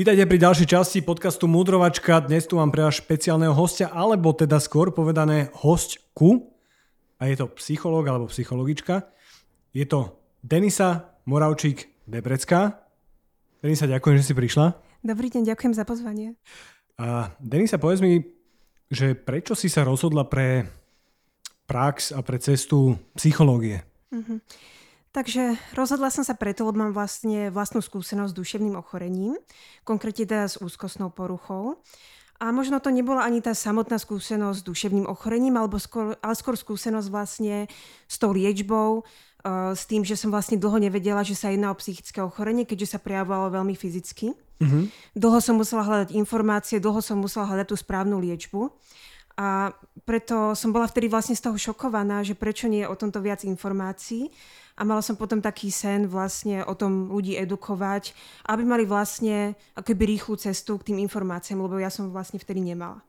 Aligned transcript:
Vítajte 0.00 0.24
pri 0.24 0.40
ďalšej 0.40 0.68
časti 0.72 0.98
podcastu 1.04 1.44
Mudrovačka. 1.44 2.24
Dnes 2.24 2.48
tu 2.48 2.56
mám 2.56 2.72
pre 2.72 2.88
vás 2.88 2.96
špeciálneho 3.04 3.52
hostia, 3.52 3.92
alebo 3.92 4.32
teda 4.32 4.56
skôr 4.56 4.96
povedané 4.96 5.52
hostku. 5.60 6.56
A 7.20 7.28
je 7.28 7.36
to 7.36 7.52
psychológ 7.60 8.08
alebo 8.08 8.32
psychologička. 8.32 9.12
Je 9.76 9.84
to 9.84 10.16
Denisa 10.40 11.20
Moravčík 11.28 12.08
Debrecká. 12.08 12.80
Denisa, 13.60 13.84
ďakujem, 13.84 14.24
že 14.24 14.24
si 14.24 14.32
prišla. 14.32 14.72
Dobrý 15.04 15.28
deň, 15.28 15.52
ďakujem 15.52 15.76
za 15.76 15.84
pozvanie. 15.84 16.32
A 16.96 17.36
Denisa, 17.36 17.76
povedz 17.76 18.00
mi, 18.00 18.24
že 18.88 19.12
prečo 19.12 19.52
si 19.52 19.68
sa 19.68 19.84
rozhodla 19.84 20.24
pre 20.24 20.64
prax 21.68 22.16
a 22.16 22.24
pre 22.24 22.40
cestu 22.40 22.96
psychológie? 23.20 23.84
Uh-huh. 24.16 24.40
Takže 25.10 25.58
rozhodla 25.74 26.06
som 26.06 26.22
sa 26.22 26.38
preto, 26.38 26.62
lebo 26.62 26.86
mám 26.86 26.94
vlastne 26.94 27.50
vlastnú 27.50 27.82
skúsenosť 27.82 28.30
s 28.30 28.38
duševným 28.38 28.78
ochorením, 28.78 29.34
konkrétne 29.82 30.22
teda 30.22 30.46
s 30.46 30.54
úzkostnou 30.62 31.10
poruchou. 31.10 31.82
A 32.40 32.54
možno 32.54 32.80
to 32.80 32.94
nebola 32.94 33.26
ani 33.26 33.42
tá 33.44 33.52
samotná 33.52 34.00
skúsenosť 34.00 34.62
s 34.62 34.66
duševným 34.70 35.04
ochorením, 35.10 35.60
alebo 35.60 35.76
skôr, 35.76 36.16
ale 36.24 36.34
skôr 36.38 36.56
skúsenosť 36.56 37.08
vlastne 37.12 37.68
s 38.08 38.16
tou 38.16 38.32
liečbou, 38.32 39.02
uh, 39.02 39.76
s 39.76 39.84
tým, 39.84 40.06
že 40.06 40.16
som 40.16 40.32
vlastne 40.32 40.56
dlho 40.56 40.80
nevedela, 40.80 41.20
že 41.20 41.36
sa 41.36 41.52
jedná 41.52 41.68
o 41.68 41.76
psychické 41.76 42.22
ochorenie, 42.24 42.64
keďže 42.64 42.96
sa 42.96 43.02
prejavovalo 43.02 43.60
veľmi 43.60 43.76
fyzicky. 43.76 44.32
Uh-huh. 44.32 44.88
Dlho 45.12 45.38
som 45.42 45.58
musela 45.58 45.84
hľadať 45.84 46.16
informácie, 46.16 46.80
dlho 46.80 47.04
som 47.04 47.20
musela 47.20 47.44
hľadať 47.44 47.66
tú 47.68 47.76
správnu 47.76 48.16
liečbu. 48.22 48.72
A 49.40 49.72
preto 50.04 50.52
som 50.52 50.68
bola 50.72 50.84
vtedy 50.84 51.08
vlastne 51.08 51.32
z 51.32 51.44
toho 51.44 51.56
šokovaná, 51.56 52.20
že 52.20 52.36
prečo 52.36 52.68
nie 52.68 52.84
je 52.84 52.90
o 52.92 52.96
tomto 52.96 53.24
viac 53.24 53.40
informácií. 53.44 54.28
A 54.80 54.82
mala 54.88 55.04
som 55.04 55.12
potom 55.12 55.44
taký 55.44 55.68
sen 55.68 56.08
vlastne 56.08 56.64
o 56.64 56.72
tom 56.72 57.12
ľudí 57.12 57.36
edukovať, 57.36 58.16
aby 58.48 58.64
mali 58.64 58.88
vlastne 58.88 59.52
akoby 59.76 60.16
rýchlu 60.16 60.40
cestu 60.40 60.80
k 60.80 60.92
tým 60.92 60.98
informáciám, 61.04 61.60
lebo 61.60 61.76
ja 61.76 61.92
som 61.92 62.08
vlastne 62.08 62.40
vtedy 62.40 62.64
nemala. 62.64 63.04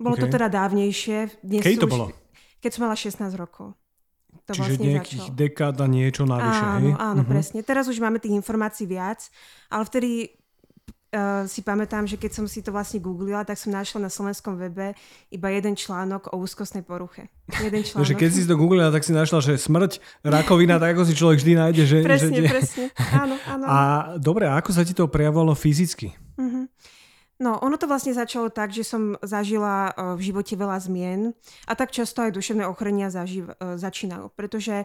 Bolo 0.00 0.16
okay. 0.16 0.24
to 0.24 0.32
teda 0.32 0.48
dávnejšie. 0.48 1.44
Dnes 1.44 1.60
Kedy 1.60 1.76
to 1.76 1.88
už, 1.88 1.92
bolo? 1.92 2.06
Keď 2.64 2.70
som 2.72 2.80
mala 2.88 2.96
16 2.96 3.20
rokov. 3.36 3.76
To 4.48 4.56
Čiže 4.56 4.62
vlastne 4.64 4.86
nejakých 4.96 5.22
začalo. 5.28 5.36
dekáda 5.36 5.84
niečo 5.86 6.22
navyše, 6.24 6.64
Áno, 6.64 6.78
hej? 6.80 6.92
áno, 6.96 7.22
uh-huh. 7.22 7.30
presne. 7.30 7.60
Teraz 7.60 7.84
už 7.86 8.00
máme 8.00 8.16
tých 8.16 8.34
informácií 8.34 8.88
viac, 8.88 9.28
ale 9.68 9.84
vtedy 9.84 10.39
uh, 11.10 11.44
si 11.46 11.60
pamätám, 11.60 12.06
že 12.06 12.16
keď 12.16 12.42
som 12.42 12.46
si 12.46 12.62
to 12.62 12.70
vlastne 12.70 13.02
googlila, 13.02 13.42
tak 13.42 13.58
som 13.58 13.74
našla 13.74 14.06
na 14.06 14.10
slovenskom 14.10 14.56
webe 14.56 14.94
iba 15.30 15.48
jeden 15.50 15.74
článok 15.74 16.30
o 16.34 16.38
úzkostnej 16.38 16.86
poruche. 16.86 17.30
Jeden 17.60 17.82
článok. 17.86 18.06
že 18.06 18.14
keď 18.14 18.30
si 18.30 18.42
to 18.46 18.54
googlila, 18.54 18.94
tak 18.94 19.02
si 19.02 19.12
našla, 19.14 19.38
že 19.42 19.54
smrť, 19.58 19.98
rakovina, 20.22 20.78
tak 20.78 20.94
ako 20.96 21.02
si 21.06 21.14
človek 21.18 21.38
vždy 21.42 21.52
nájde. 21.58 21.82
Že, 21.86 21.98
presne, 22.06 22.34
že 22.34 22.42
presne. 22.46 22.84
Áno, 23.10 23.34
áno. 23.46 23.64
A 23.66 23.78
dobre, 24.18 24.46
a 24.46 24.58
ako 24.58 24.70
sa 24.70 24.86
ti 24.86 24.94
to 24.94 25.10
prejavovalo 25.10 25.54
fyzicky? 25.58 26.14
Uh-huh. 26.38 26.70
No, 27.40 27.56
ono 27.64 27.80
to 27.80 27.88
vlastne 27.88 28.12
začalo 28.12 28.52
tak, 28.52 28.68
že 28.68 28.84
som 28.84 29.16
zažila 29.24 29.96
v 29.96 30.20
živote 30.28 30.60
veľa 30.60 30.76
zmien 30.76 31.32
a 31.64 31.72
tak 31.72 31.88
často 31.88 32.20
aj 32.20 32.36
duševné 32.36 32.68
ochorenia 32.68 33.08
zaživ, 33.08 33.56
začínajú, 33.56 34.28
pretože 34.36 34.84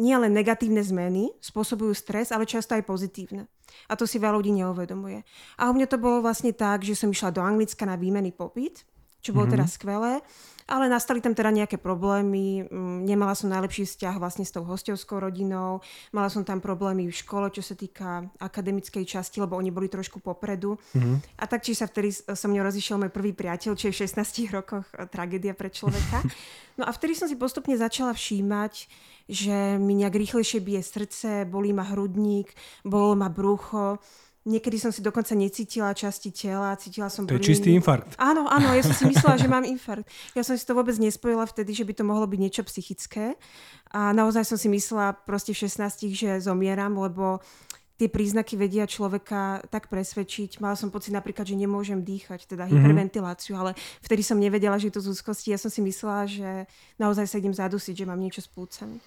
nie 0.00 0.16
len 0.16 0.32
negatívne 0.32 0.80
zmeny 0.80 1.28
spôsobujú 1.44 1.92
stres, 1.92 2.32
ale 2.32 2.48
často 2.48 2.72
aj 2.72 2.88
pozitívne. 2.88 3.52
A 3.88 3.96
to 3.96 4.04
si 4.04 4.22
veľa 4.22 4.38
ľudí 4.38 4.52
neuvedomuje. 4.56 5.24
A 5.60 5.68
u 5.68 5.72
mňa 5.74 5.86
to 5.88 6.00
bolo 6.00 6.24
vlastne 6.24 6.52
tak, 6.52 6.84
že 6.86 6.96
som 6.96 7.10
išla 7.10 7.34
do 7.34 7.42
Anglicka 7.42 7.84
na 7.88 7.98
výmenný 7.98 8.32
pobyt, 8.32 8.84
čo 9.22 9.30
bolo 9.30 9.46
mm-hmm. 9.46 9.54
teda 9.54 9.66
skvelé. 9.70 10.12
Ale 10.66 10.86
nastali 10.86 11.18
tam 11.18 11.34
teda 11.34 11.50
nejaké 11.50 11.78
problémy, 11.78 12.66
mm, 12.66 13.06
nemala 13.06 13.34
som 13.34 13.50
najlepší 13.50 13.82
vzťah 13.82 14.14
vlastne 14.18 14.46
s 14.46 14.54
tou 14.54 14.62
hostovskou 14.62 15.18
rodinou, 15.18 15.82
mala 16.14 16.30
som 16.30 16.46
tam 16.46 16.62
problémy 16.62 17.10
v 17.10 17.14
škole, 17.14 17.50
čo 17.50 17.66
sa 17.66 17.74
týka 17.74 18.30
akademickej 18.38 19.02
časti, 19.02 19.42
lebo 19.42 19.58
oni 19.58 19.74
boli 19.74 19.90
trošku 19.90 20.22
popredu. 20.22 20.78
Mm-hmm. 20.94 21.38
A 21.38 21.44
tak, 21.50 21.66
či 21.66 21.74
sa 21.74 21.90
vtedy 21.90 22.14
so 22.14 22.46
mňou 22.46 22.66
rozišiel 22.66 22.98
môj 22.98 23.10
prvý 23.10 23.34
priateľ, 23.34 23.74
čo 23.74 23.90
je 23.90 23.94
v 23.94 24.00
16 24.06 24.54
rokoch 24.54 24.86
e, 24.94 25.06
tragédia 25.06 25.54
pre 25.54 25.70
človeka. 25.70 26.22
No 26.72 26.88
a 26.88 26.92
vtedy 26.96 27.12
som 27.12 27.28
si 27.28 27.36
postupne 27.36 27.76
začala 27.76 28.16
všímať, 28.16 28.88
že 29.28 29.76
mi 29.76 29.92
nejak 29.92 30.16
rýchlejšie 30.16 30.64
bije 30.64 30.80
srdce, 30.80 31.44
bolí 31.44 31.68
ma 31.76 31.84
hrudník, 31.84 32.48
bolo 32.80 33.12
ma 33.12 33.28
brucho 33.28 34.00
Niekedy 34.42 34.74
som 34.74 34.90
si 34.90 34.98
dokonca 34.98 35.38
necítila 35.38 35.94
časti 35.94 36.34
tela, 36.34 36.74
cítila 36.74 37.06
som... 37.06 37.30
To 37.30 37.38
je 37.38 37.54
čistý 37.54 37.70
infarkt. 37.78 38.18
Áno, 38.18 38.50
áno, 38.50 38.74
ja 38.74 38.82
som 38.82 38.90
si 38.90 39.06
myslela, 39.06 39.38
že 39.38 39.46
mám 39.54 39.62
infarkt. 39.62 40.10
Ja 40.34 40.42
som 40.42 40.58
si 40.58 40.66
to 40.66 40.74
vôbec 40.74 40.98
nespojila 40.98 41.46
vtedy, 41.46 41.70
že 41.70 41.86
by 41.86 41.94
to 41.94 42.02
mohlo 42.02 42.26
byť 42.26 42.38
niečo 42.42 42.62
psychické. 42.66 43.38
A 43.94 44.10
naozaj 44.10 44.42
som 44.42 44.58
si 44.58 44.66
myslela 44.66 45.14
proste 45.14 45.54
v 45.54 45.62
16, 45.62 46.10
že 46.10 46.42
zomieram, 46.42 46.90
lebo 46.98 47.38
tie 48.02 48.10
príznaky 48.10 48.58
vedia 48.58 48.82
človeka 48.82 49.62
tak 49.70 49.86
presvedčiť. 49.86 50.58
Mala 50.58 50.74
som 50.74 50.90
pocit 50.90 51.14
napríklad, 51.14 51.46
že 51.46 51.54
nemôžem 51.54 52.02
dýchať, 52.02 52.50
teda 52.50 52.66
mhm. 52.66 52.74
hyperventiláciu, 52.74 53.54
mm-hmm. 53.54 53.62
ale 53.62 53.78
vtedy 54.02 54.26
som 54.26 54.42
nevedela, 54.42 54.74
že 54.74 54.90
je 54.90 54.98
to 54.98 55.06
z 55.06 55.14
úzkosti. 55.14 55.54
Ja 55.54 55.58
som 55.62 55.70
si 55.70 55.78
myslela, 55.86 56.26
že 56.26 56.66
naozaj 56.98 57.30
sa 57.30 57.38
idem 57.38 57.54
zadusiť, 57.54 57.94
že 58.02 58.08
mám 58.10 58.18
niečo 58.18 58.42
s 58.42 58.50
plúcami. 58.50 58.98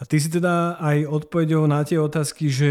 A 0.00 0.08
ty 0.08 0.16
si 0.16 0.32
teda 0.32 0.80
aj 0.80 1.06
odpovedou 1.12 1.68
na 1.68 1.84
tie 1.84 2.00
otázky, 2.00 2.48
že 2.48 2.70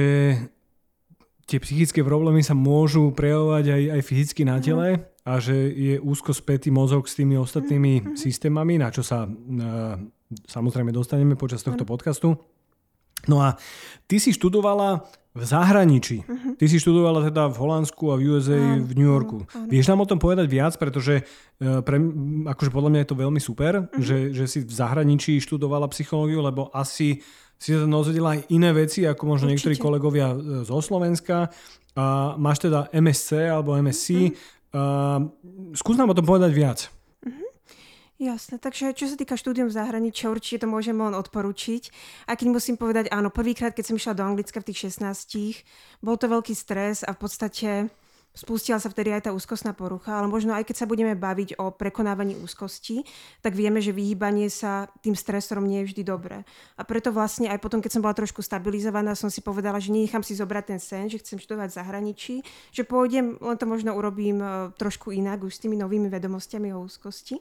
tie 1.46 1.60
psychické 1.62 2.02
problémy 2.02 2.42
sa 2.46 2.58
môžu 2.58 3.12
prejavovať 3.12 3.66
aj, 3.70 3.84
aj 3.98 4.02
fyzicky 4.02 4.42
na 4.48 4.58
tele 4.62 4.98
mm. 4.98 5.02
a 5.28 5.34
že 5.38 5.56
je 5.72 5.96
úzko 6.02 6.34
spätý 6.34 6.70
mozog 6.70 7.06
s 7.10 7.18
tými 7.18 7.38
ostatnými 7.38 7.94
mm. 8.02 8.06
systémami, 8.18 8.78
na 8.82 8.90
čo 8.90 9.02
sa 9.02 9.26
uh, 9.26 9.98
samozrejme 10.48 10.94
dostaneme 10.94 11.36
počas 11.36 11.66
tohto 11.66 11.84
mm. 11.84 11.90
podcastu. 11.90 12.38
No 13.30 13.38
a 13.42 13.54
ty 14.10 14.18
si 14.18 14.34
študovala 14.34 15.06
v 15.32 15.44
zahraničí. 15.48 16.28
Uh-huh. 16.28 16.60
Ty 16.60 16.66
si 16.68 16.76
študovala 16.76 17.32
teda 17.32 17.48
v 17.48 17.56
Holandsku 17.56 18.12
a 18.12 18.20
v 18.20 18.36
USA 18.36 18.60
uh, 18.60 18.84
v 18.84 18.92
New 19.00 19.08
Yorku. 19.08 19.48
Uh, 19.48 19.64
uh, 19.64 19.70
Vieš 19.72 19.88
nám 19.88 20.04
o 20.04 20.10
tom 20.10 20.20
povedať 20.20 20.52
viac, 20.52 20.76
pretože 20.76 21.24
uh, 21.24 21.80
pre, 21.80 22.04
akože 22.52 22.68
podľa 22.74 22.90
mňa 22.92 23.00
je 23.06 23.10
to 23.10 23.22
veľmi 23.22 23.40
super, 23.40 23.74
uh-huh. 23.88 24.02
že, 24.02 24.36
že 24.36 24.46
si 24.52 24.60
v 24.60 24.74
zahraničí 24.74 25.40
študovala 25.40 25.88
psychológiu, 25.96 26.44
lebo 26.44 26.68
asi 26.76 27.24
si 27.62 27.78
sa 27.78 27.86
dozvedela 27.86 28.34
aj 28.34 28.50
iné 28.50 28.74
veci, 28.74 29.06
ako 29.06 29.22
možno 29.30 29.46
Určite. 29.46 29.54
niektorí 29.54 29.76
kolegovia 29.78 30.34
e, 30.34 30.66
zo 30.66 30.82
Slovenska. 30.82 31.54
A 31.94 32.34
máš 32.42 32.66
teda 32.66 32.90
MSC 32.90 33.54
alebo 33.54 33.78
MSC. 33.78 34.34
Mm-hmm. 34.34 34.60
Uh, 34.72 35.28
skús 35.76 36.00
nám 36.00 36.08
o 36.08 36.16
tom 36.16 36.24
povedať 36.24 36.56
viac. 36.56 36.88
Mm-hmm. 37.28 37.50
Jasné, 38.24 38.56
takže 38.56 38.96
čo 38.96 39.12
sa 39.12 39.20
týka 39.20 39.36
štúdium 39.36 39.68
v 39.68 39.76
zahraničí, 39.76 40.24
určite 40.32 40.64
to 40.64 40.72
môžem 40.72 40.96
len 40.96 41.12
odporučiť. 41.12 41.92
A 42.32 42.40
keď 42.40 42.48
musím 42.56 42.80
povedať, 42.80 43.12
áno, 43.12 43.28
prvýkrát, 43.28 43.76
keď 43.76 43.92
som 43.92 44.00
išla 44.00 44.16
do 44.16 44.24
Anglicka 44.24 44.64
v 44.64 44.72
tých 44.72 44.96
16, 44.96 45.68
bol 46.00 46.16
to 46.16 46.32
veľký 46.32 46.56
stres 46.56 47.04
a 47.04 47.12
v 47.12 47.20
podstate 47.20 47.92
Spustila 48.32 48.80
sa 48.80 48.88
vtedy 48.88 49.12
aj 49.12 49.28
tá 49.28 49.32
úzkostná 49.36 49.76
porucha, 49.76 50.16
ale 50.16 50.32
možno 50.32 50.56
aj 50.56 50.64
keď 50.64 50.76
sa 50.80 50.88
budeme 50.88 51.20
baviť 51.20 51.60
o 51.60 51.68
prekonávaní 51.68 52.40
úzkosti, 52.40 53.04
tak 53.44 53.60
vieme, 53.60 53.84
že 53.84 53.92
vyhýbanie 53.92 54.48
sa 54.48 54.88
tým 55.04 55.20
stresorom 55.20 55.68
nie 55.68 55.84
je 55.84 55.92
vždy 55.92 56.02
dobré. 56.08 56.48
A 56.80 56.88
preto 56.88 57.12
vlastne 57.12 57.52
aj 57.52 57.60
potom, 57.60 57.84
keď 57.84 58.00
som 58.00 58.04
bola 58.04 58.16
trošku 58.16 58.40
stabilizovaná, 58.40 59.20
som 59.20 59.28
si 59.28 59.44
povedala, 59.44 59.84
že 59.84 59.92
nenechám 59.92 60.24
si 60.24 60.32
zobrať 60.40 60.64
ten 60.64 60.80
sen, 60.80 61.06
že 61.12 61.20
chcem 61.20 61.44
študovať 61.44 61.76
v 61.76 61.78
zahraničí, 61.84 62.36
že 62.72 62.88
pôjdem, 62.88 63.36
len 63.36 63.58
to 63.60 63.68
možno 63.68 63.92
urobím 64.00 64.40
e, 64.40 64.72
trošku 64.80 65.12
inak, 65.12 65.44
už 65.44 65.60
s 65.60 65.62
tými 65.68 65.76
novými 65.76 66.08
vedomostiami 66.08 66.72
o 66.72 66.88
úzkosti. 66.88 67.36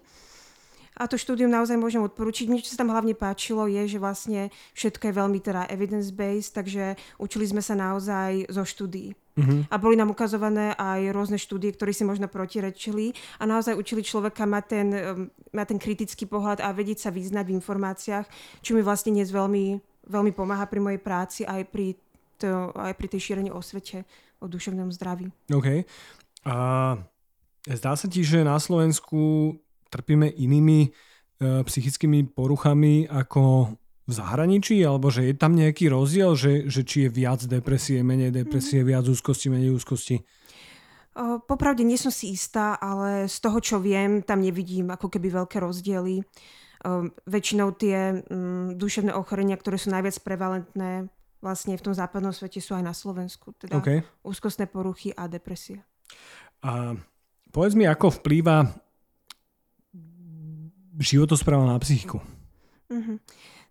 A 1.01 1.09
to 1.09 1.17
štúdium 1.17 1.49
naozaj 1.49 1.81
môžem 1.81 2.05
odporučiť. 2.05 2.53
Mne, 2.53 2.61
čo 2.61 2.77
sa 2.77 2.85
tam 2.85 2.93
hlavne 2.93 3.17
páčilo, 3.17 3.65
je, 3.65 3.89
že 3.89 3.97
vlastne 3.97 4.53
všetko 4.77 5.09
je 5.09 5.15
veľmi 5.17 5.41
teda 5.41 5.65
evidence-based, 5.73 6.53
takže 6.53 7.01
učili 7.17 7.49
sme 7.49 7.65
sa 7.65 7.73
naozaj 7.73 8.53
zo 8.53 8.69
štúdií. 8.69 9.17
Uh-huh. 9.41 9.65
A 9.73 9.81
boli 9.81 9.97
nám 9.97 10.13
ukazované 10.13 10.77
aj 10.77 11.09
rôzne 11.17 11.41
štúdie, 11.41 11.73
ktoré 11.73 11.97
si 11.97 12.05
možno 12.05 12.29
protirečili 12.29 13.17
a 13.41 13.49
naozaj 13.49 13.73
učili 13.73 14.05
človeka 14.05 14.45
mať 14.45 14.65
ten, 14.69 14.89
mať 15.57 15.67
ten 15.73 15.81
kritický 15.81 16.29
pohľad 16.29 16.61
a 16.61 16.69
vedieť 16.77 17.09
sa 17.09 17.11
vyznať 17.15 17.49
v 17.49 17.57
informáciách, 17.57 18.27
čo 18.61 18.77
mi 18.77 18.85
vlastne 18.85 19.17
dnes 19.17 19.33
veľmi, 19.33 19.81
veľmi 20.05 20.33
pomáha 20.37 20.69
pri 20.69 20.85
mojej 20.85 21.01
práci 21.01 21.41
aj 21.49 21.65
pri, 21.73 21.97
to, 22.37 22.77
aj 22.77 22.93
pri 22.93 23.07
tej 23.09 23.21
šírení 23.33 23.49
osvete 23.49 24.05
o 24.43 24.51
duševnom 24.51 24.93
zdraví. 24.93 25.33
OK. 25.49 25.89
A 26.45 26.57
zdá 27.65 27.93
sa 27.97 28.07
ti, 28.09 28.21
že 28.21 28.45
na 28.45 28.61
Slovensku 28.61 29.57
trpíme 29.91 30.31
inými 30.31 30.87
e, 30.87 30.89
psychickými 31.67 32.31
poruchami 32.31 33.11
ako 33.11 33.75
v 34.07 34.13
zahraničí, 34.13 34.83
alebo 34.83 35.11
že 35.11 35.31
je 35.31 35.35
tam 35.39 35.55
nejaký 35.55 35.87
rozdiel, 35.87 36.35
že, 36.35 36.67
že 36.67 36.83
či 36.83 37.07
je 37.07 37.11
viac 37.15 37.47
depresie, 37.47 38.03
menej 38.03 38.35
depresie, 38.35 38.83
viac 38.83 39.07
úzkosti, 39.07 39.51
menej 39.51 39.71
úzkosti? 39.71 40.19
Popravde 41.47 41.87
nie 41.87 41.99
som 41.99 42.11
si 42.11 42.35
istá, 42.35 42.75
ale 42.79 43.31
z 43.31 43.37
toho, 43.39 43.59
čo 43.63 43.77
viem, 43.79 44.23
tam 44.23 44.43
nevidím 44.43 44.91
ako 44.91 45.11
keby 45.11 45.43
veľké 45.43 45.63
rozdiely. 45.63 46.27
Väčšinou 47.29 47.77
tie 47.77 48.25
mm, 48.25 48.81
duševné 48.81 49.13
ochorenia, 49.15 49.59
ktoré 49.59 49.77
sú 49.77 49.93
najviac 49.95 50.17
prevalentné 50.27 51.13
vlastne 51.41 51.75
v 51.75 51.83
tom 51.83 51.95
západnom 51.97 52.31
svete 52.31 52.61
sú 52.61 52.77
aj 52.77 52.85
na 52.85 52.95
Slovensku. 52.95 53.57
Teda 53.57 53.81
okay. 53.81 54.05
úzkostné 54.23 54.69
poruchy 54.69 55.11
a 55.17 55.27
depresie. 55.27 55.83
A 56.61 56.95
povedz 57.49 57.75
mi, 57.75 57.89
ako 57.89 58.21
vplýva 58.21 58.69
životospráva 61.01 61.65
na 61.65 61.81
psychiku? 61.81 62.21
Mm-hmm. 62.93 63.17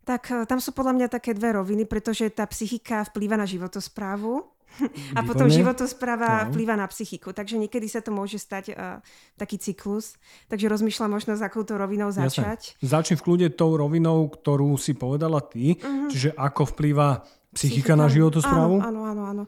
Tak 0.03 0.21
e, 0.33 0.35
tam 0.49 0.57
sú 0.57 0.73
podľa 0.73 0.97
mňa 0.97 1.07
také 1.13 1.37
dve 1.37 1.53
roviny, 1.53 1.85
pretože 1.85 2.25
tá 2.33 2.49
psychika 2.49 3.05
vplýva 3.05 3.37
na 3.37 3.45
životosprávu 3.45 4.59
A 5.17 5.25
potom 5.25 5.49
životospráva 5.49 6.45
no. 6.45 6.53
vplýva 6.53 6.75
na 6.77 6.87
psychiku. 6.87 7.33
Takže 7.33 7.59
niekedy 7.59 7.89
sa 7.89 7.99
to 7.99 8.13
môže 8.13 8.39
stať 8.39 8.73
uh, 8.73 9.01
taký 9.35 9.59
cyklus. 9.59 10.15
Takže 10.47 10.69
rozmýšľam 10.69 11.09
možno, 11.19 11.35
s 11.35 11.43
akouto 11.43 11.75
rovinou 11.75 12.13
začať. 12.13 12.77
Jasne. 12.77 12.85
Začni 12.85 13.15
v 13.19 13.23
kľude 13.25 13.47
tou 13.53 13.75
rovinou, 13.75 14.29
ktorú 14.29 14.77
si 14.79 14.95
povedala 14.95 15.41
ty. 15.43 15.77
Uh-huh. 15.77 16.09
Čiže 16.09 16.35
ako 16.37 16.75
vplýva 16.75 17.25
psychika, 17.53 17.91
psychika 17.91 17.93
na 17.97 18.07
životosprávu? 18.07 18.75
Áno, 18.79 19.01
áno, 19.09 19.23
áno. 19.23 19.23
áno. 19.25 19.43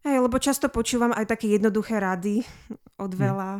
Hej, 0.00 0.16
lebo 0.24 0.40
často 0.40 0.72
počúvam 0.72 1.12
aj 1.12 1.28
také 1.28 1.52
jednoduché 1.52 2.00
rady 2.00 2.40
od 3.04 3.12
hm. 3.12 3.18
veľa 3.18 3.50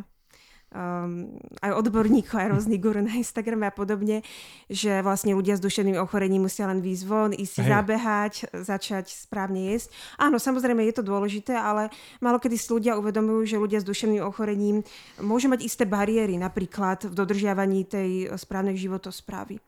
um, 0.70 1.34
aj 1.61 1.70
odborníkov, 1.75 2.37
aj 2.38 2.50
rôznych 2.55 2.81
guru 2.82 3.02
na 3.02 3.19
Instagrame 3.19 3.67
a 3.67 3.75
podobne, 3.75 4.22
že 4.70 5.02
vlastne 5.02 5.34
ľudia 5.34 5.58
s 5.58 5.62
duševným 5.62 5.99
ochorením 5.99 6.46
musia 6.46 6.70
len 6.70 6.78
výjsť 6.78 7.05
von, 7.06 7.31
ísť 7.34 7.52
si 7.52 7.62
zabehať, 7.67 8.34
začať 8.62 9.11
správne 9.11 9.75
jesť. 9.75 9.90
Áno, 10.17 10.38
samozrejme 10.38 10.87
je 10.90 10.94
to 10.94 11.05
dôležité, 11.06 11.55
ale 11.55 11.90
malo 12.22 12.38
kedy 12.38 12.56
si 12.56 12.70
ľudia 12.70 12.96
uvedomujú, 12.99 13.46
že 13.46 13.62
ľudia 13.62 13.82
s 13.82 13.88
duševným 13.88 14.22
ochorením 14.22 14.87
môžu 15.19 15.50
mať 15.50 15.67
isté 15.67 15.84
bariéry, 15.84 16.38
napríklad 16.38 17.11
v 17.11 17.14
dodržiavaní 17.14 17.87
tej 17.87 18.11
správnej 18.38 18.78
životosprávy. 18.78 19.58
E, 19.58 19.62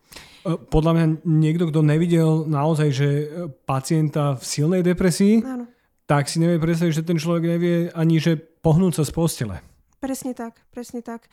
podľa 0.70 0.92
mňa 0.94 1.06
niekto, 1.26 1.68
kto 1.70 1.80
nevidel 1.82 2.46
naozaj, 2.46 2.88
že 2.94 3.08
pacienta 3.66 4.38
v 4.38 4.44
silnej 4.44 4.82
depresii, 4.86 5.42
Áno. 5.42 5.66
tak 6.06 6.30
si 6.30 6.38
nevie 6.38 6.62
predstaviť, 6.62 7.02
že 7.02 7.06
ten 7.06 7.18
človek 7.18 7.44
nevie 7.58 7.90
ani, 7.90 8.22
že 8.22 8.38
pohnúť 8.38 9.02
sa 9.02 9.04
z 9.06 9.12
postele. 9.12 9.71
Presne 10.02 10.34
tak, 10.34 10.58
presne 10.74 10.98
tak. 10.98 11.30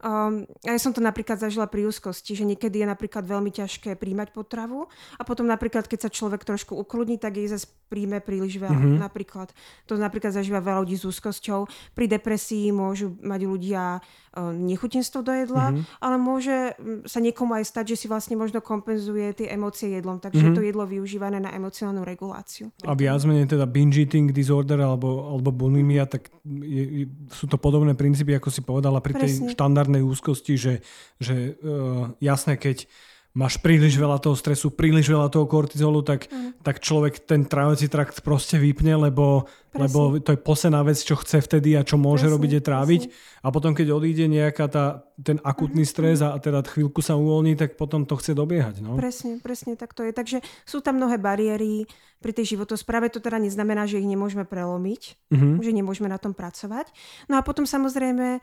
Um, 0.00 0.48
ja 0.64 0.80
som 0.80 0.96
to 0.96 1.00
napríklad 1.04 1.36
zažila 1.36 1.68
pri 1.68 1.84
úzkosti, 1.84 2.32
že 2.32 2.48
niekedy 2.48 2.80
je 2.80 2.88
napríklad 2.88 3.20
veľmi 3.20 3.52
ťažké 3.52 4.00
príjmať 4.00 4.32
potravu 4.32 4.88
a 5.16 5.22
potom 5.28 5.44
napríklad, 5.44 5.84
keď 5.84 6.08
sa 6.08 6.10
človek 6.12 6.44
trošku 6.44 6.72
ukludní, 6.72 7.20
tak 7.20 7.36
jej 7.36 7.48
zase 7.48 7.68
príjme 7.92 8.20
príliš 8.24 8.56
veľa. 8.56 8.80
Mm-hmm. 8.80 9.00
Napríklad. 9.00 9.52
To 9.92 10.00
napríklad 10.00 10.32
zažíva 10.32 10.64
veľa 10.64 10.88
ľudí 10.88 10.96
s 10.96 11.04
úzkosťou. 11.04 11.68
Pri 11.92 12.06
depresii 12.08 12.72
môžu 12.72 13.12
mať 13.20 13.40
ľudia 13.44 14.00
nechutenstvo 14.38 15.26
do 15.26 15.34
jedla, 15.34 15.74
mm-hmm. 15.74 15.98
ale 15.98 16.16
môže 16.16 16.56
sa 17.04 17.18
niekomu 17.18 17.58
aj 17.58 17.64
stať, 17.66 17.84
že 17.94 18.04
si 18.04 18.06
vlastne 18.06 18.38
možno 18.38 18.62
kompenzuje 18.62 19.34
tie 19.34 19.50
emócie 19.50 19.90
jedlom. 19.90 20.22
Takže 20.22 20.38
mm-hmm. 20.38 20.56
to 20.56 20.62
jedlo 20.62 20.84
využívané 20.86 21.42
na 21.42 21.50
emocionálnu 21.50 22.06
reguláciu. 22.06 22.70
A 22.86 22.94
viac 22.94 23.26
menej 23.26 23.50
teda 23.50 23.66
binge 23.66 24.06
eating 24.06 24.30
disorder 24.30 24.78
alebo, 24.78 25.34
alebo 25.34 25.50
bulimia, 25.50 26.06
tak 26.06 26.30
je, 26.46 27.10
sú 27.34 27.50
to 27.50 27.58
podobné 27.58 27.98
princípy, 27.98 28.38
ako 28.38 28.48
si 28.54 28.62
povedala 28.62 29.02
pri 29.02 29.18
Presne. 29.18 29.50
tej 29.50 29.58
štandardnej 29.58 29.80
štandardnej 29.80 30.02
úzkosti, 30.04 30.54
že, 30.58 30.74
že 31.16 31.56
uh, 31.62 32.12
jasné, 32.20 32.60
keď 32.60 32.84
máš 33.30 33.62
príliš 33.62 33.94
veľa 33.94 34.18
toho 34.18 34.34
stresu, 34.34 34.74
príliš 34.74 35.06
veľa 35.06 35.30
toho 35.30 35.46
kortizolu, 35.46 36.02
tak, 36.02 36.26
mm. 36.26 36.66
tak 36.66 36.82
človek 36.82 37.22
ten 37.22 37.46
trávací 37.46 37.86
trakt 37.86 38.26
proste 38.26 38.58
vypne, 38.58 38.98
lebo, 38.98 39.46
lebo 39.70 40.18
to 40.18 40.34
je 40.34 40.40
posledná 40.42 40.82
vec, 40.82 40.98
čo 40.98 41.14
chce 41.14 41.38
vtedy 41.38 41.78
a 41.78 41.86
čo 41.86 41.94
môže 41.94 42.26
presne, 42.26 42.34
robiť 42.34 42.50
je 42.58 42.62
tráviť. 42.62 43.02
Presne. 43.06 43.38
A 43.40 43.48
potom, 43.54 43.72
keď 43.72 43.94
odíde 43.94 44.26
nejaká 44.26 44.66
tá, 44.66 45.06
ten 45.22 45.38
akutný 45.46 45.86
mm-hmm. 45.86 45.94
stres 45.94 46.18
a 46.26 46.34
teda 46.42 46.66
chvíľku 46.66 46.98
sa 47.06 47.14
uvoľní, 47.14 47.54
tak 47.54 47.78
potom 47.78 48.02
to 48.02 48.18
chce 48.18 48.34
dobiehať. 48.34 48.82
No? 48.82 48.98
Presne, 48.98 49.38
presne 49.38 49.78
tak 49.78 49.94
to 49.94 50.02
je. 50.02 50.10
Takže 50.10 50.42
sú 50.66 50.82
tam 50.82 50.98
mnohé 50.98 51.22
bariéry 51.22 51.86
pri 52.20 52.36
tej 52.36 52.58
životospráve. 52.58 53.08
To 53.14 53.22
teda 53.22 53.40
neznamená, 53.40 53.88
že 53.88 54.02
ich 54.02 54.10
nemôžeme 54.10 54.44
prelomiť, 54.44 55.32
mm-hmm. 55.32 55.54
že 55.64 55.70
nemôžeme 55.72 56.10
na 56.10 56.20
tom 56.20 56.36
pracovať. 56.36 56.92
No 57.32 57.40
a 57.40 57.46
potom 57.46 57.64
samozrejme 57.64 58.26
e, 58.36 58.40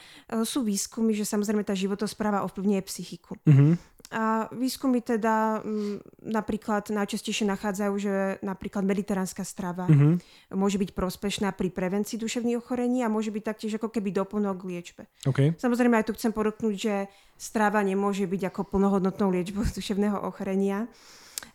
sú 0.48 0.66
výskumy, 0.66 1.13
že 1.13 1.30
samozrejme 1.30 1.62
tá 1.62 1.78
životospráva 1.78 2.42
ovplyvňuje 2.50 2.81
psychiku. 2.90 3.38
Mm-hmm. 3.45 3.96
A 4.07 4.48
výskumy 4.56 5.04
teda 5.04 5.59
m, 5.59 6.00
napríklad 6.24 6.88
najčastejšie 6.88 7.44
nachádzajú, 7.44 7.94
že 8.00 8.13
napríklad 8.39 8.88
mediteránska 8.88 9.44
strava 9.44 9.83
mm-hmm. 9.83 10.54
môže 10.56 10.80
byť 10.80 10.95
prospešná 10.95 11.51
pri 11.51 11.68
prevencii 11.75 12.15
duševných 12.15 12.63
ochorení 12.63 13.04
a 13.04 13.12
môže 13.12 13.36
byť 13.36 13.44
taktiež 13.44 13.75
ako 13.75 13.92
keby 13.92 14.15
doplnok 14.15 14.63
k 14.63 14.68
liečbe. 14.71 15.04
Okay. 15.27 15.51
Samozrejme 15.59 16.00
aj 16.00 16.07
tu 16.07 16.15
chcem 16.15 16.31
podotknúť, 16.31 16.75
že 16.80 16.95
strava 17.36 17.83
nemôže 17.83 18.24
byť 18.24 18.48
ako 18.48 18.62
plnohodnotnou 18.71 19.27
liečbou 19.27 19.68
duševného 19.77 20.24
ochorenia, 20.24 20.88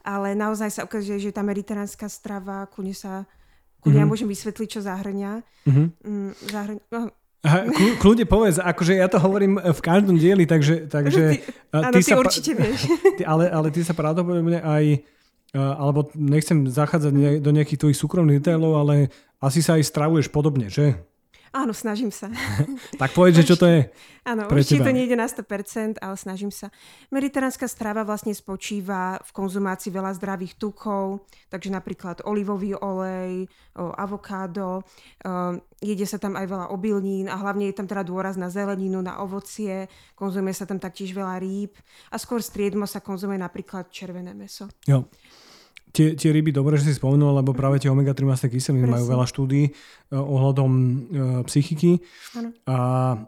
ale 0.04 0.36
naozaj 0.36 0.76
sa 0.76 0.84
ukazuje, 0.84 1.24
že 1.24 1.32
tá 1.32 1.40
mediteránska 1.40 2.04
strava, 2.12 2.68
kľudne 2.68 2.92
sa 2.92 3.24
kľudne 3.80 3.98
mm-hmm. 3.98 4.06
ja 4.06 4.12
môžem 4.12 4.28
vysvetliť, 4.30 4.68
čo 4.68 4.80
zahrňa. 4.84 5.32
Mm-hmm. 5.66 5.86
Zahrň, 6.54 6.76
no, 6.92 7.10
Aha, 7.42 7.66
kľudne 7.98 8.22
povedz, 8.22 8.62
akože 8.62 9.02
ja 9.02 9.10
to 9.10 9.18
hovorím 9.18 9.58
v 9.58 9.80
každom 9.82 10.14
dieli, 10.14 10.46
takže... 10.46 10.86
takže 10.86 11.22
ty, 11.34 11.36
áno, 11.74 11.90
ty, 11.90 11.98
ty 11.98 12.02
sa, 12.06 12.14
určite 12.14 12.54
vieš. 12.54 12.86
Ty, 13.18 13.22
ale, 13.26 13.50
ale 13.50 13.68
ty 13.74 13.82
sa 13.82 13.98
pravdepodobne 13.98 14.62
aj, 14.62 15.02
alebo 15.58 16.06
nechcem 16.14 16.70
zachádzať 16.70 17.42
do 17.42 17.50
nejakých 17.50 17.82
tvojich 17.82 17.98
súkromných 17.98 18.38
detailov, 18.38 18.78
ale 18.86 19.10
asi 19.42 19.58
sa 19.58 19.74
aj 19.74 19.90
stravuješ 19.90 20.30
podobne, 20.30 20.70
že? 20.70 21.02
Áno, 21.52 21.76
snažím 21.76 22.08
sa. 22.08 22.32
tak 23.00 23.12
povedz, 23.12 23.44
čo 23.44 23.60
to 23.60 23.68
je. 23.68 23.84
Áno, 24.32 24.48
určite 24.48 24.86
to 24.86 24.94
nejde 24.94 25.18
na 25.18 25.28
100%, 25.28 26.00
ale 26.00 26.14
snažím 26.16 26.48
sa. 26.48 26.72
Mediteránska 27.12 27.68
strava 27.68 28.06
vlastne 28.06 28.32
spočíva 28.32 29.20
v 29.20 29.30
konzumácii 29.34 29.90
veľa 29.90 30.14
zdravých 30.16 30.56
tukov, 30.56 31.26
takže 31.50 31.74
napríklad 31.74 32.22
olivový 32.24 32.72
olej, 32.78 33.50
avokádo, 33.74 34.86
jede 35.82 36.06
sa 36.06 36.22
tam 36.22 36.38
aj 36.38 36.46
veľa 36.46 36.66
obilnín 36.70 37.26
a 37.26 37.34
hlavne 37.34 37.66
je 37.66 37.74
tam 37.74 37.90
teda 37.90 38.06
dôraz 38.06 38.38
na 38.38 38.46
zeleninu, 38.46 39.02
na 39.02 39.18
ovocie, 39.18 39.90
konzumuje 40.14 40.54
sa 40.54 40.70
tam 40.70 40.78
taktiež 40.78 41.10
veľa 41.10 41.42
rýb 41.42 41.74
a 42.14 42.16
skôr 42.16 42.38
striedmo 42.38 42.86
sa 42.86 43.02
konzumuje 43.02 43.42
napríklad 43.42 43.90
červené 43.90 44.38
meso. 44.38 44.70
Jo. 44.86 45.10
Tie, 45.92 46.16
tie 46.16 46.32
ryby, 46.32 46.56
dobre, 46.56 46.80
že 46.80 46.88
si 46.88 46.96
spomenul, 46.96 47.36
lebo 47.44 47.52
práve 47.52 47.76
tie 47.76 47.92
omega-3 47.92 48.24
masné 48.24 48.48
kyseliny 48.48 48.88
majú 48.88 49.12
veľa 49.12 49.28
štúdí 49.28 49.68
uh, 49.68 50.24
ohľadom 50.24 50.70
uh, 50.72 50.96
psychiky. 51.44 52.00
Ano. 52.32 52.48
A 52.64 52.76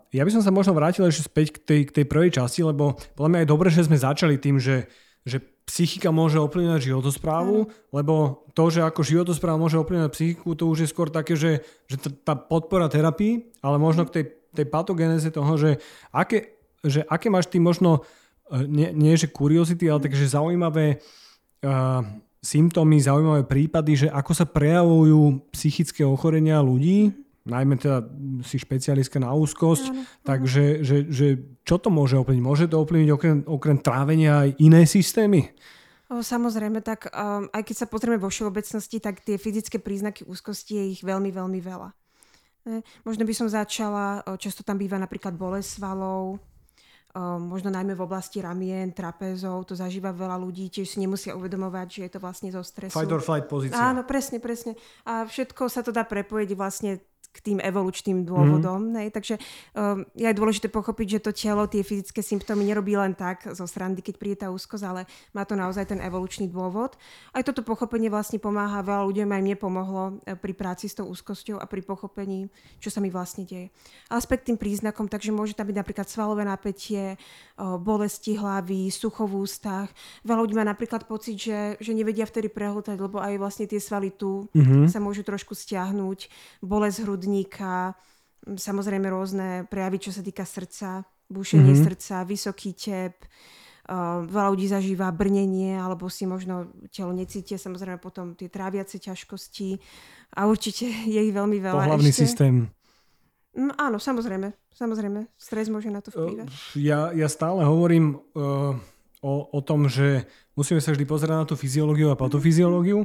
ja 0.08 0.24
by 0.24 0.30
som 0.32 0.40
sa 0.40 0.48
možno 0.48 0.72
vrátil 0.72 1.04
ešte 1.04 1.28
späť 1.28 1.46
k 1.54 1.58
tej, 1.60 1.80
k 1.92 1.94
tej 2.00 2.04
prvej 2.08 2.40
časti, 2.40 2.64
lebo 2.64 2.96
podľa 3.20 3.30
mňa 3.30 3.40
je 3.44 3.52
dobre, 3.52 3.68
že 3.68 3.84
sme 3.84 4.00
začali 4.00 4.40
tým, 4.40 4.56
že, 4.56 4.88
že 5.28 5.44
psychika 5.68 6.08
môže 6.08 6.40
ovplyvňovať 6.40 6.80
životosprávu, 6.88 7.56
ano. 7.68 7.72
lebo 7.92 8.44
to, 8.56 8.64
že 8.72 8.80
ako 8.80 9.00
životospráva 9.04 9.60
môže 9.60 9.80
ovplyvňovať 9.80 10.12
psychiku, 10.16 10.56
to 10.56 10.64
už 10.64 10.84
je 10.84 10.92
skôr 10.92 11.08
také, 11.08 11.36
že, 11.36 11.64
že 11.88 12.00
tá 12.24 12.32
podpora 12.32 12.88
terapii, 12.88 13.44
ale 13.60 13.76
možno 13.76 14.08
k 14.08 14.20
tej, 14.20 14.24
tej 14.56 14.66
patogeneze 14.68 15.28
toho, 15.28 15.52
že 15.60 15.80
aké, 16.16 16.56
že 16.84 17.04
aké 17.08 17.28
máš 17.28 17.48
ty 17.48 17.60
možno, 17.60 18.04
e, 18.48 18.64
nie, 18.68 18.88
nie 18.92 19.16
že 19.16 19.32
kuriozity, 19.32 19.88
ale 19.88 20.04
takže 20.04 20.32
zaujímavé 20.32 21.00
uh, 21.64 22.04
symptómy, 22.44 23.00
zaujímavé 23.00 23.48
prípady, 23.48 24.06
že 24.06 24.08
ako 24.12 24.32
sa 24.36 24.44
prejavujú 24.44 25.48
psychické 25.56 26.04
ochorenia 26.04 26.60
ľudí, 26.60 27.16
najmä 27.48 27.80
teda 27.80 28.04
si 28.44 28.60
špecialistka 28.60 29.16
na 29.16 29.32
úzkosť, 29.32 29.84
áno, 29.88 30.04
takže 30.24 30.84
že, 30.84 31.08
že 31.08 31.26
čo 31.64 31.80
to 31.80 31.88
môže 31.88 32.20
ovplyvniť? 32.20 32.44
Môže 32.44 32.68
to 32.68 32.80
ovplyvniť 32.80 33.10
okrem, 33.12 33.38
okrem 33.48 33.78
trávenia 33.80 34.44
aj 34.44 34.50
iné 34.60 34.84
systémy? 34.84 35.52
Samozrejme, 36.08 36.84
tak 36.84 37.08
um, 37.10 37.48
aj 37.50 37.62
keď 37.64 37.76
sa 37.80 37.90
pozrieme 37.90 38.20
vo 38.20 38.28
všeobecnosti, 38.28 39.00
tak 39.00 39.24
tie 39.24 39.40
fyzické 39.40 39.80
príznaky 39.80 40.28
úzkosti 40.28 40.76
je 40.76 40.84
ich 40.94 41.00
veľmi, 41.02 41.32
veľmi 41.32 41.60
veľa. 41.64 41.90
Ne? 42.68 42.80
Možno 43.04 43.24
by 43.24 43.34
som 43.36 43.48
začala, 43.48 44.24
často 44.36 44.64
tam 44.64 44.80
býva 44.80 45.00
napríklad 45.00 45.36
bolesť 45.36 45.80
svalov, 45.80 46.40
možno 47.22 47.70
najmä 47.70 47.94
v 47.94 48.02
oblasti 48.02 48.42
ramien, 48.42 48.90
trapezov, 48.90 49.70
to 49.70 49.78
zažíva 49.78 50.10
veľa 50.10 50.34
ľudí, 50.34 50.66
tiež 50.66 50.94
si 50.94 50.98
nemusia 50.98 51.38
uvedomovať, 51.38 51.86
že 51.86 52.00
je 52.06 52.10
to 52.10 52.18
vlastne 52.18 52.50
zo 52.50 52.62
stresu. 52.66 52.90
Fight 52.90 53.14
or 53.14 53.22
flight 53.22 53.46
pozícia. 53.46 53.78
Áno, 53.78 54.02
presne, 54.02 54.42
presne. 54.42 54.74
A 55.06 55.22
všetko 55.22 55.70
sa 55.70 55.86
to 55.86 55.94
dá 55.94 56.02
prepojiť 56.02 56.50
vlastne 56.58 56.98
k 57.34 57.38
tým 57.42 57.58
evolučným 57.58 58.22
dôvodom. 58.22 58.94
Mm. 58.94 59.02
Hej. 59.02 59.08
Takže 59.10 59.34
um, 59.74 60.06
je 60.14 60.30
aj 60.30 60.38
dôležité 60.38 60.70
pochopiť, 60.70 61.18
že 61.18 61.24
to 61.26 61.30
telo 61.34 61.66
tie 61.66 61.82
fyzické 61.82 62.22
symptómy 62.22 62.62
nerobí 62.70 62.94
len 62.94 63.18
tak 63.18 63.50
zo 63.50 63.66
srandy, 63.66 64.06
keď 64.06 64.14
príde 64.14 64.36
tá 64.46 64.54
úzkosť, 64.54 64.84
ale 64.86 65.10
má 65.34 65.42
to 65.42 65.58
naozaj 65.58 65.90
ten 65.90 65.98
evolučný 65.98 66.46
dôvod. 66.46 66.94
Aj 67.34 67.42
toto 67.42 67.66
pochopenie 67.66 68.06
vlastne 68.06 68.38
pomáha 68.38 68.86
veľa 68.86 69.02
ľuďom, 69.10 69.34
aj 69.34 69.42
mne 69.42 69.56
pomohlo 69.58 70.02
e, 70.22 70.38
pri 70.38 70.54
práci 70.54 70.86
s 70.86 70.94
tou 70.94 71.10
úzkosťou 71.10 71.58
a 71.58 71.66
pri 71.66 71.82
pochopení, 71.82 72.46
čo 72.78 72.94
sa 72.94 73.02
mi 73.02 73.10
vlastne 73.10 73.42
deje. 73.42 73.74
Aspekt 74.14 74.46
tým 74.46 74.54
príznakom, 74.54 75.10
takže 75.10 75.34
môže 75.34 75.58
tam 75.58 75.66
byť 75.66 75.76
napríklad 75.76 76.06
svalové 76.06 76.46
napätie, 76.46 77.18
bolesti 77.58 78.38
hlavy, 78.38 78.90
sucho 78.90 79.26
v 79.26 79.46
ústach. 79.46 79.90
Veľa 80.22 80.40
ľudí 80.42 80.54
má 80.54 80.66
napríklad 80.66 81.06
pocit, 81.06 81.38
že, 81.38 81.78
že 81.78 81.94
nevedia 81.94 82.26
vtedy 82.26 82.50
prehltať, 82.50 82.98
lebo 82.98 83.18
aj 83.22 83.34
vlastne 83.38 83.66
tie 83.66 83.78
svaly 83.78 84.10
tu 84.10 84.46
mm-hmm. 84.54 84.90
sa 84.90 84.98
môžu 84.98 85.22
trošku 85.22 85.54
stiahnuť, 85.54 86.30
bolesť 86.62 87.06
hrudníka, 87.24 87.96
samozrejme 88.44 89.08
rôzne 89.08 89.48
prejavy, 89.72 89.96
čo 90.04 90.12
sa 90.12 90.20
týka 90.20 90.44
srdca, 90.44 91.08
bušenie 91.32 91.72
mm-hmm. 91.72 91.86
srdca, 91.88 92.28
vysoký 92.28 92.76
tep, 92.76 93.24
Uh, 93.84 94.24
veľa 94.24 94.48
ľudí 94.48 94.64
zažíva 94.64 95.12
brnenie 95.12 95.76
alebo 95.76 96.08
si 96.08 96.24
možno 96.24 96.72
telo 96.88 97.12
necítia, 97.12 97.60
samozrejme 97.60 98.00
potom 98.00 98.32
tie 98.32 98.48
tráviace 98.48 98.96
ťažkosti 98.96 99.76
a 100.40 100.48
určite 100.48 100.88
je 101.12 101.20
ich 101.20 101.28
veľmi 101.36 101.60
veľa 101.60 101.92
Pohlavný 101.92 102.08
ešte. 102.08 102.24
systém. 102.24 102.72
No, 103.52 103.76
áno, 103.76 104.00
samozrejme. 104.00 104.56
Samozrejme, 104.72 105.28
stres 105.36 105.68
môže 105.68 105.92
na 105.92 106.00
to 106.00 106.16
vplývať. 106.16 106.48
Ja, 106.80 107.12
ja 107.12 107.28
stále 107.28 107.60
hovorím 107.68 108.24
uh, 108.32 108.72
o, 109.20 109.32
o 109.52 109.60
tom, 109.60 109.92
že 109.92 110.32
musíme 110.56 110.80
sa 110.80 110.96
vždy 110.96 111.04
pozerať 111.04 111.36
na 111.44 111.44
tú 111.44 111.52
fyziológiu 111.52 112.08
a 112.08 112.16
patofyziológiu 112.16 113.04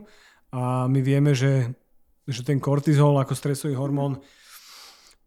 a 0.56 0.88
my 0.88 1.00
vieme, 1.04 1.36
že 1.36 1.76
že 2.30 2.46
ten 2.46 2.62
kortizol 2.62 3.18
ako 3.18 3.34
stresový 3.34 3.74
hormón 3.74 4.22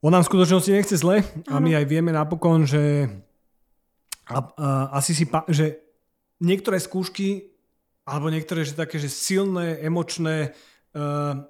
on 0.02 0.10
nám 0.10 0.26
v 0.26 0.30
skutočnosti 0.34 0.70
nechce 0.74 0.96
zle 0.98 1.22
a 1.46 1.62
my 1.62 1.78
aj 1.78 1.86
vieme 1.86 2.10
napokon, 2.10 2.66
že 2.66 3.06
a, 4.26 4.38
a, 4.38 4.42
asi 4.98 5.14
si, 5.14 5.30
pa, 5.30 5.46
že 5.46 5.78
niektoré 6.42 6.82
skúšky 6.82 7.54
alebo 8.02 8.26
niektoré 8.26 8.66
že 8.66 8.74
také, 8.74 8.98
že 8.98 9.06
silné, 9.06 9.78
emočné 9.78 10.50
uh, 10.98 11.46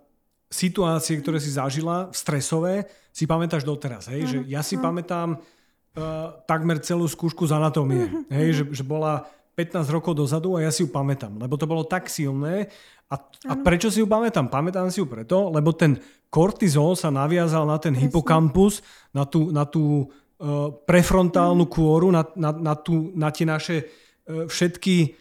situácie, 0.52 1.16
ktoré 1.24 1.40
si 1.40 1.48
zažila, 1.48 2.12
stresové, 2.12 2.84
si 3.08 3.24
pamätáš 3.24 3.64
doteraz. 3.64 4.12
Hej? 4.12 4.28
Že 4.28 4.38
ja 4.44 4.60
si 4.60 4.76
pamätám 4.76 5.40
uh, 5.40 6.36
takmer 6.44 6.76
celú 6.84 7.08
skúšku 7.08 7.48
z 7.48 7.56
anatómie. 7.56 8.04
Mhm, 8.04 8.20
hej? 8.28 8.48
Mhm. 8.52 8.56
Že, 8.60 8.64
že 8.76 8.84
bola 8.84 9.24
15 9.52 9.92
rokov 9.92 10.16
dozadu 10.16 10.56
a 10.56 10.64
ja 10.64 10.70
si 10.72 10.84
ju 10.84 10.88
pamätám, 10.88 11.36
lebo 11.36 11.60
to 11.60 11.68
bolo 11.68 11.84
tak 11.84 12.08
silné. 12.08 12.72
A, 13.12 13.20
a 13.20 13.52
prečo 13.60 13.92
si 13.92 14.00
ju 14.00 14.08
pamätám? 14.08 14.48
Pamätám 14.48 14.88
si 14.88 15.04
ju 15.04 15.06
preto, 15.06 15.52
lebo 15.52 15.76
ten 15.76 16.00
kortizol 16.32 16.96
sa 16.96 17.12
naviazal 17.12 17.68
na 17.68 17.76
ten 17.76 17.92
hypokampus, 17.92 18.80
na 19.12 19.28
tú, 19.28 19.52
na 19.52 19.68
tú 19.68 20.08
uh, 20.08 20.72
prefrontálnu 20.88 21.68
kôru, 21.68 22.08
na, 22.08 22.24
na, 22.32 22.56
na, 22.56 22.72
tú, 22.72 23.12
na 23.12 23.28
tie 23.28 23.44
naše 23.44 23.76
uh, 23.84 24.48
všetky 24.48 25.20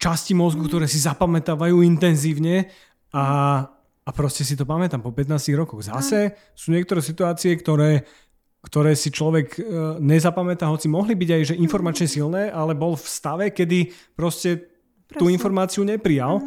časti 0.00 0.34
mozgu, 0.34 0.66
ktoré 0.66 0.90
si 0.90 0.98
zapamätávajú 0.98 1.86
intenzívne 1.86 2.66
a, 3.14 3.26
a 4.02 4.10
proste 4.10 4.42
si 4.42 4.58
to 4.58 4.66
pamätám 4.66 5.04
po 5.04 5.14
15 5.14 5.54
rokoch. 5.54 5.86
Zase 5.86 6.34
sú 6.56 6.74
niektoré 6.74 7.04
situácie, 7.04 7.54
ktoré, 7.54 8.08
ktoré 8.60 8.92
si 8.92 9.08
človek 9.08 9.56
uh, 9.56 9.62
nezapamätá, 9.96 10.68
hoci 10.68 10.86
mohli 10.86 11.16
byť 11.16 11.30
aj 11.32 11.42
že 11.52 11.54
informačne 11.56 12.06
silné, 12.08 12.52
ale 12.52 12.76
bol 12.76 12.92
v 12.92 13.06
stave, 13.08 13.46
kedy 13.56 13.92
proste 14.12 14.60
Presne. 14.60 15.16
tú 15.16 15.24
informáciu 15.32 15.82
neprijal. 15.82 16.44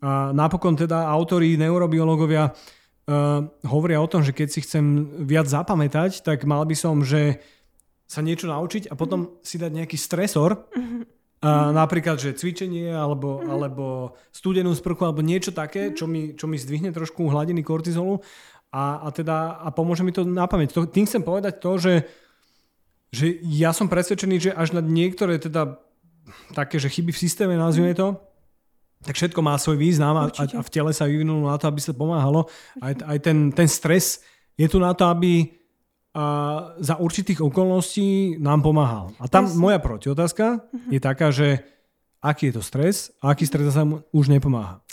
A 0.00 0.30
napokon 0.30 0.78
teda 0.78 1.10
autori, 1.10 1.58
neurobiológovia 1.58 2.54
uh, 2.54 3.42
hovoria 3.66 3.98
o 3.98 4.06
tom, 4.06 4.22
že 4.22 4.30
keď 4.30 4.48
si 4.48 4.62
chcem 4.62 4.84
viac 5.26 5.50
zapamätať, 5.50 6.22
tak 6.22 6.46
mal 6.46 6.62
by 6.62 6.76
som, 6.78 7.02
že 7.02 7.42
sa 8.06 8.22
niečo 8.22 8.46
naučiť 8.46 8.86
a 8.86 8.94
potom 8.94 9.26
mm-hmm. 9.26 9.42
si 9.42 9.56
dať 9.58 9.72
nejaký 9.74 9.98
stresor, 9.98 10.70
uh, 10.70 11.70
napríklad, 11.74 12.22
že 12.22 12.38
cvičenie 12.38 12.94
alebo, 12.94 13.42
alebo 13.42 14.14
studenú 14.30 14.70
sprchu 14.70 15.02
alebo 15.02 15.26
niečo 15.26 15.50
také, 15.50 15.90
čo, 15.90 16.06
mi, 16.06 16.38
čo 16.38 16.46
mi 16.46 16.54
zdvihne 16.54 16.94
trošku 16.94 17.26
hladiny 17.26 17.66
kortizolu 17.66 18.22
a, 18.76 19.00
a, 19.00 19.08
teda, 19.08 19.56
a 19.56 19.72
pomôže 19.72 20.04
mi 20.04 20.12
to 20.12 20.28
na 20.28 20.44
pamäť. 20.44 20.76
To, 20.76 20.84
tým 20.84 21.08
chcem 21.08 21.24
povedať 21.24 21.64
to, 21.64 21.80
že, 21.80 21.94
že 23.08 23.40
ja 23.48 23.72
som 23.72 23.88
presvedčený, 23.88 24.36
že 24.36 24.50
až 24.52 24.76
na 24.76 24.84
niektoré 24.84 25.40
teda 25.40 25.80
také, 26.52 26.76
že 26.76 26.92
chyby 26.92 27.08
v 27.08 27.22
systéme, 27.24 27.56
nazvime 27.56 27.96
to, 27.96 28.20
tak 29.00 29.16
všetko 29.16 29.40
má 29.40 29.56
svoj 29.56 29.80
význam 29.80 30.20
a, 30.20 30.24
a 30.28 30.60
v 30.60 30.72
tele 30.72 30.92
sa 30.92 31.08
vyvinulo 31.08 31.48
na 31.48 31.56
to, 31.56 31.72
aby 31.72 31.80
sa 31.80 31.96
pomáhalo. 31.96 32.52
Aj, 32.84 32.92
aj 32.92 33.18
ten, 33.24 33.48
ten 33.48 33.68
stres 33.70 34.20
je 34.60 34.68
tu 34.68 34.76
na 34.76 34.92
to, 34.92 35.08
aby 35.08 35.48
a, 36.12 36.76
za 36.76 37.00
určitých 37.00 37.40
okolností 37.40 38.36
nám 38.36 38.60
pomáhal. 38.60 39.16
A 39.16 39.24
tam 39.24 39.48
yes. 39.48 39.56
moja 39.56 39.80
protiotázka 39.80 40.60
uh-huh. 40.60 40.90
je 40.92 41.00
taká, 41.00 41.32
že 41.32 41.64
aký 42.20 42.52
je 42.52 42.60
to 42.60 42.62
stres 42.64 43.14
a 43.24 43.32
aký 43.32 43.48
stres 43.48 43.72
sa 43.72 43.88
už 44.12 44.28
nepomáha. 44.28 44.84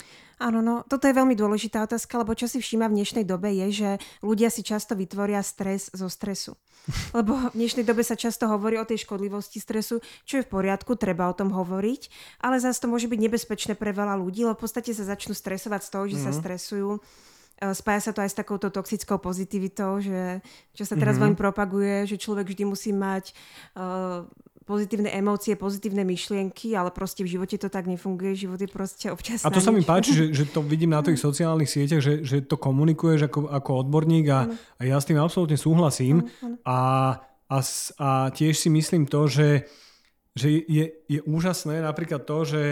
Áno, 0.42 0.58
no 0.60 0.82
toto 0.86 1.06
je 1.06 1.14
veľmi 1.14 1.38
dôležitá 1.38 1.86
otázka, 1.86 2.18
lebo 2.18 2.34
čo 2.34 2.50
si 2.50 2.58
všíma 2.58 2.90
v 2.90 3.02
dnešnej 3.02 3.24
dobe 3.26 3.54
je, 3.54 3.66
že 3.70 3.90
ľudia 4.20 4.50
si 4.50 4.66
často 4.66 4.98
vytvoria 4.98 5.42
stres 5.46 5.90
zo 5.94 6.10
stresu. 6.10 6.58
Lebo 7.16 7.48
v 7.48 7.56
dnešnej 7.56 7.80
dobe 7.88 8.04
sa 8.04 8.12
často 8.12 8.44
hovorí 8.44 8.76
o 8.76 8.84
tej 8.84 9.08
škodlivosti 9.08 9.56
stresu, 9.56 10.04
čo 10.28 10.40
je 10.40 10.44
v 10.44 10.52
poriadku, 10.52 11.00
treba 11.00 11.32
o 11.32 11.32
tom 11.32 11.48
hovoriť, 11.48 12.12
ale 12.44 12.60
zase 12.60 12.84
to 12.84 12.92
môže 12.92 13.08
byť 13.08 13.20
nebezpečné 13.24 13.72
pre 13.72 13.96
veľa 13.96 14.20
ľudí, 14.20 14.44
lebo 14.44 14.60
v 14.60 14.68
podstate 14.68 14.92
sa 14.92 15.08
začnú 15.08 15.32
stresovať 15.32 15.80
z 15.80 15.88
toho, 15.88 16.04
že 16.04 16.20
mm-hmm. 16.20 16.26
sa 16.28 16.32
mhm. 16.36 16.40
stresujú. 16.44 16.90
E, 16.92 17.00
spája 17.72 18.00
sa 18.04 18.12
to 18.12 18.20
aj 18.20 18.30
s 18.30 18.36
takouto 18.36 18.68
toxickou 18.68 19.16
pozitivitou, 19.16 19.96
že, 20.04 20.44
čo 20.76 20.84
sa 20.84 20.92
teraz 20.92 21.16
mm-hmm. 21.16 21.22
veľmi 21.24 21.38
propaguje, 21.40 22.04
že 22.04 22.20
človek 22.20 22.52
vždy 22.52 22.64
musí 22.68 22.92
mať 22.92 23.32
uh, 23.80 24.28
pozitívne 24.64 25.12
emócie, 25.12 25.54
pozitívne 25.60 26.02
myšlienky, 26.08 26.72
ale 26.72 26.88
proste 26.88 27.20
v 27.20 27.36
živote 27.36 27.60
to 27.60 27.68
tak 27.68 27.84
nefunguje, 27.84 28.32
život 28.32 28.56
je 28.56 28.68
proste 28.68 29.12
občas 29.12 29.44
A 29.44 29.52
to 29.52 29.60
sa 29.60 29.68
mi 29.68 29.84
páči, 29.84 30.16
že, 30.16 30.24
že 30.42 30.44
to 30.48 30.64
vidím 30.64 30.96
na 30.96 31.04
tých 31.04 31.20
sociálnych 31.20 31.68
sieťach, 31.68 32.00
že, 32.00 32.24
že 32.24 32.40
to 32.40 32.56
komunikuješ 32.56 33.28
ako, 33.28 33.52
ako 33.52 33.70
odborník 33.84 34.26
a, 34.32 34.48
a 34.50 34.82
ja 34.82 34.96
s 34.96 35.08
tým 35.08 35.20
absolútne 35.20 35.60
súhlasím. 35.60 36.24
A, 36.64 36.78
a, 37.48 37.58
a 38.00 38.08
tiež 38.32 38.56
si 38.56 38.68
myslím 38.72 39.04
to, 39.04 39.28
že, 39.28 39.68
že 40.32 40.48
je, 40.64 40.84
je 41.06 41.20
úžasné 41.28 41.84
napríklad 41.84 42.24
to, 42.24 42.48
že 42.48 42.62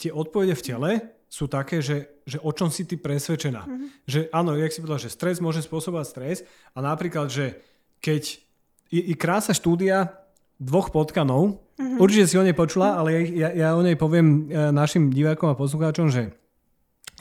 tie 0.00 0.10
odpovede 0.12 0.56
v 0.56 0.64
tele 0.64 0.90
sú 1.26 1.50
také, 1.50 1.84
že, 1.84 2.22
že 2.24 2.40
o 2.40 2.50
čom 2.54 2.72
si 2.72 2.88
ty 2.88 2.96
presvedčená. 2.96 3.68
Mm-hmm. 3.68 3.88
Že 4.08 4.20
áno, 4.32 4.56
jak 4.56 4.72
si 4.72 4.80
povedal, 4.80 5.02
že 5.02 5.12
stres 5.12 5.42
môže 5.42 5.60
spôsobovať 5.60 6.06
stres 6.08 6.38
a 6.72 6.80
napríklad, 6.80 7.28
že 7.28 7.60
keď 8.00 8.40
je, 8.88 9.02
je 9.12 9.16
krása 9.18 9.52
štúdia, 9.52 10.25
dvoch 10.56 10.88
potkanov. 10.92 11.60
Mm-hmm. 11.76 11.98
Určite 12.00 12.24
si 12.26 12.36
o 12.40 12.46
nej 12.46 12.56
počula, 12.56 12.96
ale 12.96 13.28
ja, 13.32 13.52
ja 13.52 13.68
o 13.76 13.84
nej 13.84 13.94
poviem 13.94 14.48
e, 14.48 14.72
našim 14.72 15.12
divákom 15.12 15.52
a 15.52 15.58
poslucháčom, 15.58 16.08
že 16.08 16.32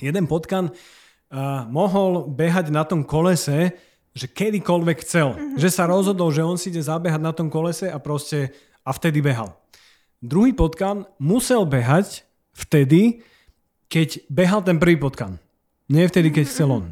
jeden 0.04 0.28
potkan 0.28 0.72
uh, 0.72 1.64
mohol 1.72 2.28
behať 2.28 2.68
na 2.68 2.84
tom 2.84 3.08
kolese, 3.08 3.72
že 4.12 4.28
kedykoľvek 4.28 4.98
chcel. 5.08 5.36
Mm-hmm. 5.36 5.56
Že 5.60 5.70
sa 5.72 5.88
rozhodol, 5.88 6.36
že 6.36 6.44
on 6.44 6.60
si 6.60 6.68
ide 6.68 6.84
zabehať 6.84 7.22
na 7.24 7.32
tom 7.32 7.48
kolese 7.48 7.88
a 7.88 7.96
proste 8.00 8.52
a 8.84 8.92
vtedy 8.92 9.24
behal. 9.24 9.56
Druhý 10.20 10.52
potkan 10.52 11.08
musel 11.20 11.64
behať 11.64 12.28
vtedy, 12.56 13.24
keď 13.92 14.24
behal 14.28 14.62
ten 14.64 14.80
prvý 14.80 15.00
potkan. 15.00 15.40
Nie 15.92 16.10
vtedy, 16.10 16.34
keď 16.34 16.46
chcel 16.50 16.70
on. 16.72 16.86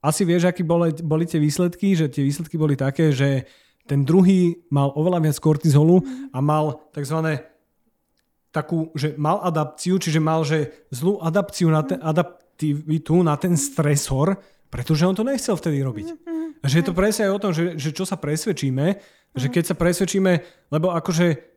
Asi 0.00 0.24
vieš, 0.24 0.48
aký 0.48 0.64
boli, 0.64 0.96
boli 1.04 1.28
tie 1.28 1.36
výsledky, 1.36 1.92
že 1.92 2.08
tie 2.08 2.24
výsledky 2.24 2.56
boli 2.56 2.74
také, 2.74 3.12
že 3.12 3.44
ten 3.90 4.06
druhý 4.06 4.54
mal 4.70 4.94
oveľa 4.94 5.18
viac 5.18 5.42
kortizolu 5.42 5.98
a 6.30 6.38
mal 6.38 6.78
tzv. 6.94 7.42
takú, 8.54 8.94
že 8.94 9.18
mal 9.18 9.42
adapciu, 9.42 9.98
čiže 9.98 10.22
mal 10.22 10.46
že 10.46 10.86
zlú 10.94 11.18
adapciu 11.18 11.66
na 11.74 11.82
ten, 11.82 11.98
adaptivitu 11.98 13.26
na 13.26 13.34
ten 13.34 13.58
stresor, 13.58 14.38
pretože 14.70 15.02
on 15.02 15.18
to 15.18 15.26
nechcel 15.26 15.58
vtedy 15.58 15.82
robiť. 15.82 16.06
A 16.62 16.70
že 16.70 16.78
je 16.78 16.86
to 16.86 16.94
presne 16.94 17.26
aj 17.26 17.34
o 17.34 17.42
tom, 17.42 17.50
že, 17.50 17.74
že 17.74 17.90
čo 17.90 18.06
sa 18.06 18.14
presvedčíme, 18.14 18.86
že 19.34 19.46
keď 19.50 19.74
sa 19.74 19.74
presvedčíme, 19.74 20.32
lebo 20.70 20.94
akože 20.94 21.50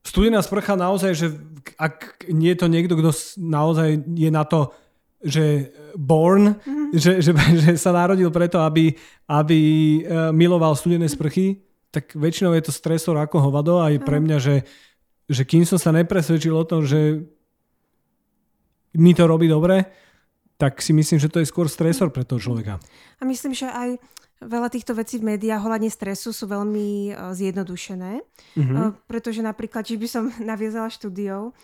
studená 0.00 0.40
sprcha 0.40 0.80
naozaj, 0.80 1.12
že 1.12 1.26
ak 1.76 2.28
nie 2.32 2.56
je 2.56 2.58
to 2.64 2.68
niekto, 2.72 2.96
kto 2.96 3.12
naozaj 3.44 4.00
je 4.08 4.30
na 4.32 4.44
to, 4.48 4.72
že 5.24 5.72
born, 5.96 6.60
mm-hmm. 6.60 6.92
že, 6.92 7.24
že, 7.24 7.32
že 7.64 7.70
sa 7.80 7.96
narodil 7.96 8.28
preto, 8.28 8.60
aby, 8.60 8.92
aby 9.24 9.60
e, 9.60 10.00
miloval 10.36 10.76
studené 10.76 11.08
sprchy, 11.08 11.63
tak 11.94 12.18
väčšinou 12.18 12.50
je 12.58 12.66
to 12.66 12.72
stresor 12.74 13.14
ako 13.22 13.38
hovado 13.38 13.78
a 13.78 13.94
je 13.94 14.02
pre 14.02 14.18
mňa, 14.18 14.38
že, 14.42 14.66
že 15.30 15.46
kým 15.46 15.62
som 15.62 15.78
sa 15.78 15.94
nepresvedčil 15.94 16.50
o 16.50 16.66
tom, 16.66 16.82
že 16.82 17.22
mi 18.98 19.14
to 19.14 19.30
robí 19.30 19.46
dobre, 19.46 19.86
tak 20.58 20.82
si 20.82 20.90
myslím, 20.94 21.18
že 21.22 21.30
to 21.30 21.38
je 21.42 21.50
skôr 21.50 21.70
stresor 21.70 22.10
pre 22.10 22.26
toho 22.26 22.42
človeka. 22.42 22.82
A 23.18 23.22
myslím, 23.26 23.54
že 23.54 23.70
aj 23.70 23.98
veľa 24.42 24.68
týchto 24.70 24.94
vecí 24.94 25.18
v 25.18 25.34
médiách 25.34 25.62
ohľadne 25.62 25.90
stresu 25.90 26.30
sú 26.30 26.46
veľmi 26.46 27.10
uh, 27.10 27.32
zjednodušené. 27.34 28.22
Mm-hmm. 28.58 29.08
Pretože 29.08 29.40
napríklad, 29.42 29.86
či 29.86 29.98
by 29.98 30.06
som 30.06 30.30
naviazala 30.50 30.90
štúdiou, 30.90 31.54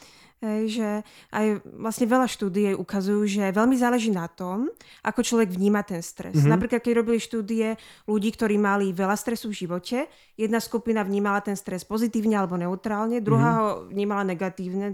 Hej, 0.41 0.81
že 0.81 0.89
aj 1.37 1.61
vlastne 1.77 2.09
veľa 2.09 2.25
štúdie 2.25 2.73
ukazujú, 2.73 3.29
že 3.29 3.53
veľmi 3.53 3.77
záleží 3.77 4.09
na 4.09 4.25
tom, 4.25 4.73
ako 5.05 5.21
človek 5.21 5.53
vníma 5.53 5.85
ten 5.85 6.01
stres. 6.01 6.33
Mm-hmm. 6.33 6.49
Napríklad, 6.49 6.81
keď 6.81 6.93
robili 6.97 7.21
štúdie 7.21 7.77
ľudí, 8.09 8.33
ktorí 8.33 8.57
mali 8.57 8.89
veľa 8.89 9.21
stresu 9.21 9.53
v 9.53 9.69
živote, 9.69 10.09
jedna 10.41 10.57
skupina 10.65 11.05
vnímala 11.05 11.45
ten 11.45 11.53
stres 11.61 11.85
pozitívne 11.85 12.41
alebo 12.41 12.57
neutrálne, 12.57 13.21
druhá 13.21 13.53
mm-hmm. 13.53 13.69
ho 13.85 13.93
vnímala 13.93 14.25
negatívne, 14.25 14.89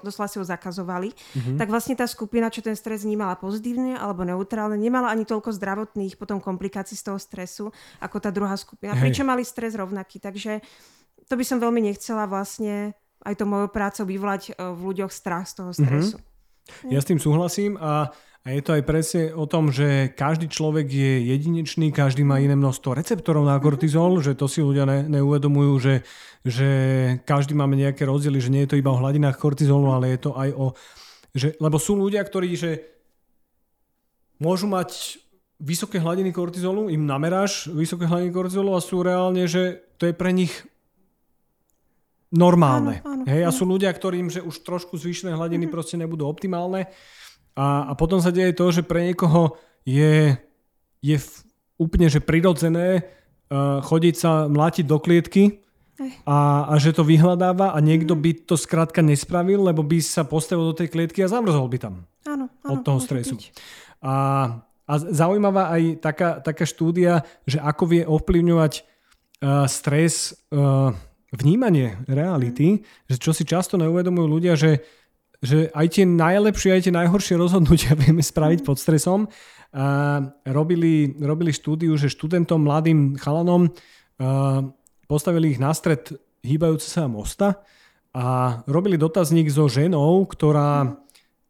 doslova 0.00 0.32
si 0.32 0.40
ho 0.40 0.44
zakazovali. 0.48 1.12
Mm-hmm. 1.12 1.60
Tak 1.60 1.68
vlastne 1.68 1.92
tá 1.92 2.08
skupina, 2.08 2.48
čo 2.48 2.64
ten 2.64 2.72
stres 2.72 3.04
vnímala 3.04 3.36
pozitívne 3.36 4.00
alebo 4.00 4.24
neutrálne, 4.24 4.80
nemala 4.80 5.12
ani 5.12 5.28
toľko 5.28 5.52
zdravotných 5.60 6.16
potom 6.16 6.40
komplikácií 6.40 6.96
z 6.96 7.04
toho 7.12 7.20
stresu, 7.20 7.68
ako 8.00 8.16
tá 8.16 8.32
druhá 8.32 8.56
skupina. 8.56 8.96
Hej. 8.96 9.12
Pričom 9.12 9.28
mali 9.28 9.44
stres 9.44 9.76
rovnaký. 9.76 10.24
Takže 10.24 10.64
to 11.28 11.36
by 11.36 11.44
som 11.44 11.60
veľmi 11.60 11.84
nechcela 11.84 12.24
vlastne 12.24 12.96
aj 13.26 13.34
to 13.34 13.44
mojou 13.44 13.68
prácou 13.74 14.04
vyvolať 14.06 14.42
e, 14.50 14.62
v 14.62 14.80
ľuďoch 14.94 15.10
strach 15.10 15.50
z 15.50 15.52
toho 15.58 15.70
mhm. 15.74 15.76
stresu. 15.76 16.18
Mm-hmm. 16.18 16.90
Ja 16.90 16.98
s 16.98 17.06
tým 17.06 17.22
súhlasím 17.22 17.78
a, 17.78 18.10
a 18.42 18.46
je 18.50 18.62
to 18.62 18.74
aj 18.74 18.82
presne 18.82 19.22
o 19.30 19.46
tom, 19.46 19.70
že 19.70 20.10
každý 20.18 20.50
človek 20.50 20.90
je 20.90 21.30
jedinečný, 21.30 21.94
každý 21.94 22.26
má 22.26 22.42
iné 22.42 22.58
množstvo 22.58 22.90
receptorov 22.98 23.46
na 23.46 23.54
kortizol, 23.62 24.18
mm-hmm. 24.18 24.26
že 24.26 24.38
to 24.38 24.46
si 24.50 24.66
ľudia 24.66 24.82
ne, 24.82 25.06
neuvedomujú, 25.06 25.72
že, 25.78 25.94
že 26.42 26.68
každý 27.22 27.54
máme 27.54 27.78
nejaké 27.78 28.02
rozdiely, 28.02 28.38
že 28.42 28.50
nie 28.50 28.62
je 28.66 28.74
to 28.74 28.80
iba 28.82 28.90
o 28.90 28.98
hladinách 28.98 29.38
kortizolu, 29.38 29.94
ale 29.94 30.14
je 30.14 30.20
to 30.26 30.30
aj 30.34 30.50
o... 30.58 30.74
Že, 31.36 31.48
lebo 31.60 31.76
sú 31.78 31.94
ľudia, 31.94 32.24
ktorí 32.24 32.56
že 32.58 32.96
môžu 34.40 34.66
mať 34.66 35.20
vysoké 35.56 36.02
hladiny 36.02 36.32
kortizolu, 36.32 36.92
im 36.92 37.08
nameráš 37.08 37.72
vysoké 37.72 38.04
hladiny 38.04 38.32
kortizolu 38.32 38.76
a 38.76 38.84
sú 38.84 39.00
reálne, 39.00 39.48
že 39.48 39.80
to 39.96 40.08
je 40.08 40.14
pre 40.16 40.32
nich 40.32 40.52
normálne. 42.32 43.02
Áno, 43.02 43.22
áno, 43.22 43.24
Hej, 43.26 43.42
áno. 43.46 43.48
a 43.48 43.50
sú 43.54 43.64
ľudia, 43.66 43.90
ktorým 43.92 44.30
že 44.30 44.42
už 44.42 44.66
trošku 44.66 44.98
zvýšené 44.98 45.34
hladiny 45.34 45.66
mm-hmm. 45.66 45.74
proste 45.74 45.96
nebudú 45.98 46.26
optimálne. 46.26 46.90
A, 47.56 47.88
a 47.88 47.92
potom 47.96 48.20
sa 48.20 48.34
deje 48.34 48.52
to, 48.52 48.68
že 48.68 48.84
pre 48.84 49.12
niekoho 49.12 49.56
je, 49.86 50.36
je 51.00 51.16
v, 51.16 51.28
úplne 51.80 52.10
že 52.12 52.20
prirodzené 52.20 53.08
uh, 53.48 53.80
chodiť 53.80 54.14
sa 54.14 54.30
mlátiť 54.50 54.84
do 54.84 55.00
klietky 55.00 55.64
a, 56.28 56.68
a 56.68 56.74
že 56.76 56.92
to 56.92 57.08
vyhľadáva 57.08 57.72
a 57.72 57.78
niekto 57.80 58.12
by 58.12 58.36
to 58.44 58.60
skrátka 58.60 59.00
nespravil, 59.00 59.64
lebo 59.64 59.80
by 59.80 59.96
sa 60.04 60.28
postavil 60.28 60.68
do 60.68 60.76
tej 60.76 60.92
klietky 60.92 61.24
a 61.24 61.32
zamrzol 61.32 61.72
by 61.72 61.78
tam. 61.80 61.94
Áno, 62.28 62.52
áno, 62.60 62.68
od 62.68 62.78
toho 62.84 63.00
stresu. 63.00 63.40
A, 64.04 64.14
a 64.84 64.92
zaujímavá 65.00 65.72
aj 65.72 65.82
taká, 66.04 66.28
taká 66.44 66.68
štúdia, 66.68 67.24
že 67.48 67.56
ako 67.56 67.84
vie 67.88 68.02
ovplyvňovať 68.04 68.72
uh, 68.84 69.64
stres 69.64 70.36
uh, 70.52 70.92
vnímanie 71.34 71.98
reality, 72.06 72.78
mm. 72.78 73.10
že 73.10 73.16
čo 73.18 73.30
si 73.34 73.42
často 73.42 73.74
neuvedomujú 73.80 74.26
ľudia, 74.26 74.54
že, 74.54 74.82
že 75.42 75.70
aj 75.74 75.86
tie 75.98 76.04
najlepšie, 76.06 76.70
aj 76.74 76.82
tie 76.86 76.94
najhoršie 76.94 77.34
rozhodnutia 77.34 77.98
vieme 78.02 78.22
spraviť 78.22 78.62
mm. 78.62 78.66
pod 78.66 78.76
stresom. 78.78 79.20
Uh, 79.76 80.32
robili, 80.46 81.12
robili 81.18 81.52
štúdiu, 81.52 81.98
že 81.98 82.08
študentom, 82.08 82.62
mladým 82.62 83.18
chalanom 83.18 83.68
postavili 85.04 85.52
ich 85.52 85.60
na 85.60 85.76
stred 85.76 86.16
hýbajúce 86.40 86.88
sa 86.88 87.04
mosta 87.04 87.60
a 88.16 88.58
robili 88.64 88.96
dotazník 88.96 89.52
so 89.52 89.68
ženou, 89.68 90.24
ktorá 90.24 90.96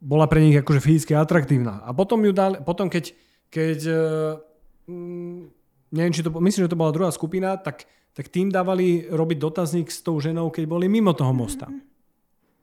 bola 0.02 0.26
pre 0.26 0.42
nich 0.42 0.58
akože 0.58 0.82
fyzicky 0.82 1.14
atraktívna. 1.14 1.78
A 1.86 1.94
potom 1.94 2.18
ju 2.26 2.34
dali, 2.34 2.58
potom 2.66 2.90
keď, 2.90 3.14
keď 3.54 3.78
mm, 4.90 5.38
neviem, 5.94 6.14
či 6.14 6.26
to, 6.26 6.34
myslím, 6.34 6.66
že 6.66 6.72
to 6.72 6.80
bola 6.80 6.90
druhá 6.90 7.10
skupina, 7.14 7.54
tak, 7.54 7.86
tak 8.16 8.32
tým 8.32 8.48
dávali 8.48 9.04
robiť 9.12 9.38
dotazník 9.38 9.92
s 9.92 10.00
tou 10.00 10.16
ženou, 10.16 10.48
keď 10.48 10.64
boli 10.64 10.88
mimo 10.88 11.12
toho 11.12 11.36
mosta. 11.36 11.68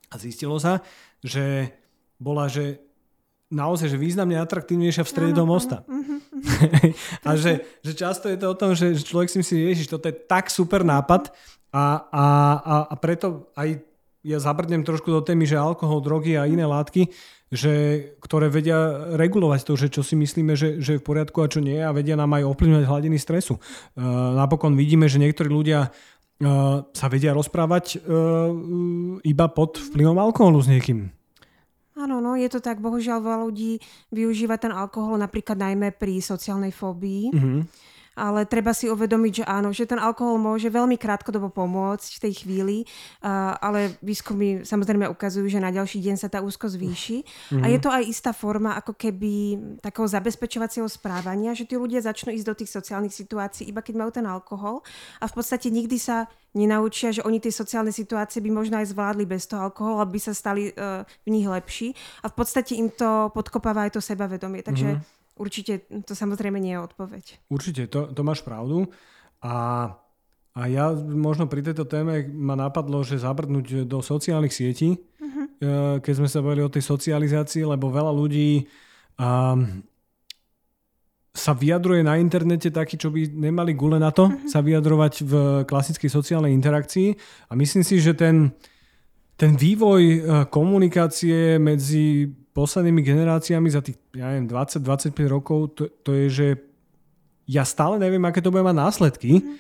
A 0.10 0.16
zistilo 0.18 0.58
sa, 0.58 0.82
že 1.22 1.70
bola, 2.18 2.50
že 2.50 2.82
naozaj, 3.54 3.94
že 3.94 4.02
významne 4.02 4.42
atraktívnejšia 4.42 5.06
v 5.06 5.12
strede 5.14 5.38
toho 5.38 5.46
mosta. 5.46 5.86
Mhm 5.86 6.14
a 7.28 7.36
že, 7.36 7.64
že 7.84 7.92
často 7.96 8.28
je 8.28 8.38
to 8.38 8.48
o 8.52 8.58
tom, 8.58 8.76
že, 8.76 8.96
človek 9.00 9.30
si 9.32 9.38
myslí, 9.40 9.58
ježiš, 9.74 9.88
toto 9.92 10.10
je 10.12 10.16
tak 10.16 10.52
super 10.52 10.84
nápad 10.84 11.32
a, 11.74 12.08
a, 12.12 12.26
a, 12.60 12.76
a 12.92 12.96
preto 13.00 13.50
aj 13.56 13.80
ja 14.24 14.40
zabrdnem 14.40 14.88
trošku 14.88 15.12
do 15.12 15.20
témy, 15.20 15.44
že 15.44 15.60
alkohol, 15.60 16.00
drogy 16.00 16.40
a 16.40 16.48
iné 16.48 16.64
látky, 16.64 17.12
že, 17.54 17.74
ktoré 18.18 18.50
vedia 18.50 19.14
regulovať 19.14 19.62
to, 19.62 19.74
že 19.78 19.88
čo 19.94 20.02
si 20.02 20.18
myslíme, 20.18 20.58
že, 20.58 20.82
že 20.82 20.98
je 20.98 21.02
v 21.02 21.06
poriadku 21.06 21.46
a 21.46 21.52
čo 21.52 21.62
nie 21.62 21.78
a 21.78 21.94
vedia 21.94 22.18
nám 22.18 22.34
aj 22.34 22.50
ovplyvňovať 22.50 22.86
hladiny 22.90 23.18
stresu. 23.22 23.62
Uh, 23.94 24.34
napokon 24.34 24.74
vidíme, 24.74 25.06
že 25.06 25.22
niektorí 25.22 25.54
ľudia 25.54 25.94
uh, 25.94 26.82
sa 26.90 27.06
vedia 27.14 27.38
rozprávať 27.38 28.02
uh, 28.02 28.50
iba 29.22 29.46
pod 29.54 29.78
vplyvom 29.78 30.18
alkoholu 30.18 30.66
s 30.66 30.68
niekým. 30.74 31.14
Áno, 31.94 32.18
no 32.18 32.34
je 32.34 32.50
to 32.50 32.58
tak. 32.58 32.82
Bohužiaľ 32.82 33.22
veľa 33.22 33.40
ľudí 33.46 33.78
využíva 34.10 34.58
ten 34.58 34.74
alkohol 34.74 35.22
napríklad 35.22 35.62
najmä 35.62 35.94
pri 35.94 36.18
sociálnej 36.26 36.74
fóbii. 36.74 37.30
Mm-hmm 37.30 37.93
ale 38.14 38.46
treba 38.46 38.74
si 38.74 38.90
uvedomiť, 38.90 39.42
že 39.42 39.46
áno, 39.46 39.74
že 39.74 39.90
ten 39.90 39.98
alkohol 39.98 40.38
môže 40.38 40.70
veľmi 40.70 40.98
krátkodobo 40.98 41.50
pomôcť 41.50 42.10
v 42.18 42.22
tej 42.30 42.34
chvíli, 42.46 42.78
ale 43.60 43.98
výskumy 44.06 44.62
samozrejme 44.66 45.10
ukazujú, 45.10 45.50
že 45.50 45.64
na 45.64 45.74
ďalší 45.74 46.02
deň 46.02 46.16
sa 46.18 46.30
tá 46.30 46.40
úzko 46.42 46.70
zvýši. 46.70 47.26
Mm-hmm. 47.26 47.64
A 47.64 47.66
je 47.70 47.80
to 47.82 47.90
aj 47.90 48.04
istá 48.06 48.32
forma 48.32 48.78
ako 48.78 48.94
keby 48.94 49.58
takého 49.82 50.06
zabezpečovacieho 50.06 50.86
správania, 50.86 51.58
že 51.58 51.66
tí 51.66 51.74
ľudia 51.74 52.06
začnú 52.06 52.34
ísť 52.34 52.48
do 52.48 52.56
tých 52.58 52.70
sociálnych 52.70 53.14
situácií 53.14 53.70
iba 53.70 53.82
keď 53.82 53.96
majú 53.98 54.12
ten 54.14 54.26
alkohol 54.30 54.86
a 55.20 55.26
v 55.26 55.34
podstate 55.34 55.74
nikdy 55.74 55.98
sa 55.98 56.30
nenaučia, 56.54 57.10
že 57.10 57.26
oni 57.26 57.42
tie 57.42 57.50
sociálne 57.50 57.90
situácie 57.90 58.38
by 58.40 58.50
možno 58.54 58.78
aj 58.78 58.94
zvládli 58.94 59.26
bez 59.26 59.50
toho 59.50 59.68
alkoholu, 59.68 60.06
aby 60.06 60.22
sa 60.22 60.38
stali 60.38 60.70
uh, 60.70 61.02
v 61.26 61.30
nich 61.34 61.50
lepší. 61.50 61.98
A 62.22 62.30
v 62.30 62.36
podstate 62.38 62.78
im 62.78 62.94
to 62.94 63.34
podkopáva 63.34 63.90
aj 63.90 63.98
to 63.98 64.02
sebavedomie. 64.02 64.62
Takže 64.62 64.90
mm-hmm 64.98 65.23
Určite 65.34 65.90
to 66.06 66.14
samozrejme 66.14 66.62
nie 66.62 66.78
je 66.78 66.86
odpoveď. 66.86 67.26
Určite, 67.50 67.90
to, 67.90 68.14
to 68.14 68.22
máš 68.22 68.46
pravdu. 68.46 68.86
A, 69.42 69.90
a 70.54 70.62
ja 70.70 70.94
možno 70.94 71.50
pri 71.50 71.66
tejto 71.66 71.90
téme 71.90 72.30
ma 72.30 72.54
napadlo, 72.54 73.02
že 73.02 73.18
zabrdnúť 73.18 73.90
do 73.90 74.06
sociálnych 74.06 74.54
sietí, 74.54 74.94
uh-huh. 74.94 75.98
keď 76.06 76.14
sme 76.14 76.30
sa 76.30 76.46
bavili 76.46 76.62
o 76.62 76.70
tej 76.70 76.86
socializácii, 76.86 77.66
lebo 77.66 77.90
veľa 77.90 78.14
ľudí 78.14 78.70
um, 79.18 79.82
sa 81.34 81.58
vyjadruje 81.58 82.06
na 82.06 82.22
internete 82.22 82.70
taký, 82.70 83.02
čo 83.02 83.10
by 83.10 83.26
nemali 83.34 83.74
gule 83.74 83.98
na 83.98 84.14
to, 84.14 84.30
uh-huh. 84.30 84.46
sa 84.46 84.62
vyjadrovať 84.62 85.14
v 85.26 85.34
klasickej 85.66 86.14
sociálnej 86.14 86.54
interakcii. 86.54 87.18
A 87.50 87.58
myslím 87.58 87.82
si, 87.82 87.98
že 87.98 88.14
ten, 88.14 88.54
ten 89.34 89.58
vývoj 89.58 90.02
e, 90.06 90.20
komunikácie 90.54 91.58
medzi 91.58 92.30
poslednými 92.54 93.02
generáciami 93.02 93.68
za 93.70 93.82
tých, 93.82 93.98
ja 94.14 94.30
neviem, 94.30 94.48
20-25 94.48 95.14
rokov, 95.26 95.74
to, 95.74 95.90
to 96.06 96.14
je, 96.14 96.28
že 96.30 96.48
ja 97.50 97.66
stále 97.68 98.00
neviem, 98.00 98.24
aké 98.24 98.40
to 98.40 98.54
bude 98.54 98.64
mať 98.64 98.78
následky. 98.78 99.42
Mm. 99.42 99.58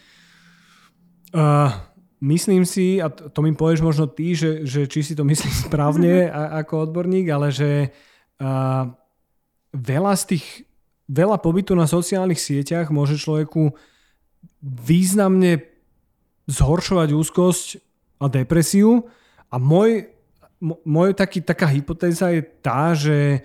Uh, 1.34 1.74
myslím 2.22 2.64
si, 2.64 3.02
a 3.02 3.10
to, 3.10 3.40
mi 3.42 3.52
povieš 3.58 3.82
možno 3.82 4.06
ty, 4.06 4.38
že, 4.38 4.64
že 4.64 4.86
či 4.86 5.02
si 5.02 5.14
to 5.18 5.26
myslíš 5.26 5.68
správne 5.68 6.30
a, 6.30 6.62
ako 6.64 6.88
odborník, 6.88 7.28
ale 7.34 7.50
že 7.50 7.90
uh, 8.40 8.88
veľa 9.74 10.14
z 10.14 10.24
tých, 10.38 10.46
veľa 11.10 11.42
pobytu 11.42 11.74
na 11.74 11.90
sociálnych 11.90 12.40
sieťach 12.40 12.94
môže 12.94 13.18
človeku 13.18 13.74
významne 14.64 15.66
zhoršovať 16.48 17.10
úzkosť 17.12 17.68
a 18.24 18.30
depresiu. 18.32 19.10
A 19.54 19.60
môj 19.62 20.13
taký, 21.14 21.44
taká 21.44 21.68
hypotéza 21.68 22.32
je 22.32 22.42
tá, 22.64 22.96
že, 22.96 23.44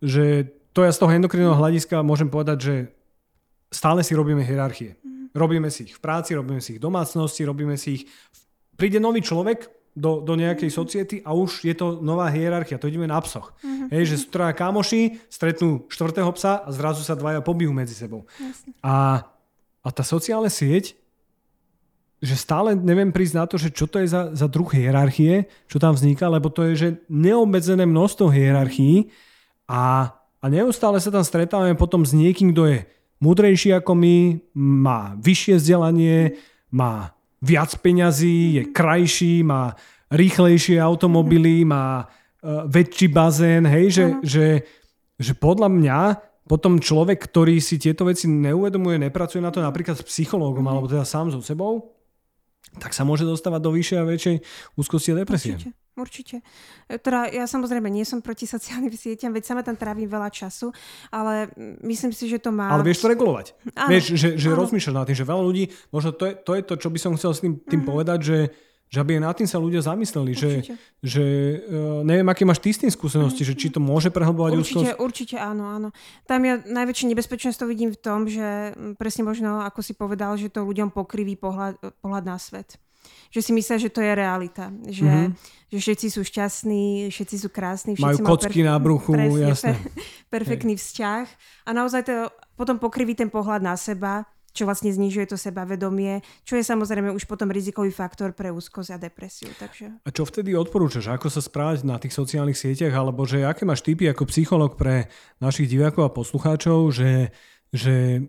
že 0.00 0.48
to 0.72 0.84
ja 0.84 0.92
z 0.92 1.00
toho 1.00 1.12
endokrinného 1.12 1.56
hľadiska 1.56 2.00
môžem 2.00 2.32
povedať, 2.32 2.58
že 2.60 2.74
stále 3.68 4.00
si 4.00 4.16
robíme 4.16 4.40
hierarchie. 4.40 4.96
Mm. 5.04 5.28
Robíme 5.36 5.68
si 5.68 5.88
ich 5.88 5.96
v 5.96 6.00
práci, 6.00 6.32
robíme 6.32 6.60
si 6.64 6.76
ich 6.76 6.80
v 6.80 6.86
domácnosti, 6.88 7.44
robíme 7.44 7.76
si 7.76 8.00
ich... 8.00 8.04
Príde 8.76 8.96
nový 8.96 9.20
človek 9.20 9.68
do, 9.92 10.24
do 10.24 10.32
nejakej 10.32 10.72
mm. 10.72 10.76
society 10.76 11.16
a 11.20 11.36
už 11.36 11.68
je 11.68 11.76
to 11.76 12.00
nová 12.00 12.32
hierarchia. 12.32 12.80
To 12.80 12.88
ideme 12.88 13.04
na 13.04 13.20
psoch. 13.20 13.52
Mm-hmm. 13.60 13.88
Hej, 13.92 14.04
že 14.08 14.16
sú 14.24 14.26
traja 14.32 14.56
kamoši, 14.56 15.20
stretnú 15.28 15.84
štvrtého 15.92 16.32
psa 16.32 16.64
a 16.64 16.68
zrazu 16.72 17.04
sa 17.04 17.12
dvaja 17.12 17.44
pobijú 17.44 17.76
medzi 17.76 17.92
sebou. 17.92 18.24
A, 18.80 19.28
a 19.84 19.88
tá 19.92 20.00
sociálna 20.00 20.48
sieť 20.48 20.96
že 22.22 22.38
stále 22.38 22.78
neviem 22.78 23.10
prísť 23.10 23.34
na 23.34 23.44
to, 23.50 23.58
že 23.58 23.74
čo 23.74 23.90
to 23.90 23.98
je 23.98 24.06
za, 24.06 24.30
za 24.30 24.46
druh 24.46 24.70
hierarchie, 24.70 25.50
čo 25.66 25.82
tam 25.82 25.98
vzniká, 25.98 26.30
lebo 26.30 26.54
to 26.54 26.70
je, 26.70 26.72
že 26.78 26.88
neobmedzené 27.10 27.82
množstvo 27.82 28.30
hierarchií 28.30 29.10
a, 29.66 30.14
a 30.38 30.44
neustále 30.46 31.02
sa 31.02 31.10
tam 31.10 31.26
stretávame 31.26 31.74
potom 31.74 32.06
s 32.06 32.14
niekým, 32.14 32.54
kto 32.54 32.62
je 32.70 32.78
múdrejší 33.18 33.74
ako 33.74 33.98
my, 33.98 34.16
má 34.54 35.18
vyššie 35.18 35.58
vzdelanie, 35.58 36.38
má 36.70 37.10
viac 37.42 37.74
peňazí, 37.82 38.62
je 38.62 38.62
krajší, 38.70 39.42
má 39.42 39.74
rýchlejšie 40.14 40.78
automobily, 40.78 41.66
má 41.66 42.06
uh, 42.06 42.70
väčší 42.70 43.10
bazén, 43.10 43.66
hej, 43.66 43.86
že, 43.90 44.04
že, 44.22 44.46
že 45.18 45.32
podľa 45.34 45.68
mňa 45.74 45.98
potom 46.46 46.78
človek, 46.78 47.18
ktorý 47.18 47.58
si 47.58 47.82
tieto 47.82 48.06
veci 48.06 48.30
neuvedomuje, 48.30 48.98
nepracuje 48.98 49.42
na 49.42 49.50
to 49.50 49.58
napríklad 49.58 49.98
s 49.98 50.06
psychológom, 50.06 50.66
alebo 50.66 50.90
teda 50.90 51.06
sám 51.06 51.30
so 51.34 51.42
sebou, 51.42 51.94
tak 52.80 52.96
sa 52.96 53.04
môže 53.04 53.28
dostávať 53.28 53.60
do 53.60 53.70
vyššej 53.74 53.98
a 54.00 54.04
väčšej 54.08 54.36
úzkosti 54.80 55.08
a 55.12 55.16
depresie. 55.22 55.54
Určite. 55.56 55.80
Určite. 55.92 56.40
E, 56.88 56.96
teda 56.96 57.28
ja 57.28 57.44
samozrejme 57.44 57.84
nie 57.92 58.08
som 58.08 58.24
proti 58.24 58.48
sociálnym 58.48 58.88
sieťam, 58.96 59.36
veď 59.36 59.44
sama 59.44 59.60
tam 59.60 59.76
trávim 59.76 60.08
veľa 60.08 60.32
času, 60.32 60.72
ale 61.12 61.52
myslím 61.84 62.16
si, 62.16 62.32
že 62.32 62.40
to 62.40 62.48
má... 62.48 62.72
Ale 62.72 62.80
vieš 62.80 63.04
to 63.04 63.12
regulovať. 63.12 63.52
Áno, 63.76 63.92
vieš, 63.92 64.16
že, 64.16 64.40
že 64.40 64.48
rozmýšľaš 64.56 64.96
nad 64.96 65.04
tým, 65.04 65.18
že 65.20 65.28
veľa 65.28 65.42
ľudí, 65.44 65.64
možno 65.92 66.16
to 66.16 66.32
je 66.32 66.34
to, 66.40 66.52
je 66.56 66.62
to 66.64 66.74
čo 66.80 66.88
by 66.88 66.98
som 66.98 67.12
chcel 67.20 67.32
s 67.36 67.44
tým, 67.44 67.60
tým 67.60 67.84
uh-huh. 67.84 67.90
povedať, 67.92 68.18
že 68.24 68.38
že 68.92 69.00
aby 69.00 69.16
nad 69.16 69.32
tým 69.32 69.48
sa 69.48 69.56
ľudia 69.56 69.80
zamysleli, 69.80 70.36
že, 70.36 70.76
že 71.00 71.24
uh, 71.64 72.04
neviem, 72.04 72.28
aké 72.28 72.44
máš 72.44 72.60
ty 72.60 72.76
s 72.76 72.84
tým 72.84 72.92
skúsenosti, 72.92 73.40
že 73.40 73.56
či 73.56 73.72
to 73.72 73.80
môže 73.80 74.12
prehlbovať 74.12 74.52
určite, 74.60 74.92
úzkosť? 74.92 75.00
Určite 75.00 75.36
áno, 75.40 75.64
áno. 75.64 75.88
Tam 76.28 76.44
ja 76.44 76.60
najväčšie 76.60 77.08
nebezpečenstvo 77.08 77.64
vidím 77.64 77.96
v 77.96 77.96
tom, 77.96 78.28
že 78.28 78.76
presne 79.00 79.24
možno, 79.24 79.64
ako 79.64 79.80
si 79.80 79.96
povedal, 79.96 80.36
že 80.36 80.52
to 80.52 80.68
ľuďom 80.68 80.92
pokriví 80.92 81.40
pohľad, 81.40 81.80
pohľad 82.04 82.24
na 82.28 82.36
svet 82.36 82.76
že 83.32 83.40
si 83.40 83.50
myslia, 83.56 83.80
že 83.80 83.90
to 83.90 84.04
je 84.04 84.12
realita. 84.12 84.68
Že, 84.84 85.08
mm-hmm. 85.08 85.28
že 85.72 85.78
všetci 85.80 86.06
sú 86.12 86.20
šťastní, 86.20 87.08
všetci 87.08 87.36
sú 87.40 87.48
krásni. 87.48 87.96
Všetci 87.96 88.22
majú 88.22 88.36
kocky 88.36 88.60
perf- 88.60 88.68
na 88.68 88.76
bruchu, 88.76 89.12
presne, 89.16 89.48
jasne. 89.48 89.74
Per- 89.74 89.82
perfektný 90.38 90.76
Hej. 90.76 90.80
vzťah. 90.84 91.24
A 91.66 91.70
naozaj 91.72 92.02
to 92.06 92.28
potom 92.54 92.76
pokriví 92.76 93.16
ten 93.16 93.32
pohľad 93.32 93.64
na 93.64 93.74
seba 93.74 94.28
čo 94.52 94.68
vlastne 94.68 94.92
znižuje 94.92 95.32
to 95.32 95.36
sebavedomie, 95.40 96.20
čo 96.44 96.60
je 96.60 96.64
samozrejme 96.64 97.12
už 97.12 97.24
potom 97.24 97.48
rizikový 97.48 97.88
faktor 97.88 98.36
pre 98.36 98.52
úzkosť 98.52 98.90
a 98.94 98.98
depresiu. 99.00 99.48
Takže... 99.56 100.04
A 100.04 100.08
čo 100.12 100.28
vtedy 100.28 100.52
odporúčaš? 100.52 101.08
Ako 101.12 101.32
sa 101.32 101.40
správať 101.40 101.88
na 101.88 101.96
tých 101.96 102.12
sociálnych 102.12 102.56
sieťach? 102.56 102.92
Alebo 102.92 103.24
že 103.24 103.48
aké 103.48 103.64
máš 103.64 103.80
typy 103.82 104.08
ako 104.12 104.28
psycholog 104.28 104.76
pre 104.76 105.08
našich 105.40 105.66
divákov 105.72 106.06
a 106.06 106.14
poslucháčov, 106.14 106.92
že, 106.92 107.32
že 107.72 108.28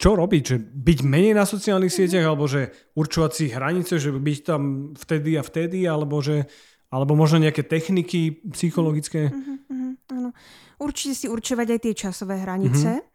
čo 0.00 0.16
robiť? 0.16 0.42
Že 0.42 0.56
byť 0.58 0.98
menej 1.04 1.34
na 1.36 1.44
sociálnych 1.44 1.92
sieťach, 1.92 2.24
alebo 2.24 2.48
že 2.48 2.72
určovať 2.96 3.30
si 3.30 3.44
hranice, 3.52 4.00
že 4.00 4.10
byť 4.10 4.38
tam 4.42 4.92
vtedy 4.96 5.36
a 5.38 5.42
vtedy, 5.44 5.84
alebo 5.84 6.18
že 6.24 6.48
alebo 6.92 7.16
možno 7.16 7.40
nejaké 7.40 7.64
techniky 7.64 8.44
psychologické? 8.52 9.32
Uh-huh, 9.32 9.64
uh-huh. 9.64 9.92
Áno. 10.12 10.30
Určite 10.76 11.14
si 11.16 11.26
určovať 11.30 11.66
aj 11.72 11.80
tie 11.88 11.94
časové 11.96 12.36
hranice. 12.44 13.00
Mm-hmm. 13.00 13.11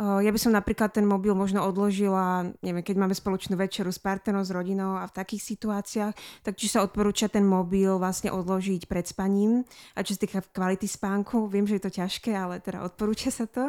Ja 0.00 0.32
by 0.32 0.40
som 0.40 0.56
napríklad 0.56 0.96
ten 0.96 1.04
mobil 1.04 1.36
možno 1.36 1.60
odložila, 1.68 2.48
neviem, 2.64 2.80
keď 2.80 2.96
máme 2.96 3.12
spoločnú 3.12 3.60
večeru 3.60 3.92
s 3.92 4.00
partnerom, 4.00 4.40
s 4.40 4.48
rodinou 4.48 4.96
a 4.96 5.04
v 5.04 5.12
takých 5.12 5.52
situáciách, 5.52 6.12
tak 6.40 6.56
či 6.56 6.72
sa 6.72 6.80
odporúča 6.80 7.28
ten 7.28 7.44
mobil 7.44 8.00
vlastne 8.00 8.32
odložiť 8.32 8.88
pred 8.88 9.04
spaním. 9.04 9.68
A 9.92 10.00
čo 10.00 10.16
sa 10.16 10.24
týka 10.24 10.40
kvality 10.40 10.88
spánku, 10.88 11.44
viem, 11.44 11.68
že 11.68 11.76
je 11.76 11.84
to 11.84 11.92
ťažké, 11.92 12.32
ale 12.32 12.64
teda 12.64 12.88
odporúča 12.88 13.28
sa 13.28 13.44
to. 13.44 13.68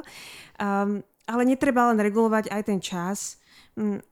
Um, 0.63 1.03
ale 1.27 1.43
netreba 1.43 1.91
len 1.91 1.99
regulovať 1.99 2.51
aj 2.55 2.61
ten 2.71 2.79
čas, 2.79 3.42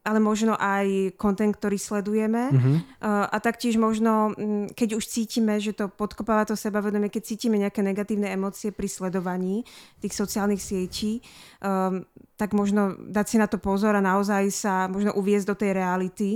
ale 0.02 0.19
možno 0.19 0.58
aj 0.58 1.13
kontent, 1.21 1.54
ktorý 1.54 1.78
sledujeme. 1.78 2.50
Uh-huh. 2.50 2.82
A 3.06 3.36
taktiež 3.38 3.78
možno, 3.78 4.34
mm, 4.34 4.74
keď 4.74 4.97
už 4.97 5.06
cítime, 5.06 5.62
že 5.62 5.78
to 5.78 5.86
podkopáva 5.86 6.50
to 6.50 6.58
sebavedomie, 6.58 7.13
keď 7.13 7.24
cítime 7.30 7.62
nejaké 7.62 7.86
negatívne 7.86 8.26
emócie 8.34 8.74
pri 8.74 8.89
sledovaní 8.89 9.62
tých 10.02 10.17
sociálnych 10.17 10.58
sietí, 10.58 11.21
um, 11.62 12.02
tak 12.41 12.58
možno 12.58 12.97
dať 12.97 13.26
si 13.30 13.38
na 13.38 13.45
to 13.45 13.62
pozor 13.62 13.93
a 13.93 14.02
naozaj 14.02 14.50
sa 14.50 14.89
možno 14.89 15.13
uviezť 15.13 15.45
do 15.45 15.56
tej 15.56 15.71
reality 15.78 16.30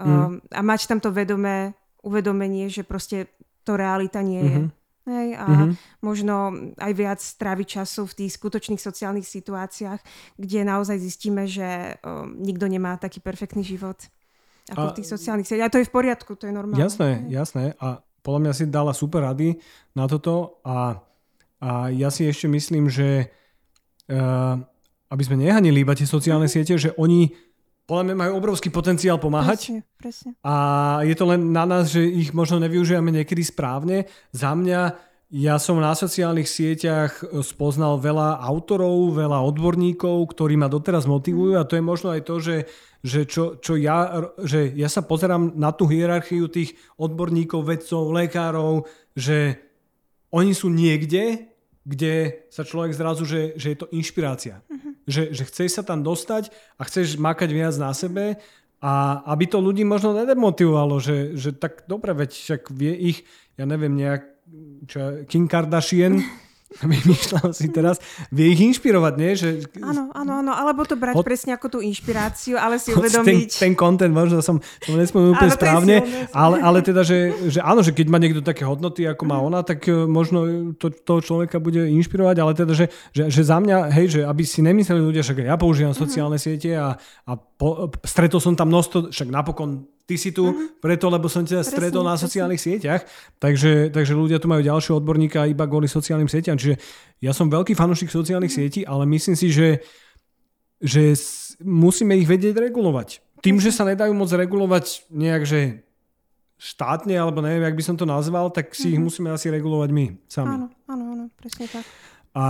um, 0.00 0.08
uh-huh. 0.08 0.28
a 0.56 0.60
mať 0.64 0.88
tam 0.88 1.04
to 1.04 1.12
vedomé 1.12 1.76
uvedomenie, 2.00 2.72
že 2.72 2.80
proste 2.80 3.28
to 3.60 3.76
realita 3.76 4.24
nie 4.24 4.40
je. 4.40 4.58
Uh-huh. 4.64 4.83
Hej, 5.04 5.36
a 5.36 5.44
mm-hmm. 5.44 5.72
možno 6.00 6.36
aj 6.80 6.92
viac 6.96 7.20
stráviť 7.20 7.80
času 7.80 8.08
v 8.08 8.24
tých 8.24 8.40
skutočných 8.40 8.80
sociálnych 8.80 9.28
situáciách, 9.28 10.00
kde 10.40 10.60
naozaj 10.64 10.96
zistíme, 10.96 11.44
že 11.44 12.00
um, 12.00 12.40
nikto 12.40 12.64
nemá 12.64 12.96
taký 12.96 13.20
perfektný 13.20 13.60
život 13.60 14.00
ako 14.72 14.80
a, 14.80 14.90
v 14.90 14.96
tých 14.96 15.08
sociálnych 15.12 15.44
sieťach. 15.44 15.68
A 15.68 15.74
to 15.76 15.80
je 15.84 15.88
v 15.88 15.92
poriadku, 15.92 16.40
to 16.40 16.48
je 16.48 16.56
normálne. 16.56 16.80
Jasné, 16.80 17.20
hej. 17.20 17.36
jasné. 17.36 17.64
A 17.84 18.00
podľa 18.24 18.40
mňa 18.48 18.52
si 18.56 18.64
dala 18.72 18.96
super 18.96 19.28
rady 19.28 19.60
na 19.92 20.08
toto 20.08 20.64
a, 20.64 20.96
a 21.60 21.92
ja 21.92 22.08
si 22.08 22.24
ešte 22.24 22.48
myslím, 22.48 22.88
že 22.88 23.28
uh, 24.08 24.56
aby 25.12 25.22
sme 25.22 25.36
nehanili 25.36 25.84
iba 25.84 25.92
tie 25.92 26.08
sociálne 26.08 26.48
mm-hmm. 26.48 26.64
siete, 26.64 26.80
že 26.80 26.96
oni 26.96 27.28
podľa 27.84 28.04
mňa 28.10 28.16
majú 28.16 28.32
obrovský 28.40 28.72
potenciál 28.72 29.20
pomáhať. 29.20 29.76
Presne, 29.76 29.80
presne. 30.00 30.30
A 30.40 30.54
je 31.04 31.14
to 31.16 31.28
len 31.28 31.52
na 31.52 31.68
nás, 31.68 31.92
že 31.92 32.00
ich 32.00 32.32
možno 32.32 32.56
nevyužívame 32.64 33.12
niekedy 33.12 33.44
správne. 33.44 34.08
Za 34.32 34.56
mňa, 34.56 34.96
ja 35.28 35.60
som 35.60 35.76
na 35.76 35.92
sociálnych 35.92 36.48
sieťach 36.48 37.20
spoznal 37.44 38.00
veľa 38.00 38.40
autorov, 38.40 39.12
veľa 39.12 39.36
odborníkov, 39.44 40.16
ktorí 40.32 40.56
ma 40.56 40.72
doteraz 40.72 41.04
motivujú 41.04 41.60
a 41.60 41.68
to 41.68 41.76
je 41.76 41.84
možno 41.84 42.16
aj 42.16 42.24
to, 42.24 42.40
že, 42.40 42.56
že, 43.04 43.28
čo, 43.28 43.60
čo 43.60 43.76
ja, 43.76 44.32
že 44.40 44.72
ja 44.72 44.88
sa 44.88 45.04
pozerám 45.04 45.52
na 45.52 45.68
tú 45.76 45.84
hierarchiu 45.84 46.48
tých 46.48 46.72
odborníkov, 46.96 47.68
vedcov, 47.68 48.16
lekárov, 48.16 48.88
že 49.12 49.60
oni 50.32 50.56
sú 50.56 50.72
niekde, 50.72 51.52
kde 51.84 52.48
sa 52.48 52.64
človek 52.64 52.96
zrazu, 52.96 53.28
že, 53.28 53.52
že 53.60 53.76
je 53.76 53.78
to 53.84 53.92
inšpirácia. 53.92 54.64
Uh-huh 54.72 54.93
že, 55.04 55.32
že 55.32 55.44
chceš 55.48 55.80
sa 55.80 55.82
tam 55.84 56.04
dostať 56.04 56.52
a 56.76 56.82
chceš 56.84 57.16
makať 57.20 57.50
viac 57.52 57.74
na 57.76 57.92
sebe 57.92 58.40
a 58.84 59.24
aby 59.32 59.44
to 59.48 59.64
ľudí 59.64 59.84
možno 59.84 60.12
nedemotivovalo, 60.12 61.00
že, 61.00 61.36
že 61.40 61.56
tak 61.56 61.88
dobre, 61.88 62.12
veď 62.12 62.30
však 62.36 62.62
vie 62.68 62.92
ich, 62.92 63.18
ja 63.56 63.64
neviem, 63.64 63.96
nejak 63.96 64.28
čo, 64.84 65.24
Kim 65.24 65.48
Kardashian 65.48 66.20
vymýšľam 66.82 67.54
si 67.54 67.70
teraz, 67.70 68.02
vie 68.34 68.50
ich 68.50 68.60
inšpirovať, 68.60 69.14
nie? 69.14 69.30
Že... 69.38 69.48
Áno, 69.78 70.10
áno, 70.10 70.32
áno, 70.42 70.52
alebo 70.52 70.82
to 70.82 70.98
brať 70.98 71.14
Od... 71.14 71.22
presne 71.22 71.54
ako 71.54 71.66
tú 71.70 71.78
inšpiráciu, 71.78 72.58
ale 72.58 72.82
si 72.82 72.90
uvedomiť... 72.90 73.50
Ten, 73.54 73.72
ten 73.72 73.74
content, 73.78 74.10
možno 74.10 74.42
som, 74.42 74.58
som 74.82 74.94
nespomenul 74.98 75.38
úplne 75.38 75.54
správne, 75.54 75.96
ale, 76.34 76.58
ale 76.58 76.78
teda, 76.82 77.06
že, 77.06 77.30
že 77.46 77.62
áno, 77.62 77.86
že 77.86 77.94
keď 77.94 78.06
má 78.10 78.18
niekto 78.18 78.42
také 78.42 78.66
hodnoty, 78.66 79.06
ako 79.06 79.22
má 79.22 79.38
ona, 79.38 79.62
tak 79.62 79.86
e, 79.86 79.94
možno 80.06 80.74
to, 80.74 80.90
toho 80.90 81.20
človeka 81.22 81.62
bude 81.62 81.86
inšpirovať, 81.94 82.36
ale 82.42 82.52
teda, 82.58 82.72
že, 82.74 82.86
že, 83.14 83.30
že 83.30 83.42
za 83.46 83.62
mňa, 83.62 83.94
hej, 83.94 84.06
že 84.18 84.20
aby 84.26 84.42
si 84.42 84.58
nemysleli 84.64 84.98
ľudia, 84.98 85.22
že 85.22 85.38
ja 85.38 85.54
používam 85.54 85.94
mhm. 85.94 86.00
sociálne 86.02 86.38
siete 86.42 86.74
a, 86.74 86.98
a 87.28 87.32
po, 87.38 87.94
stretol 88.02 88.42
som 88.42 88.58
tam 88.58 88.74
množstvo, 88.74 89.14
však 89.14 89.28
napokon 89.30 89.93
ty 90.04 90.14
si 90.20 90.30
tu 90.36 90.52
uh-huh. 90.52 90.76
preto, 90.80 91.08
lebo 91.08 91.32
som 91.32 91.44
ťa 91.44 91.64
stretol 91.64 92.04
na 92.04 92.20
sociálnych 92.20 92.60
presne. 92.60 92.76
sieťach, 92.76 93.02
takže, 93.40 93.88
takže 93.88 94.12
ľudia 94.12 94.36
tu 94.36 94.46
majú 94.52 94.60
ďalšieho 94.60 95.00
odborníka 95.00 95.48
iba 95.48 95.64
kvôli 95.64 95.88
sociálnym 95.88 96.28
sieťam. 96.28 96.60
Čiže 96.60 96.76
ja 97.24 97.32
som 97.32 97.48
veľký 97.48 97.72
fanúšik 97.72 98.12
sociálnych 98.12 98.52
uh-huh. 98.52 98.68
sietí, 98.68 98.80
ale 98.84 99.08
myslím 99.08 99.36
si, 99.36 99.48
že, 99.48 99.80
že 100.84 101.16
musíme 101.64 102.12
ich 102.20 102.28
vedieť 102.28 102.60
regulovať. 102.60 103.24
Tým, 103.40 103.60
že 103.60 103.72
sa 103.72 103.88
nedajú 103.88 104.12
moc 104.12 104.28
regulovať 104.32 105.08
nejak, 105.12 105.42
že 105.44 105.60
štátne, 106.60 107.12
alebo 107.16 107.44
neviem, 107.44 107.64
jak 107.64 107.76
by 107.76 107.84
som 107.84 107.96
to 107.96 108.08
nazval, 108.08 108.52
tak 108.52 108.76
si 108.76 108.92
uh-huh. 108.92 108.94
ich 108.96 109.00
musíme 109.00 109.28
asi 109.32 109.48
regulovať 109.48 109.88
my 109.88 110.04
sami. 110.28 110.52
Áno, 110.52 110.68
áno, 110.88 111.04
áno, 111.16 111.24
presne 111.32 111.64
tak. 111.68 111.84
A 112.36 112.46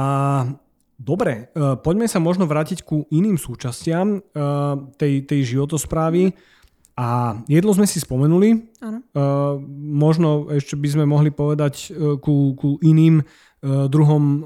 dobre, 0.99 1.55
uh, 1.55 1.79
poďme 1.79 2.11
sa 2.11 2.19
možno 2.19 2.51
vrátiť 2.51 2.83
ku 2.83 3.07
iným 3.15 3.39
súčastiam 3.39 4.19
uh, 4.19 4.91
tej, 4.99 5.23
tej 5.23 5.55
životosprávy. 5.55 6.35
Uh-huh 6.35 6.54
a 6.95 7.39
jedlo 7.51 7.75
sme 7.75 7.91
si 7.91 7.99
spomenuli. 7.99 8.71
Áno. 8.79 8.99
Uh, 9.11 9.59
možno 9.83 10.47
ešte 10.55 10.79
by 10.79 10.89
sme 10.95 11.05
mohli 11.11 11.35
povedať 11.35 11.91
uh, 11.91 12.15
ku, 12.23 12.55
ku 12.55 12.79
iným 12.87 13.19
uh, 13.19 13.91
druhom 13.91 14.23
uh, 14.23 14.43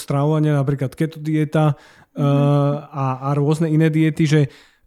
stravovania, 0.00 0.56
napríklad 0.56 0.96
keto 0.96 1.20
dieta 1.20 1.76
uh, 1.76 1.76
mm-hmm. 2.16 2.76
a, 2.88 3.04
a 3.20 3.28
rôzne 3.36 3.68
iné 3.68 3.92
diety, 3.92 4.24
že 4.24 4.40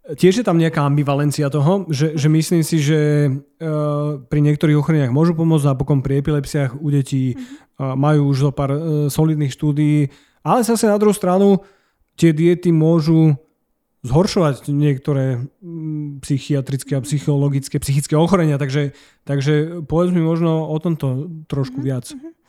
tiež 0.03 0.41
je 0.41 0.45
tam 0.45 0.57
nejaká 0.57 0.83
ambivalencia 0.83 1.47
toho, 1.53 1.87
že, 1.87 2.17
že 2.17 2.27
myslím 2.33 2.65
si, 2.65 2.81
že 2.81 3.29
uh, 3.29 4.17
pri 4.25 4.39
niektorých 4.41 4.81
ochoreniach 4.81 5.13
môžu 5.13 5.37
pomôcť, 5.37 5.69
napokon 5.69 6.01
pri 6.01 6.19
epilepsiách 6.19 6.81
u 6.81 6.87
detí 6.89 7.37
mm-hmm. 7.37 7.77
uh, 7.77 7.93
majú 7.93 8.33
už 8.33 8.49
zo 8.49 8.51
pár 8.51 8.73
uh, 8.73 8.81
solidných 9.05 9.53
štúdií, 9.53 10.09
ale 10.41 10.65
zase 10.65 10.89
na 10.89 10.97
druhú 10.97 11.13
stranu 11.13 11.61
tie 12.17 12.33
diety 12.33 12.73
môžu 12.73 13.37
zhoršovať 14.03 14.67
niektoré 14.69 15.47
mm, 15.63 16.19
psychiatrické 16.21 16.99
a 16.99 17.01
psychologické, 17.01 17.79
psychické 17.79 18.19
ochorenia. 18.19 18.59
Takže, 18.59 18.91
takže 19.23 19.83
povedz 19.87 20.11
mi 20.11 20.19
možno 20.19 20.67
o 20.67 20.77
tomto 20.77 21.31
trošku 21.47 21.79
mm-hmm. 21.79 21.87
viac. 21.87 22.05
Mm-hmm 22.11 22.42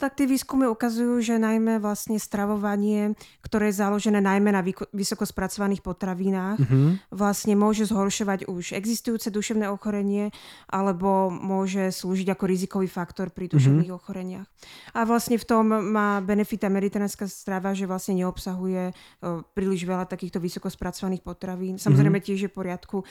tak 0.00 0.16
tie 0.16 0.24
výskumy 0.24 0.64
ukazujú, 0.72 1.20
že 1.20 1.36
najmä 1.36 1.76
vlastne 1.76 2.16
stravovanie, 2.16 3.12
ktoré 3.44 3.68
je 3.68 3.84
založené 3.84 4.24
najmä 4.24 4.48
na 4.48 4.64
vysoko 4.96 5.28
spracovaných 5.28 5.84
potravinách, 5.84 6.56
mm-hmm. 6.56 7.12
vlastne 7.12 7.52
môže 7.52 7.84
zhoršovať 7.84 8.48
už 8.48 8.72
existujúce 8.72 9.28
duševné 9.28 9.68
ochorenie 9.68 10.32
alebo 10.72 11.28
môže 11.28 11.92
slúžiť 11.92 12.32
ako 12.32 12.44
rizikový 12.48 12.88
faktor 12.88 13.28
pri 13.28 13.46
mhm. 13.46 13.52
duševných 13.52 13.90
mm-hmm. 13.92 14.00
ochoreniach. 14.00 14.48
A 14.96 15.04
vlastne 15.04 15.36
v 15.36 15.44
tom 15.44 15.68
má 15.68 16.24
benefita 16.24 16.72
mediteránska 16.72 17.28
strava, 17.28 17.76
že 17.76 17.84
vlastne 17.84 18.16
neobsahuje 18.16 18.96
uh, 18.96 19.44
príliš 19.52 19.84
veľa 19.84 20.08
takýchto 20.08 20.40
vysoko 20.40 20.72
spracovaných 20.72 21.20
potravín. 21.20 21.76
Samozrejme 21.76 22.24
mm-hmm. 22.24 22.32
tiež 22.32 22.48
je 22.48 22.50
v 22.50 22.56
poriadku 22.56 23.04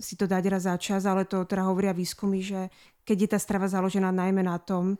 si 0.00 0.18
to 0.18 0.26
dať 0.26 0.44
raz 0.50 0.62
za 0.66 0.74
čas, 0.80 1.06
ale 1.06 1.28
to 1.28 1.44
teda 1.46 1.66
hovoria 1.66 1.94
výskumy, 1.94 2.40
že 2.42 2.60
keď 3.06 3.16
je 3.18 3.28
tá 3.34 3.38
strava 3.38 3.66
založená 3.66 4.10
najmä 4.10 4.42
na 4.42 4.58
tom, 4.58 4.98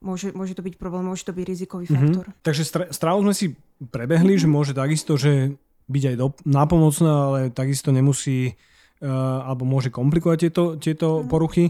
môže, 0.00 0.32
môže 0.32 0.56
to 0.56 0.62
byť 0.64 0.74
problém, 0.80 1.04
môže 1.04 1.26
to 1.26 1.36
byť 1.36 1.44
rizikový 1.44 1.86
mm-hmm. 1.86 2.00
faktor. 2.00 2.26
Takže 2.42 2.62
stravu 2.90 3.18
sme 3.24 3.34
si 3.36 3.52
prebehli, 3.92 4.34
mm-hmm. 4.34 4.44
že 4.48 4.54
môže 4.54 4.72
takisto, 4.72 5.14
že 5.20 5.54
byť 5.84 6.04
aj 6.14 6.16
do, 6.16 6.32
nápomocná, 6.48 7.12
ale 7.28 7.40
takisto 7.52 7.92
nemusí 7.92 8.56
uh, 9.04 9.44
alebo 9.44 9.68
môže 9.68 9.92
komplikovať 9.92 10.38
tieto, 10.48 10.64
tieto 10.80 11.08
mm-hmm. 11.20 11.28
poruchy. 11.28 11.64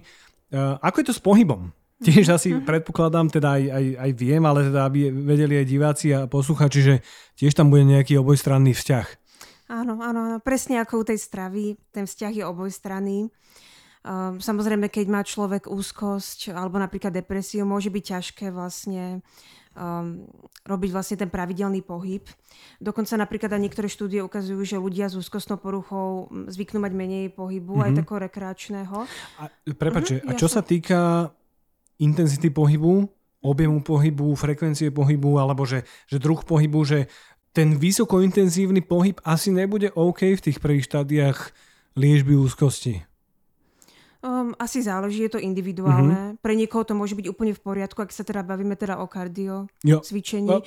Uh, 0.55 0.79
ako 0.79 1.03
je 1.03 1.07
to 1.11 1.15
s 1.19 1.23
pohybom? 1.23 1.75
Tiež 2.05 2.27
asi 2.31 2.53
mm-hmm. 2.53 2.67
predpokladám, 2.69 3.27
teda 3.31 3.59
aj, 3.59 3.65
aj, 3.71 3.85
aj 4.03 4.11
viem, 4.19 4.43
ale 4.45 4.71
teda 4.71 4.81
aby 4.87 5.09
vedeli 5.11 5.63
aj 5.63 5.67
diváci 5.67 6.07
a 6.15 6.27
posluchači, 6.27 6.81
že 6.83 6.95
tiež 7.39 7.55
tam 7.55 7.71
bude 7.71 7.87
nejaký 7.87 8.19
obojstranný 8.19 8.75
vzťah. 8.77 9.07
Áno, 9.73 9.97
áno, 9.97 10.21
áno, 10.29 10.39
presne 10.45 10.79
ako 10.79 11.01
u 11.01 11.05
tej 11.09 11.19
stravy, 11.19 11.81
ten 11.89 12.05
vzťah 12.05 12.33
je 12.37 12.45
obojstranný. 12.45 13.19
Um, 13.25 13.33
samozrejme, 14.39 14.93
keď 14.93 15.07
má 15.09 15.25
človek 15.25 15.67
úzkosť 15.67 16.53
alebo 16.53 16.77
napríklad 16.77 17.17
depresiu, 17.17 17.65
môže 17.65 17.89
byť 17.89 18.05
ťažké 18.05 18.47
vlastne 18.53 19.25
um, 19.73 20.29
robiť 20.65 20.91
vlastne 20.93 21.17
ten 21.17 21.31
pravidelný 21.33 21.81
pohyb. 21.81 22.25
Dokonca 22.81 23.17
napríklad 23.17 23.57
aj 23.57 23.63
niektoré 23.65 23.89
štúdie 23.89 24.21
ukazujú, 24.21 24.61
že 24.65 24.77
ľudia 24.77 25.09
s 25.09 25.17
úzkostnou 25.17 25.57
poruchou 25.57 26.29
zvyknú 26.53 26.85
mať 26.85 26.93
menej 26.93 27.25
pohybu, 27.33 27.81
mm-hmm. 27.81 27.87
aj 27.87 27.91
mhm. 27.93 27.99
takého 28.05 28.19
rekreačného. 28.29 28.97
A, 29.41 29.45
prepáče, 29.73 30.21
uh-huh, 30.21 30.31
a 30.31 30.39
čo 30.39 30.47
jasne. 30.47 30.57
sa 30.57 30.63
týka 30.63 31.01
intenzity 31.97 32.53
pohybu, 32.53 33.09
objemu 33.45 33.79
pohybu, 33.85 34.37
frekvencie 34.37 34.89
pohybu, 34.93 35.37
alebo 35.37 35.69
že, 35.69 35.85
že 36.09 36.17
druh 36.17 36.41
pohybu, 36.41 36.81
že 36.85 37.09
ten 37.55 37.79
vysokointenzívny 37.79 38.83
pohyb 38.83 39.17
asi 39.23 39.55
nebude 39.55 39.95
OK 39.95 40.35
v 40.35 40.43
tých 40.43 40.59
prvých 40.59 40.91
štádiách 40.91 41.39
liečby 41.95 42.35
úzkosti. 42.35 43.14
Um, 44.25 44.57
asi 44.57 44.81
záleží, 44.81 45.29
je 45.29 45.37
to 45.37 45.41
individuálne. 45.45 46.17
Mm-hmm. 46.17 46.41
Pre 46.41 46.55
niekoho 46.57 46.89
to 46.89 46.97
môže 46.97 47.13
byť 47.13 47.29
úplne 47.29 47.53
v 47.53 47.61
poriadku, 47.61 48.01
ak 48.01 48.09
sa 48.09 48.25
teda 48.25 48.41
bavíme 48.41 48.73
teda 48.73 48.97
o 48.97 49.05
kardio 49.05 49.69
jo. 49.85 50.01
cvičení. 50.01 50.49
Jo. 50.49 50.65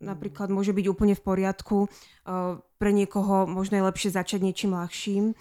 Napríklad 0.00 0.48
môže 0.48 0.70
byť 0.70 0.86
úplne 0.86 1.18
v 1.18 1.22
poriadku. 1.26 1.90
Uh, 2.24 2.62
pre 2.78 2.94
niekoho 2.94 3.44
možno 3.50 3.76
je 3.76 3.84
lepšie 3.84 4.14
začať 4.14 4.40
niečím 4.46 4.78
ľahším. 4.78 5.34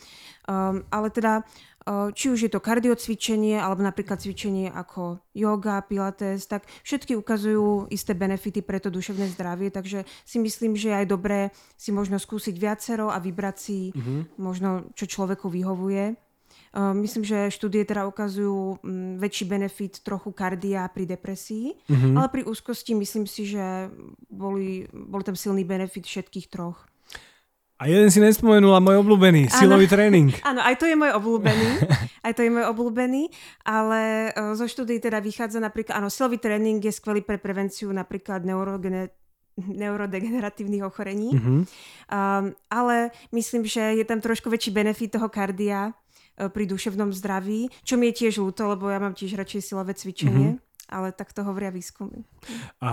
Um, 0.50 0.84
ale 0.90 1.14
teda 1.14 1.46
či 1.90 2.30
už 2.30 2.40
je 2.46 2.52
to 2.52 2.62
kardiocvičenie, 2.62 3.58
alebo 3.58 3.82
napríklad 3.82 4.22
cvičenie 4.22 4.70
ako 4.70 5.24
yoga, 5.34 5.82
pilates, 5.82 6.46
tak 6.46 6.68
všetky 6.86 7.18
ukazujú 7.18 7.90
isté 7.90 8.14
benefity 8.14 8.62
pre 8.62 8.78
to 8.78 8.94
duševné 8.94 9.32
zdravie, 9.34 9.74
takže 9.74 10.06
si 10.22 10.38
myslím, 10.38 10.78
že 10.78 10.94
je 10.94 11.00
aj 11.02 11.08
dobré 11.10 11.40
si 11.80 11.90
možno 11.90 12.22
skúsiť 12.22 12.56
viacero 12.62 13.10
a 13.10 13.18
vybrať 13.18 13.56
si 13.58 13.90
mm-hmm. 13.90 14.38
možno, 14.38 14.92
čo 14.94 15.10
človeku 15.10 15.50
vyhovuje. 15.50 16.14
Myslím, 16.78 17.26
že 17.26 17.50
štúdie 17.50 17.82
teda 17.82 18.06
ukazujú 18.06 18.78
mm, 18.86 19.18
väčší 19.18 19.50
benefit 19.50 20.06
trochu 20.06 20.30
kardia 20.30 20.86
pri 20.86 21.10
depresii, 21.10 21.74
mm-hmm. 21.74 22.14
ale 22.14 22.28
pri 22.30 22.42
úzkosti 22.46 22.94
myslím 22.94 23.26
si, 23.26 23.50
že 23.50 23.90
boli, 24.30 24.86
bol 24.94 25.26
tam 25.26 25.34
silný 25.34 25.66
benefit 25.66 26.06
všetkých 26.06 26.46
troch. 26.54 26.86
A 27.80 27.88
jeden 27.88 28.12
si 28.12 28.20
nespomenula, 28.20 28.84
môj 28.84 29.00
obľúbený, 29.02 29.48
ano, 29.48 29.56
silový 29.56 29.88
tréning. 29.88 30.36
Áno, 30.50 30.60
aj 30.60 30.76
to 30.78 30.86
je 30.86 31.00
môj 31.00 31.16
obľúbený, 31.16 31.70
aj 32.28 32.34
to 32.36 32.44
je 32.44 32.52
môj 32.52 32.66
obľúbený, 32.76 33.24
ale 33.64 34.30
e, 34.36 34.52
zo 34.60 34.68
štúdií 34.68 35.00
teda 35.00 35.24
vychádza 35.24 35.64
napríklad, 35.64 35.96
áno, 36.04 36.12
silový 36.12 36.44
tréning 36.44 36.84
je 36.84 36.92
skvelý 36.92 37.24
pre 37.24 37.40
prevenciu 37.40 37.88
napríklad 37.96 38.44
neurogene, 38.44 39.16
neurodegeneratívnych 39.56 40.84
ochorení, 40.84 41.40
mm-hmm. 41.40 41.60
um, 42.12 42.46
ale 42.68 43.16
myslím, 43.32 43.64
že 43.64 43.96
je 43.96 44.04
tam 44.04 44.20
trošku 44.20 44.52
väčší 44.52 44.76
benefit 44.76 45.16
toho 45.16 45.32
kardia 45.32 45.96
pri 46.48 46.64
duševnom 46.64 47.12
zdraví, 47.12 47.68
čo 47.84 48.00
mi 48.00 48.16
je 48.16 48.24
tiež 48.24 48.40
ľúto, 48.40 48.72
lebo 48.72 48.88
ja 48.88 49.04
mám 49.04 49.12
tiež 49.12 49.36
radšej 49.36 49.62
silové 49.76 49.92
cvičenie. 49.92 50.56
Mm-hmm 50.56 50.68
ale 50.90 51.14
tak 51.14 51.32
to 51.32 51.46
hovoria 51.46 51.70
výskumy. 51.70 52.26
A... 52.82 52.90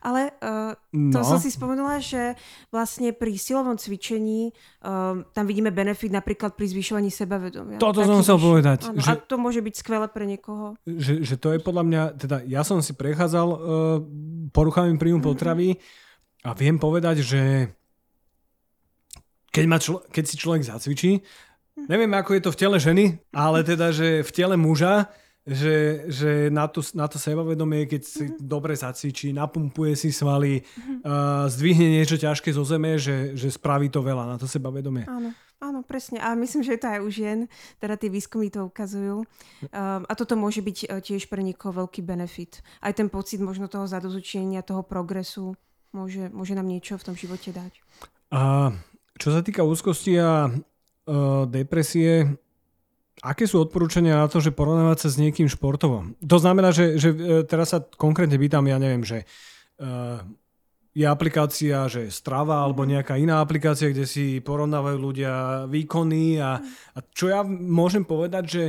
Ale 0.00 0.32
uh, 0.40 0.72
to 1.12 1.20
no. 1.20 1.28
som 1.28 1.36
si 1.36 1.52
spomenula, 1.52 2.00
že 2.00 2.32
vlastne 2.72 3.12
pri 3.12 3.36
silovom 3.36 3.76
cvičení 3.76 4.56
uh, 4.56 5.20
tam 5.36 5.44
vidíme 5.44 5.68
benefit 5.68 6.08
napríklad 6.08 6.56
pri 6.56 6.72
zvyšovaní 6.72 7.12
sebavedomia. 7.12 7.76
Toto 7.76 8.00
som 8.02 8.24
chcel 8.24 8.40
povedať. 8.40 8.88
Áno, 8.88 9.04
že, 9.04 9.12
a 9.12 9.14
to 9.20 9.36
môže 9.36 9.60
byť 9.60 9.74
skvelé 9.76 10.08
pre 10.08 10.24
niekoho. 10.24 10.80
Že, 10.88 11.28
že 11.28 11.36
to 11.36 11.52
je 11.52 11.60
podľa 11.60 11.84
mňa, 11.84 12.02
teda 12.16 12.36
ja 12.48 12.64
som 12.64 12.80
si 12.80 12.96
prechádzal 12.96 13.48
uh, 13.52 13.58
poruchami 14.56 14.96
príjmu 14.96 15.20
mm-hmm. 15.20 15.30
potravy 15.36 15.76
a 16.40 16.56
viem 16.56 16.80
povedať, 16.80 17.20
že 17.20 17.68
keď, 19.52 19.64
má 19.68 19.76
člo- 19.80 20.04
keď 20.08 20.24
si 20.24 20.36
človek 20.36 20.68
zacvičí. 20.68 21.20
Neviem 21.84 22.12
ako 22.16 22.30
je 22.32 22.42
to 22.42 22.50
v 22.52 22.60
tele 22.60 22.78
ženy, 22.80 23.04
ale 23.36 23.60
teda, 23.60 23.92
že 23.92 24.24
v 24.24 24.30
tele 24.32 24.56
muža, 24.56 25.12
že, 25.46 26.08
že 26.10 26.30
na, 26.50 26.66
to, 26.66 26.82
na 26.98 27.06
to 27.06 27.22
sebavedomie, 27.22 27.86
keď 27.86 28.02
si 28.02 28.24
mm-hmm. 28.26 28.42
dobre 28.42 28.74
zacvičí, 28.74 29.30
napumpuje 29.30 29.94
si 29.94 30.10
svaly, 30.10 30.58
mm-hmm. 30.58 30.98
uh, 31.06 31.46
zdvihne 31.46 31.86
niečo 31.86 32.18
ťažké 32.18 32.50
zo 32.50 32.66
zeme, 32.66 32.98
že, 32.98 33.38
že 33.38 33.54
spraví 33.54 33.86
to 33.86 34.02
veľa 34.02 34.26
na 34.26 34.36
to 34.36 34.50
sebavedomie. 34.50 35.06
Áno. 35.06 35.30
Áno, 35.56 35.80
presne. 35.80 36.20
A 36.20 36.36
myslím, 36.36 36.60
že 36.68 36.76
je 36.76 36.80
to 36.84 36.92
aj 36.92 37.00
u 37.00 37.08
žien. 37.08 37.38
Teda 37.80 37.96
tie 37.96 38.12
výskumy 38.12 38.52
to 38.52 38.68
ukazujú. 38.68 39.24
Um, 39.24 40.04
a 40.04 40.12
toto 40.12 40.36
môže 40.36 40.60
byť 40.60 40.78
uh, 40.84 41.00
tiež 41.00 41.32
pre 41.32 41.40
niekoho 41.40 41.72
veľký 41.72 42.04
benefit. 42.04 42.60
Aj 42.84 42.92
ten 42.92 43.08
pocit 43.08 43.40
možno 43.40 43.64
toho 43.64 43.88
zadozučenia, 43.88 44.60
toho 44.60 44.84
progresu 44.84 45.56
môže, 45.96 46.28
môže 46.28 46.52
nám 46.52 46.68
niečo 46.68 47.00
v 47.00 47.06
tom 47.08 47.16
živote 47.16 47.56
dať. 47.56 47.72
A 48.36 48.68
čo 49.16 49.32
sa 49.32 49.40
týka 49.40 49.64
úzkosti 49.64 50.20
a 50.20 50.52
depresie, 51.46 52.36
Aké 53.24 53.48
sú 53.48 53.64
odporúčania 53.64 54.20
na 54.20 54.28
to, 54.28 54.44
že 54.44 54.52
porovnávať 54.52 55.08
sa 55.08 55.08
s 55.08 55.16
niekým 55.16 55.48
športovo? 55.48 56.04
To 56.20 56.36
znamená, 56.36 56.68
že, 56.68 57.00
že 57.00 57.16
e, 57.16 57.48
teraz 57.48 57.72
sa 57.72 57.80
konkrétne 57.80 58.36
pýtam, 58.36 58.68
ja 58.68 58.76
neviem, 58.76 59.08
že 59.08 59.24
uh, 59.80 60.20
je 60.92 61.04
aplikácia, 61.08 61.88
že 61.88 62.12
Strava 62.12 62.60
alebo 62.60 62.84
mhm. 62.84 62.88
nejaká 62.96 63.16
iná 63.16 63.40
aplikácia, 63.40 63.88
kde 63.88 64.04
si 64.04 64.44
porovnávajú 64.44 64.98
ľudia 65.00 65.64
výkony 65.64 66.40
a, 66.44 66.60
a 66.92 66.98
čo 67.12 67.32
ja 67.32 67.40
môžem 67.48 68.04
povedať, 68.04 68.44
že, 68.44 68.64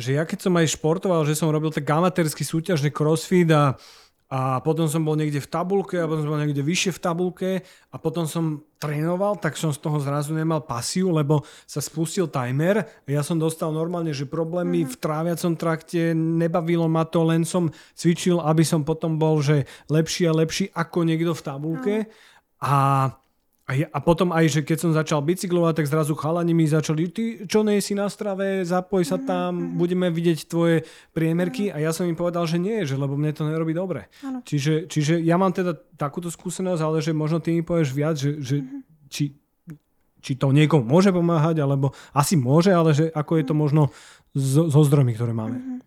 že 0.00 0.16
ja 0.16 0.24
keď 0.24 0.48
som 0.48 0.56
aj 0.56 0.80
športoval, 0.80 1.28
že 1.28 1.36
som 1.36 1.52
robil 1.52 1.68
tak 1.68 1.84
amatérsky 1.84 2.40
súťažný 2.40 2.88
crossfit 2.88 3.52
a 3.52 3.76
a 4.30 4.62
potom 4.62 4.86
som 4.86 5.02
bol 5.02 5.18
niekde 5.18 5.42
v 5.42 5.50
tabulke 5.50 5.98
a 5.98 6.06
potom 6.06 6.22
som 6.22 6.30
bol 6.30 6.38
niekde 6.38 6.62
vyššie 6.62 6.94
v 6.94 7.02
tabulke 7.02 7.50
a 7.90 7.96
potom 7.98 8.30
som 8.30 8.62
trénoval, 8.78 9.42
tak 9.42 9.58
som 9.58 9.74
z 9.74 9.82
toho 9.82 9.98
zrazu 9.98 10.38
nemal 10.38 10.62
pasiu, 10.62 11.10
lebo 11.10 11.42
sa 11.66 11.82
spustil 11.82 12.30
timer 12.30 12.86
ja 13.10 13.26
som 13.26 13.42
dostal 13.42 13.74
normálne, 13.74 14.14
že 14.14 14.30
problémy 14.30 14.86
mm-hmm. 14.86 14.94
v 14.94 15.00
tráviacom 15.02 15.52
trakte, 15.58 16.14
nebavilo 16.14 16.86
ma 16.86 17.02
to, 17.02 17.26
len 17.26 17.42
som 17.42 17.74
cvičil, 17.98 18.38
aby 18.38 18.62
som 18.62 18.86
potom 18.86 19.18
bol, 19.18 19.42
že 19.42 19.66
lepší 19.90 20.30
a 20.30 20.38
lepší 20.38 20.70
ako 20.70 21.02
niekto 21.02 21.34
v 21.34 21.42
tabulke. 21.42 21.94
Mm. 22.06 22.08
A 22.60 22.74
a, 23.70 23.98
potom 24.02 24.34
aj, 24.34 24.44
že 24.50 24.60
keď 24.66 24.78
som 24.82 24.90
začal 24.90 25.22
bicyklovať, 25.22 25.82
tak 25.82 25.86
zrazu 25.86 26.18
chalani 26.18 26.50
mi 26.50 26.66
začali, 26.66 27.06
ty 27.08 27.24
čo 27.46 27.62
nie 27.62 27.78
si 27.78 27.94
na 27.94 28.10
strave, 28.10 28.66
zapoj 28.66 29.06
sa 29.06 29.16
tam, 29.20 29.54
mm-hmm. 29.54 29.78
budeme 29.78 30.06
vidieť 30.10 30.38
tvoje 30.50 30.82
priemerky. 31.14 31.70
A 31.70 31.78
ja 31.78 31.94
som 31.94 32.08
im 32.08 32.18
povedal, 32.18 32.44
že 32.50 32.58
nie, 32.58 32.82
že 32.82 32.98
lebo 32.98 33.14
mne 33.14 33.30
to 33.30 33.46
nerobí 33.46 33.70
dobre. 33.70 34.10
Čiže, 34.42 34.90
čiže 34.90 35.14
ja 35.22 35.38
mám 35.38 35.54
teda 35.54 35.78
takúto 35.94 36.28
skúsenosť, 36.32 36.82
ale 36.82 36.98
že 36.98 37.14
možno 37.14 37.38
ty 37.38 37.54
mi 37.54 37.62
povieš 37.62 37.90
viac, 37.94 38.18
že, 38.18 38.42
že 38.42 38.56
mm-hmm. 38.60 38.80
či, 39.06 39.24
či 40.20 40.32
to 40.36 40.52
niekomu 40.52 40.84
môže 40.84 41.14
pomáhať, 41.14 41.64
alebo 41.64 41.96
asi 42.12 42.36
môže, 42.36 42.74
ale 42.74 42.92
že 42.92 43.08
ako 43.14 43.32
je 43.40 43.44
to 43.46 43.54
mhm. 43.56 43.60
možno 43.60 43.82
so, 44.36 44.68
so 44.70 44.80
zdrojmi, 44.84 45.16
ktoré 45.16 45.32
máme. 45.32 45.80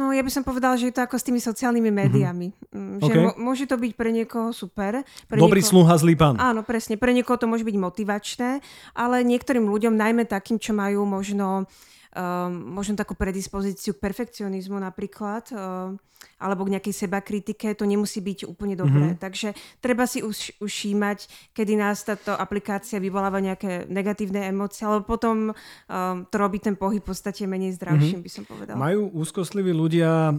No 0.00 0.16
ja 0.16 0.24
by 0.24 0.32
som 0.32 0.40
povedala, 0.40 0.80
že 0.80 0.88
je 0.88 0.96
to 0.96 1.04
ako 1.04 1.20
s 1.20 1.26
tými 1.28 1.44
sociálnymi 1.44 1.92
mhm. 1.92 1.96
médiami. 2.00 2.48
Mm-hmm. 2.72 2.98
Že 3.04 3.12
okay. 3.12 3.36
môže 3.36 3.64
to 3.68 3.76
byť 3.76 3.92
pre 3.92 4.08
niekoho 4.16 4.48
super. 4.56 5.04
Pre 5.28 5.36
Dobrý 5.36 5.60
niekoho... 5.60 5.84
sluha, 5.84 6.00
zlý 6.00 6.16
pán. 6.16 6.40
Áno, 6.40 6.64
presne. 6.64 6.96
Pre 6.96 7.12
niekoho 7.12 7.36
to 7.36 7.44
môže 7.44 7.68
byť 7.68 7.76
motivačné, 7.76 8.50
ale 8.96 9.20
niektorým 9.20 9.68
ľuďom, 9.68 9.92
najmä 9.92 10.24
takým, 10.24 10.56
čo 10.56 10.72
majú 10.72 11.04
možno 11.04 11.68
um, 12.14 12.50
možno 12.74 12.98
takú 12.98 13.14
predispozíciu 13.14 13.94
k 13.96 14.02
perfekcionizmu 14.02 14.78
napríklad, 14.78 15.50
um, 15.54 15.98
alebo 16.36 16.68
k 16.68 16.76
nejakej 16.76 16.94
seba 16.94 17.24
kritike, 17.24 17.72
to 17.72 17.88
nemusí 17.88 18.20
byť 18.20 18.44
úplne 18.44 18.76
dobré. 18.76 19.16
Mm-hmm. 19.16 19.24
Takže 19.24 19.48
treba 19.80 20.04
si 20.04 20.20
už, 20.20 20.60
ušímať, 20.60 21.52
kedy 21.56 21.72
nás 21.80 22.04
táto 22.04 22.36
aplikácia 22.36 23.00
vyvoláva 23.00 23.40
nejaké 23.40 23.88
negatívne 23.88 24.44
emócie, 24.44 24.84
alebo 24.84 25.08
potom 25.08 25.50
um, 25.50 26.16
to 26.28 26.36
robí 26.36 26.60
ten 26.60 26.76
pohyb 26.76 27.00
v 27.00 27.08
podstate 27.08 27.48
menej 27.48 27.76
zdravším, 27.80 28.20
mm-hmm. 28.20 28.26
by 28.26 28.30
som 28.30 28.44
povedala. 28.44 28.76
Majú 28.76 29.16
úzkostliví 29.16 29.72
ľudia 29.72 30.36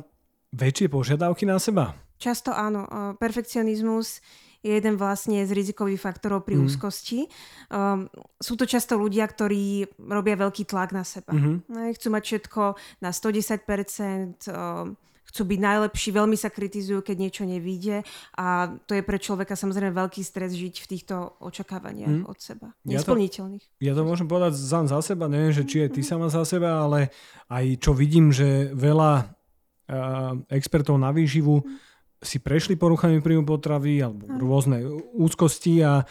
väčšie 0.54 0.92
požiadavky 0.92 1.50
na 1.50 1.58
seba? 1.58 1.98
Často 2.22 2.54
áno. 2.54 2.86
Perfekcionizmus 3.18 4.22
je 4.62 4.72
jeden 4.78 4.96
vlastne 4.98 5.42
z 5.42 5.52
rizikových 5.52 6.02
faktorov 6.02 6.46
pri 6.46 6.62
mm. 6.62 6.64
úzkosti. 6.70 7.26
Um, 7.74 8.06
sú 8.38 8.54
to 8.54 8.70
často 8.70 8.94
ľudia, 8.94 9.26
ktorí 9.26 9.90
robia 9.98 10.38
veľký 10.38 10.70
tlak 10.70 10.94
na 10.94 11.02
seba. 11.02 11.34
Mm-hmm. 11.34 11.98
Chcú 11.98 12.08
mať 12.14 12.24
všetko 12.30 12.62
na 13.02 13.10
110%, 13.10 14.54
um, 14.54 14.94
chcú 15.32 15.42
byť 15.48 15.60
najlepší, 15.64 16.10
veľmi 16.14 16.38
sa 16.38 16.54
kritizujú, 16.54 17.02
keď 17.02 17.16
niečo 17.18 17.44
nevíde 17.48 18.04
a 18.36 18.76
to 18.84 19.00
je 19.00 19.02
pre 19.02 19.16
človeka 19.16 19.56
samozrejme 19.56 19.96
veľký 19.96 20.22
stres 20.28 20.52
žiť 20.54 20.76
v 20.84 20.90
týchto 20.92 21.40
očakávaniach 21.40 22.22
mm. 22.22 22.24
od 22.28 22.38
seba. 22.38 22.76
Nesplniteľných. 22.84 23.64
Ja 23.64 23.72
to, 23.72 23.86
ja 23.88 23.94
to 23.98 24.02
môžem 24.04 24.28
povedať 24.28 24.60
sám 24.60 24.92
za 24.92 25.00
seba, 25.02 25.32
neviem, 25.32 25.56
že 25.56 25.64
či 25.66 25.88
je 25.88 25.90
ty 25.90 26.02
mhm. 26.04 26.08
sama 26.08 26.28
za 26.30 26.44
seba, 26.46 26.86
ale 26.86 27.10
aj 27.50 27.66
čo 27.82 27.96
vidím, 27.98 28.30
že 28.30 28.70
veľa 28.76 29.12
uh, 29.24 30.38
expertov 30.54 31.02
na 31.02 31.10
výživu 31.10 31.66
mm 31.66 31.91
si 32.22 32.38
prešli 32.38 32.78
poruchami 32.78 33.18
príjmu 33.20 33.50
potravy 33.50 33.98
alebo 34.06 34.30
rôzne 34.30 34.86
úzkosti 35.18 35.82
a, 35.82 36.06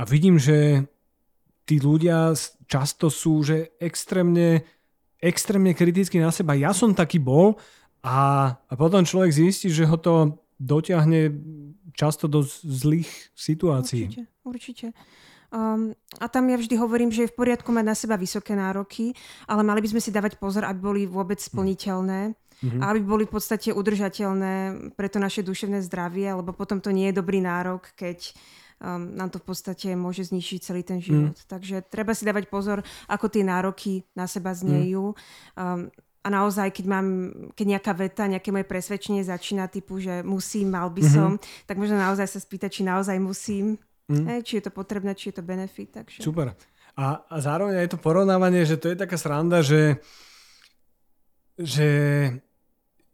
a 0.00 0.02
vidím, 0.08 0.40
že 0.40 0.88
tí 1.68 1.76
ľudia 1.76 2.32
často 2.66 3.12
sú 3.12 3.44
že 3.44 3.76
extrémne, 3.76 4.64
extrémne 5.20 5.76
kriticky 5.76 6.16
na 6.16 6.32
seba. 6.32 6.56
Ja 6.56 6.72
som 6.72 6.96
taký 6.96 7.20
bol 7.20 7.60
a, 8.00 8.48
a 8.56 8.72
potom 8.74 9.04
človek 9.04 9.30
zistí, 9.30 9.68
že 9.68 9.84
ho 9.84 10.00
to 10.00 10.40
dotiahne 10.56 11.30
často 11.92 12.26
do 12.26 12.42
zlých 12.64 13.10
situácií. 13.36 14.08
Určite, 14.08 14.24
určite. 14.42 14.86
Um, 15.52 15.92
a 16.16 16.32
tam 16.32 16.48
ja 16.48 16.56
vždy 16.56 16.80
hovorím, 16.80 17.12
že 17.12 17.28
je 17.28 17.32
v 17.32 17.36
poriadku 17.36 17.68
mať 17.76 17.84
na 17.84 17.92
seba 17.92 18.16
vysoké 18.16 18.56
nároky, 18.56 19.12
ale 19.44 19.60
mali 19.60 19.84
by 19.84 19.92
sme 19.92 20.00
si 20.00 20.08
dávať 20.08 20.40
pozor, 20.40 20.64
aby 20.64 20.80
boli 20.80 21.02
vôbec 21.04 21.36
splniteľné 21.36 22.32
mm-hmm. 22.32 22.80
a 22.80 22.84
aby 22.88 23.04
boli 23.04 23.28
v 23.28 23.36
podstate 23.36 23.68
udržateľné 23.68 24.52
pre 24.96 25.12
to 25.12 25.20
naše 25.20 25.44
duševné 25.44 25.84
zdravie, 25.84 26.32
lebo 26.32 26.56
potom 26.56 26.80
to 26.80 26.88
nie 26.88 27.12
je 27.12 27.20
dobrý 27.20 27.44
nárok, 27.44 27.92
keď 28.00 28.32
um, 28.80 29.12
nám 29.12 29.28
to 29.28 29.44
v 29.44 29.46
podstate 29.52 29.88
môže 29.92 30.32
zničiť 30.32 30.58
celý 30.64 30.88
ten 30.88 31.04
život. 31.04 31.36
Mm. 31.36 31.44
Takže 31.44 31.84
treba 31.84 32.16
si 32.16 32.24
dávať 32.24 32.48
pozor, 32.48 32.80
ako 33.12 33.28
tie 33.28 33.44
nároky 33.44 34.08
na 34.16 34.24
seba 34.24 34.56
znejú. 34.56 35.12
Mm. 35.12 35.60
Um, 35.60 35.80
a 36.22 36.28
naozaj, 36.30 36.70
keď 36.72 36.86
mám, 36.86 37.06
keď 37.52 37.66
nejaká 37.76 37.92
veta, 37.98 38.30
nejaké 38.30 38.54
moje 38.54 38.64
presvedčenie 38.64 39.26
začína 39.26 39.66
typu, 39.66 39.98
že 39.98 40.24
musím, 40.24 40.72
mal 40.72 40.88
by 40.88 41.02
mm-hmm. 41.02 41.12
som, 41.12 41.30
tak 41.68 41.76
možno 41.76 41.98
naozaj 41.98 42.24
sa 42.30 42.40
spýtať, 42.40 42.70
či 42.78 42.82
naozaj 42.86 43.18
musím, 43.18 43.76
mm. 44.12 44.26
eh, 44.28 44.40
či 44.44 44.60
je 44.60 44.68
to 44.68 44.72
potrebné, 44.72 45.16
či 45.16 45.32
je 45.32 45.40
to 45.40 45.44
benefit. 45.44 45.90
Takže... 45.90 46.20
Super. 46.20 46.52
A, 46.92 47.24
a 47.24 47.36
zároveň 47.40 47.80
aj 47.80 47.96
to 47.96 47.98
porovnávanie, 47.98 48.68
že 48.68 48.76
to 48.76 48.92
je 48.92 48.96
taká 49.00 49.16
sranda, 49.16 49.64
že, 49.64 49.96
že 51.56 51.88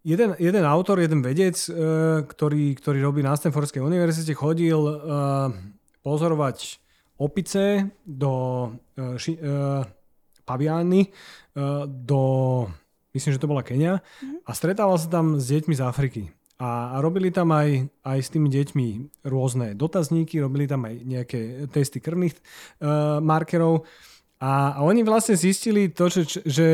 jeden, 0.03 0.35
jeden 0.35 0.65
autor, 0.67 0.99
jeden 0.99 1.23
vedec, 1.23 1.55
uh, 1.71 2.27
ktorý, 2.27 2.75
ktorý 2.75 2.99
robí 2.99 3.23
na 3.23 3.39
Stanfordskej 3.39 3.79
univerzite, 3.79 4.35
chodil 4.35 4.83
uh, 4.83 5.55
pozorovať 6.03 6.83
opice 7.23 7.87
do 8.03 8.33
uh, 8.99 9.15
ši, 9.19 9.39
paviány 10.47 11.13
do, 11.85 12.23
myslím, 13.13 13.37
že 13.37 13.43
to 13.43 13.51
bola 13.51 13.61
Kenia 13.61 14.01
mm-hmm. 14.01 14.49
a 14.49 14.51
stretával 14.57 14.97
sa 14.97 15.13
tam 15.13 15.37
s 15.37 15.53
deťmi 15.53 15.77
z 15.77 15.83
Afriky. 15.85 16.23
A, 16.59 16.99
robili 16.99 17.31
tam 17.31 17.55
aj, 17.55 17.87
aj 18.03 18.19
s 18.19 18.29
tými 18.35 18.51
deťmi 18.51 18.87
rôzne 19.31 19.79
dotazníky, 19.79 20.43
robili 20.43 20.67
tam 20.67 20.91
aj 20.91 20.95
nejaké 21.07 21.41
testy 21.71 22.03
krvných 22.03 22.35
uh, 22.35 23.23
markerov. 23.23 23.87
A, 24.43 24.79
a 24.79 24.81
oni 24.83 25.07
vlastne 25.07 25.39
zistili 25.39 25.91
to, 25.91 26.11
že, 26.11 26.43
že 26.43 26.69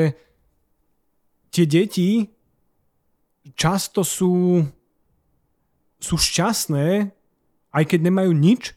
tie 1.53 1.65
deti 1.69 2.33
často 3.53 4.01
sú, 4.01 4.65
sú 6.01 6.17
šťastné, 6.17 7.13
aj 7.77 7.85
keď 7.85 8.01
nemajú 8.09 8.33
nič, 8.33 8.73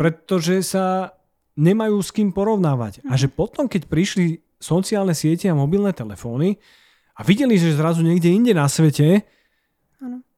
pretože 0.00 0.64
sa 0.64 1.12
nemajú 1.58 2.00
s 2.00 2.08
kým 2.08 2.32
porovnávať. 2.32 3.04
A 3.04 3.20
že 3.20 3.28
potom, 3.28 3.68
keď 3.68 3.84
prišli 3.84 4.40
sociálne 4.56 5.12
siete 5.12 5.50
a 5.50 5.58
mobilné 5.58 5.92
telefóny 5.92 6.56
a 7.18 7.20
videli, 7.26 7.58
že 7.58 7.76
zrazu 7.76 8.00
niekde 8.00 8.30
inde 8.30 8.52
na 8.54 8.70
svete 8.70 9.26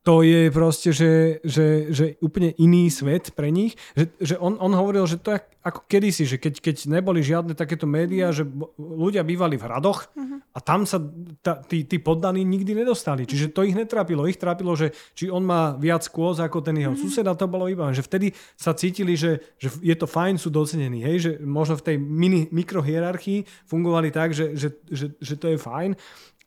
to 0.01 0.25
je 0.25 0.49
proste, 0.49 0.97
že, 0.97 1.45
že, 1.45 1.93
že 1.93 2.05
úplne 2.25 2.57
iný 2.57 2.89
svet 2.89 3.37
pre 3.37 3.53
nich. 3.53 3.77
Že, 3.93 4.05
že 4.17 4.35
on, 4.41 4.57
on 4.57 4.73
hovoril, 4.73 5.05
že 5.05 5.21
to 5.21 5.37
je 5.37 5.41
ako 5.61 5.85
kedysi, 5.85 6.25
že 6.25 6.41
keď, 6.41 6.57
keď 6.65 6.77
neboli 6.89 7.21
žiadne 7.21 7.53
takéto 7.53 7.85
médiá, 7.85 8.33
že 8.33 8.49
ľudia 8.81 9.21
bývali 9.21 9.61
v 9.61 9.67
hradoch 9.69 10.09
uh-huh. 10.17 10.41
a 10.57 10.59
tam 10.65 10.89
sa 10.89 11.05
ta, 11.45 11.61
tí, 11.61 11.85
tí 11.85 12.01
poddaní 12.01 12.41
nikdy 12.49 12.73
nedostali. 12.73 13.29
Čiže 13.29 13.53
to 13.53 13.61
ich 13.69 13.77
netrapilo. 13.77 14.25
Ich 14.25 14.41
trápilo, 14.41 14.73
že 14.73 14.97
či 15.13 15.29
on 15.29 15.45
má 15.45 15.77
viac 15.77 16.09
kôz 16.09 16.41
ako 16.41 16.65
ten 16.65 16.81
jeho 16.81 16.97
uh-huh. 16.97 17.05
sused 17.05 17.29
a 17.29 17.37
to 17.37 17.45
bolo 17.45 17.69
iba. 17.69 17.93
Že 17.93 18.09
vtedy 18.09 18.27
sa 18.57 18.73
cítili, 18.73 19.21
že, 19.21 19.53
že 19.61 19.69
je 19.85 19.93
to 20.01 20.09
fajn, 20.09 20.41
sú 20.41 20.49
docenení. 20.49 21.05
Hej? 21.05 21.17
Že 21.21 21.31
možno 21.45 21.77
v 21.77 21.85
tej 21.93 21.97
mini, 22.01 22.49
mikrohierarchii 22.49 23.69
fungovali 23.69 24.09
tak, 24.09 24.33
že, 24.33 24.57
že, 24.57 24.81
že, 24.89 25.13
že 25.21 25.35
to 25.37 25.53
je 25.53 25.61
fajn 25.61 25.93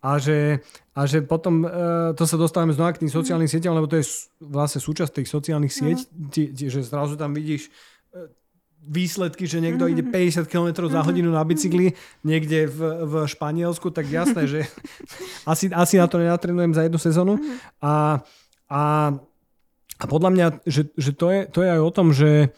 a 0.04 0.20
že, 0.20 0.60
a 0.92 1.08
že 1.08 1.24
potom 1.24 1.64
uh, 1.64 2.12
to 2.12 2.28
sa 2.28 2.36
dostávame 2.36 2.76
znova 2.76 2.92
k 2.92 3.08
tým 3.08 3.12
sociálnym 3.12 3.48
mm. 3.48 3.54
sieťam, 3.56 3.72
lebo 3.72 3.88
to 3.88 4.04
je 4.04 4.28
vlastne 4.44 4.84
súčasť 4.84 5.24
tých 5.24 5.32
sociálnych 5.32 5.72
sieť, 5.72 6.12
no. 6.12 6.28
tí, 6.28 6.52
tí, 6.52 6.68
že 6.68 6.84
zrazu 6.84 7.16
tam 7.16 7.32
vidíš 7.32 7.72
uh, 8.12 8.28
výsledky, 8.84 9.48
že 9.48 9.64
niekto 9.64 9.88
mm-hmm. 9.88 10.12
ide 10.12 10.44
50 10.44 10.52
km 10.52 10.92
za 10.92 11.00
mhm. 11.00 11.08
hodinu 11.08 11.30
na 11.32 11.40
bicykli 11.48 11.96
niekde 12.28 12.68
v, 12.68 12.80
v 13.08 13.14
Španielsku, 13.32 13.96
tak 13.96 14.12
jasné, 14.12 14.44
že 14.44 14.60
asi, 15.52 15.72
asi 15.72 15.96
na 15.96 16.12
to 16.12 16.20
nenatrenujem 16.20 16.76
za 16.76 16.84
jednu 16.84 17.00
sezónu. 17.00 17.34
A, 17.80 18.20
a, 18.68 18.84
a 19.96 20.06
podľa 20.06 20.30
mňa, 20.36 20.46
že, 20.68 20.92
že 21.00 21.16
to, 21.16 21.32
je, 21.32 21.48
to 21.48 21.64
je 21.64 21.70
aj 21.72 21.80
o 21.80 21.92
tom, 21.96 22.12
že 22.12 22.52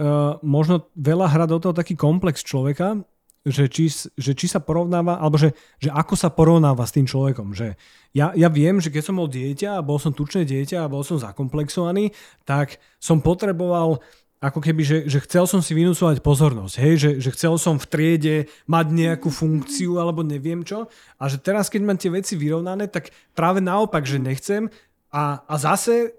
uh, 0.00 0.40
možno 0.40 0.88
veľa 0.96 1.28
hrá 1.28 1.44
do 1.44 1.60
toho 1.60 1.76
taký 1.76 1.92
komplex 1.92 2.40
človeka, 2.40 3.04
že 3.44 3.68
či, 3.68 3.92
že 4.16 4.32
či 4.32 4.46
sa 4.48 4.58
porovnáva, 4.58 5.20
alebo 5.20 5.36
že, 5.36 5.52
že 5.76 5.92
ako 5.92 6.16
sa 6.16 6.32
porovnáva 6.32 6.80
s 6.88 6.96
tým 6.96 7.04
človekom. 7.04 7.52
Že 7.52 7.76
ja, 8.16 8.32
ja 8.32 8.48
viem, 8.48 8.80
že 8.80 8.88
keď 8.88 9.02
som 9.04 9.20
bol 9.20 9.28
dieťa 9.28 9.76
a 9.76 9.84
bol 9.84 10.00
som 10.00 10.16
tučné 10.16 10.48
dieťa 10.48 10.84
a 10.84 10.90
bol 10.90 11.04
som 11.04 11.20
zakomplexovaný, 11.20 12.16
tak 12.48 12.80
som 12.96 13.20
potreboval 13.20 14.00
ako 14.44 14.60
keby, 14.60 14.82
že, 14.84 14.98
že 15.08 15.24
chcel 15.24 15.48
som 15.48 15.64
si 15.64 15.72
vynúcovať 15.72 16.20
pozornosť, 16.20 16.74
hej? 16.76 16.94
Že, 17.00 17.10
že 17.24 17.30
chcel 17.32 17.54
som 17.56 17.80
v 17.80 17.88
triede 17.88 18.36
mať 18.68 18.86
nejakú 18.92 19.32
funkciu 19.32 19.96
alebo 19.96 20.20
neviem 20.20 20.60
čo 20.60 20.84
a 21.16 21.24
že 21.32 21.40
teraz, 21.40 21.72
keď 21.72 21.80
mám 21.80 21.96
tie 21.96 22.12
veci 22.12 22.36
vyrovnané, 22.36 22.92
tak 22.92 23.08
práve 23.32 23.64
naopak, 23.64 24.04
že 24.04 24.20
nechcem 24.20 24.68
a, 25.08 25.40
a 25.48 25.54
zase 25.56 26.12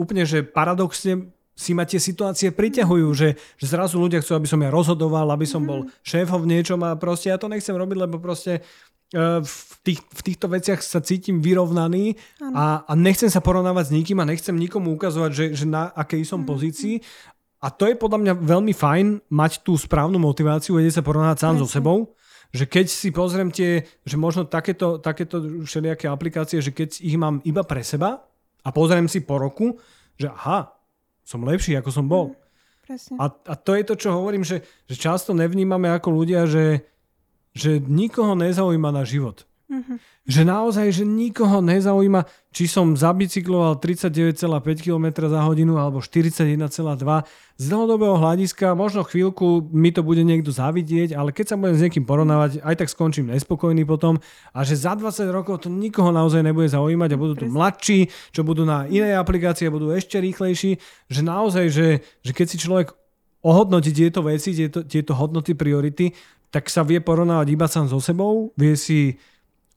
úplne, 0.00 0.24
že 0.24 0.46
paradoxne 0.46 1.28
si 1.58 1.74
ma 1.74 1.82
tie 1.82 1.98
situácie 1.98 2.54
priťahujú, 2.54 3.08
že, 3.18 3.34
že 3.34 3.66
zrazu 3.66 3.98
ľudia 3.98 4.22
chcú, 4.22 4.38
aby 4.38 4.46
som 4.46 4.62
ja 4.62 4.70
rozhodoval, 4.70 5.26
aby 5.34 5.42
som 5.42 5.66
bol 5.66 5.82
mhm. 5.82 5.90
šéfom 6.06 6.46
v 6.46 6.50
niečom 6.54 6.78
a 6.86 6.94
proste 6.94 7.34
ja 7.34 7.36
to 7.36 7.50
nechcem 7.50 7.74
robiť, 7.74 7.98
lebo 7.98 8.22
proste 8.22 8.62
uh, 8.62 9.42
v, 9.42 9.74
tých, 9.82 10.00
v 10.06 10.20
týchto 10.22 10.46
veciach 10.46 10.78
sa 10.78 11.02
cítim 11.02 11.42
vyrovnaný 11.42 12.14
a, 12.54 12.86
a 12.86 12.92
nechcem 12.94 13.26
sa 13.26 13.42
porovnávať 13.42 13.90
s 13.90 13.94
nikým 13.98 14.22
a 14.22 14.28
nechcem 14.30 14.54
nikomu 14.54 14.94
ukazovať, 14.94 15.30
že, 15.34 15.46
že 15.58 15.66
na 15.66 15.90
akej 15.90 16.22
som 16.22 16.46
mm-hmm. 16.46 16.50
pozícii. 16.54 16.94
A 17.58 17.74
to 17.74 17.90
je 17.90 17.98
podľa 17.98 18.22
mňa 18.22 18.34
veľmi 18.38 18.70
fajn 18.70 19.34
mať 19.34 19.66
tú 19.66 19.74
správnu 19.74 20.14
motiváciu, 20.22 20.78
vedieť 20.78 21.02
sa 21.02 21.06
porovnávať 21.06 21.38
sám 21.42 21.58
so 21.58 21.66
sebou 21.66 22.14
že 22.48 22.64
keď 22.64 22.86
si 22.88 23.12
pozriem 23.12 23.52
tie, 23.52 23.84
že 24.08 24.16
možno 24.16 24.48
takéto, 24.48 24.96
takéto 24.96 25.44
všelijaké 25.68 26.08
aplikácie, 26.08 26.64
že 26.64 26.72
keď 26.72 26.96
ich 27.04 27.20
mám 27.20 27.44
iba 27.44 27.60
pre 27.60 27.84
seba 27.84 28.24
a 28.64 28.68
pozriem 28.72 29.04
si 29.04 29.20
po 29.20 29.36
roku, 29.36 29.76
že 30.16 30.32
aha, 30.32 30.77
som 31.28 31.44
lepší, 31.44 31.76
ako 31.76 31.90
som 31.92 32.08
bol. 32.08 32.32
Mm, 32.32 32.40
presne. 32.88 33.14
A, 33.20 33.28
a 33.28 33.54
to 33.60 33.76
je 33.76 33.84
to, 33.84 33.94
čo 34.00 34.16
hovorím, 34.16 34.48
že, 34.48 34.64
že 34.88 34.96
často 34.96 35.36
nevnímame 35.36 35.92
ako 35.92 36.08
ľudia, 36.08 36.48
že, 36.48 36.88
že 37.52 37.76
nikoho 37.84 38.32
nezaujíma 38.32 38.88
na 38.88 39.04
život. 39.04 39.44
Mm-hmm. 39.68 39.96
Že 40.24 40.42
naozaj, 40.48 40.86
že 40.96 41.04
nikoho 41.04 41.60
nezaujíma, 41.60 42.24
či 42.56 42.64
som 42.64 42.96
zabicykloval 42.96 43.76
39,5 43.76 44.40
km 44.80 45.28
za 45.28 45.44
hodinu 45.44 45.76
alebo 45.76 46.00
41,2. 46.00 46.56
Z 47.60 47.64
dlhodobého 47.68 48.16
hľadiska 48.16 48.72
možno 48.72 49.04
chvíľku 49.04 49.68
mi 49.68 49.92
to 49.92 50.00
bude 50.00 50.24
niekto 50.24 50.48
zavidieť, 50.48 51.12
ale 51.12 51.36
keď 51.36 51.52
sa 51.52 51.56
budem 51.60 51.76
s 51.76 51.84
niekým 51.84 52.08
porovnávať, 52.08 52.64
aj 52.64 52.80
tak 52.80 52.88
skončím 52.88 53.28
nespokojný 53.28 53.84
potom 53.84 54.16
a 54.56 54.64
že 54.64 54.72
za 54.72 54.96
20 54.96 55.28
rokov 55.28 55.60
to 55.60 55.68
nikoho 55.68 56.16
naozaj 56.16 56.40
nebude 56.40 56.72
zaujímať 56.72 57.12
a 57.12 57.20
budú 57.20 57.34
tu 57.36 57.44
mladší, 57.52 58.08
čo 58.32 58.48
budú 58.48 58.64
na 58.64 58.88
inej 58.88 59.20
aplikácii 59.20 59.68
a 59.68 59.74
budú 59.76 59.92
ešte 59.92 60.16
rýchlejší. 60.16 60.80
Že 61.12 61.20
naozaj, 61.28 61.64
že, 61.68 61.88
že 62.24 62.32
keď 62.32 62.46
si 62.48 62.56
človek 62.56 62.96
ohodnotí 63.44 63.92
tieto 63.92 64.24
veci, 64.24 64.56
tieto, 64.56 64.80
tieto 64.88 65.12
hodnoty, 65.12 65.52
priority, 65.52 66.16
tak 66.48 66.72
sa 66.72 66.80
vie 66.80 67.04
porovnávať 67.04 67.52
iba 67.52 67.68
sám 67.68 67.92
so 67.92 68.00
sebou, 68.00 68.56
vie 68.56 68.72
si 68.72 69.20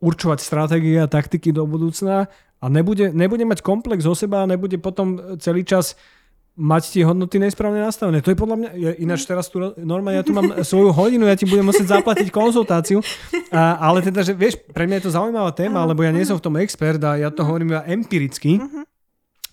určovať 0.02 0.42
stratégie 0.42 0.98
a 0.98 1.08
taktiky 1.08 1.54
do 1.54 1.64
budúcna 1.70 2.28
a 2.62 2.66
nebude, 2.68 3.14
nebude 3.14 3.46
mať 3.46 3.62
komplex 3.62 4.04
o 4.10 4.18
seba 4.18 4.44
a 4.44 4.50
nebude 4.50 4.82
potom 4.82 5.38
celý 5.38 5.62
čas 5.62 5.96
mať 6.58 6.84
tie 7.00 7.04
hodnoty 7.08 7.40
nesprávne 7.40 7.80
nastavené. 7.80 8.20
To 8.20 8.36
je 8.36 8.38
podľa 8.38 8.58
mňa, 8.60 8.70
ja, 8.76 8.92
ináč 9.00 9.24
teraz 9.24 9.48
tu 9.48 9.64
normálne, 9.80 10.20
ja 10.20 10.26
tu 10.28 10.36
mám 10.36 10.52
svoju 10.70 10.92
hodinu, 10.92 11.24
ja 11.26 11.40
ti 11.40 11.48
budem 11.48 11.64
musieť 11.64 12.02
zaplatiť 12.02 12.28
konzultáciu, 12.28 13.00
a, 13.56 13.80
ale 13.80 14.04
teda, 14.04 14.20
že 14.22 14.36
vieš, 14.36 14.60
pre 14.76 14.84
mňa 14.84 15.00
je 15.00 15.06
to 15.08 15.16
zaujímavá 15.16 15.56
téma, 15.56 15.88
lebo 15.88 16.04
ja 16.04 16.12
nie 16.12 16.28
som 16.28 16.36
v 16.36 16.44
tom 16.44 16.60
expert 16.60 17.00
a 17.08 17.16
ja 17.16 17.32
to 17.32 17.48
hovorím 17.48 17.78
iba 17.78 17.88
empiricky. 17.88 18.60
Uh-huh 18.60 18.91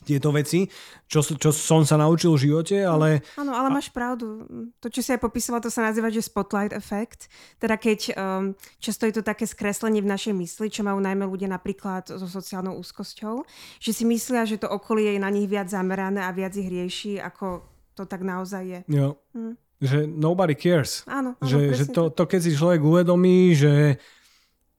tieto 0.09 0.33
veci, 0.33 0.65
čo, 1.05 1.21
čo 1.21 1.53
som 1.53 1.85
sa 1.85 2.01
naučil 2.01 2.33
v 2.33 2.49
živote, 2.49 2.81
ale... 2.81 3.21
Áno, 3.37 3.53
ale 3.53 3.69
máš 3.69 3.93
pravdu. 3.93 4.49
To, 4.81 4.89
čo 4.89 5.05
si 5.05 5.13
aj 5.13 5.21
popisoval, 5.21 5.61
to 5.61 5.69
sa 5.69 5.85
nazýva, 5.85 6.09
že 6.09 6.25
spotlight 6.25 6.73
effect. 6.73 7.29
Teda 7.61 7.77
keď 7.77 8.17
um, 8.17 8.57
často 8.81 9.05
je 9.05 9.21
to 9.21 9.23
také 9.23 9.45
skreslenie 9.45 10.01
v 10.01 10.09
našej 10.09 10.33
mysli, 10.33 10.73
čo 10.73 10.81
majú 10.81 10.97
najmä 11.05 11.29
ľudia 11.29 11.53
napríklad 11.53 12.09
so 12.09 12.25
sociálnou 12.25 12.81
úzkosťou, 12.81 13.45
že 13.77 13.93
si 13.93 14.09
myslia, 14.09 14.49
že 14.49 14.57
to 14.57 14.73
okolie 14.73 15.17
je 15.17 15.21
na 15.21 15.29
nich 15.29 15.45
viac 15.45 15.69
zamerané 15.69 16.25
a 16.25 16.33
viac 16.33 16.57
ich 16.57 16.73
rieši, 16.73 17.21
ako 17.21 17.69
to 17.93 18.09
tak 18.09 18.25
naozaj 18.25 18.63
je. 18.65 18.81
Jo. 18.89 19.21
Hm. 19.35 19.55
Že 19.79 19.99
nobody 20.11 20.59
cares. 20.59 21.07
Áno, 21.07 21.39
áno 21.39 21.47
že, 21.47 21.71
že 21.75 21.85
to, 21.91 22.11
to, 22.11 22.27
keď 22.27 22.41
si 22.43 22.59
človek 22.59 22.83
uvedomí, 22.83 23.55
že 23.55 24.03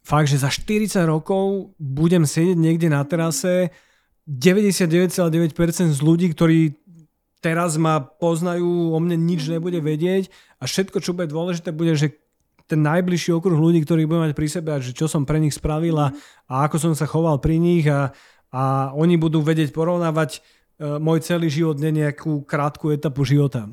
fakt, 0.03 0.31
že 0.31 0.41
za 0.41 0.51
40 0.51 1.05
rokov 1.07 1.75
budem 1.77 2.23
sedieť 2.23 2.57
niekde 2.57 2.87
na 2.91 3.03
terase 3.03 3.71
99,9% 4.29 5.89
z 5.89 5.99
ľudí, 6.05 6.29
ktorí 6.29 6.77
teraz 7.41 7.81
ma 7.81 7.97
poznajú, 7.97 8.93
o 8.93 8.97
mne 9.01 9.17
nič 9.17 9.49
nebude 9.49 9.81
vedieť 9.81 10.29
a 10.61 10.69
všetko, 10.69 11.01
čo 11.01 11.17
bude 11.17 11.31
dôležité, 11.33 11.73
bude, 11.73 11.97
že 11.97 12.13
ten 12.69 12.85
najbližší 12.85 13.33
okruh 13.33 13.57
ľudí, 13.57 13.81
ktorý 13.81 14.05
budem 14.05 14.29
mať 14.29 14.33
pri 14.37 14.47
sebe 14.47 14.69
a 14.77 14.83
že 14.83 14.93
čo 14.93 15.09
som 15.09 15.25
pre 15.25 15.41
nich 15.41 15.57
spravil 15.57 15.97
a, 15.97 16.13
a 16.45 16.69
ako 16.69 16.77
som 16.77 16.93
sa 16.93 17.09
choval 17.09 17.41
pri 17.41 17.57
nich 17.57 17.89
a, 17.89 18.13
a 18.53 18.93
oni 18.93 19.17
budú 19.17 19.41
vedieť 19.41 19.73
porovnávať 19.73 20.37
uh, 20.37 21.01
môj 21.01 21.25
celý 21.25 21.49
život, 21.49 21.81
ne 21.81 21.89
nejakú 21.89 22.45
krátku 22.45 22.93
etapu 22.93 23.25
života. 23.25 23.65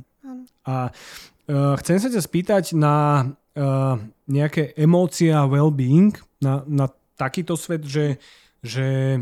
A 0.65 0.89
uh, 0.89 1.77
chcem 1.85 2.01
sa 2.01 2.09
ťa 2.09 2.23
spýtať 2.25 2.65
na 2.73 3.29
uh, 3.29 4.01
nejaké 4.25 4.73
emócie 4.81 5.29
a 5.29 5.45
well-being, 5.45 6.17
na, 6.41 6.65
na 6.65 6.89
takýto 7.21 7.61
svet, 7.61 7.85
že, 7.85 8.17
že 8.65 9.21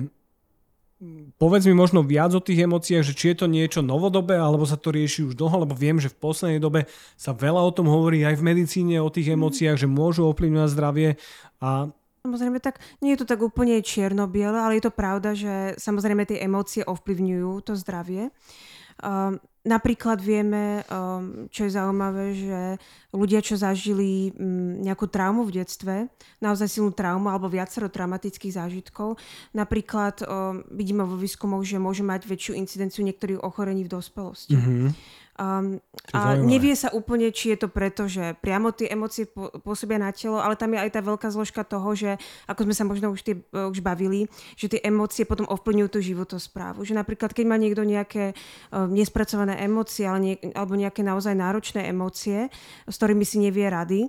povedz 1.37 1.67
mi 1.67 1.75
možno 1.75 2.01
viac 2.07 2.33
o 2.33 2.43
tých 2.43 2.65
emóciách, 2.65 3.05
že 3.05 3.17
či 3.17 3.35
je 3.35 3.45
to 3.45 3.47
niečo 3.51 3.81
novodobé, 3.83 4.39
alebo 4.39 4.65
sa 4.65 4.79
to 4.79 4.95
rieši 4.95 5.27
už 5.29 5.35
dlho, 5.35 5.67
lebo 5.67 5.75
viem, 5.75 5.99
že 5.99 6.13
v 6.13 6.21
poslednej 6.21 6.61
dobe 6.63 6.87
sa 7.19 7.35
veľa 7.35 7.61
o 7.61 7.75
tom 7.75 7.91
hovorí 7.91 8.23
aj 8.25 8.39
v 8.41 8.47
medicíne, 8.55 9.03
o 9.03 9.13
tých 9.13 9.33
mhm. 9.33 9.37
emóciách, 9.41 9.77
že 9.85 9.89
môžu 9.91 10.27
ovplyvňovať 10.31 10.71
zdravie 10.73 11.09
a 11.61 11.91
Samozrejme, 12.25 12.57
tak 12.57 12.81
nie 13.05 13.13
je 13.13 13.21
to 13.21 13.29
tak 13.29 13.45
úplne 13.45 13.85
čierno-biele, 13.85 14.57
ale 14.57 14.81
je 14.81 14.89
to 14.89 14.97
pravda, 14.97 15.37
že 15.37 15.77
samozrejme 15.77 16.25
tie 16.25 16.41
emócie 16.41 16.81
ovplyvňujú 16.81 17.69
to 17.69 17.77
zdravie. 17.77 18.33
Um, 18.97 19.45
Napríklad 19.65 20.21
vieme, 20.21 20.85
um, 20.93 21.49
čo 21.49 21.65
je 21.65 21.73
zaujímavé, 21.73 22.37
že 22.37 22.61
ľudia, 23.17 23.41
čo 23.41 23.57
zažili 23.57 24.29
mm, 24.37 24.85
nejakú 24.85 25.09
traumu 25.09 25.41
v 25.49 25.65
detstve, 25.65 26.13
naozaj 26.45 26.69
silnú 26.69 26.93
traumu 26.93 27.33
alebo 27.33 27.49
viacero 27.49 27.89
traumatických 27.89 28.61
zážitkov, 28.61 29.17
napríklad 29.57 30.21
um, 30.21 30.61
vidíme 30.69 31.09
vo 31.09 31.17
výskumoch, 31.17 31.65
že 31.65 31.81
môže 31.81 32.05
mať 32.05 32.29
väčšiu 32.29 32.61
incidenciu 32.61 33.09
niektorých 33.09 33.41
ochorení 33.41 33.89
v 33.89 33.93
dospelosti. 33.97 34.53
Mm-hmm. 34.53 35.24
Um, 35.35 35.83
a 36.15 36.39
nevie 36.39 36.79
sa 36.79 36.95
úplne, 36.95 37.35
či 37.35 37.51
je 37.51 37.67
to 37.67 37.69
preto, 37.73 38.07
že 38.07 38.39
priamo 38.39 38.71
tie 38.71 38.87
emócie 38.87 39.27
pôsobia 39.67 39.99
na 39.99 40.15
telo, 40.15 40.39
ale 40.39 40.55
tam 40.55 40.71
je 40.71 40.79
aj 40.79 40.95
tá 40.95 41.01
veľká 41.03 41.27
zložka 41.35 41.67
toho, 41.67 41.91
že 41.99 42.15
ako 42.47 42.71
sme 42.71 42.75
sa 42.75 42.85
možno 42.87 43.11
už, 43.11 43.21
tie, 43.27 43.35
už 43.51 43.83
bavili, 43.83 44.31
že 44.55 44.71
tie 44.71 44.81
emócie 44.87 45.27
potom 45.27 45.51
ovplyvňujú 45.51 45.91
tú 45.91 45.99
životosprávu. 45.99 46.87
Že 46.87 47.03
napríklad, 47.03 47.35
keď 47.35 47.45
má 47.51 47.59
niekto 47.59 47.83
nejaké 47.83 48.31
uh, 48.31 48.87
nespracované 48.87 49.59
emócie 49.59 50.07
ale 50.07 50.21
nie, 50.23 50.35
alebo 50.55 50.79
nejaké 50.79 51.03
naozaj 51.03 51.35
náročné 51.35 51.91
emócie, 51.91 52.47
s 52.87 52.95
ktorými 52.95 53.27
si 53.27 53.43
nevie 53.43 53.67
rady, 53.67 54.07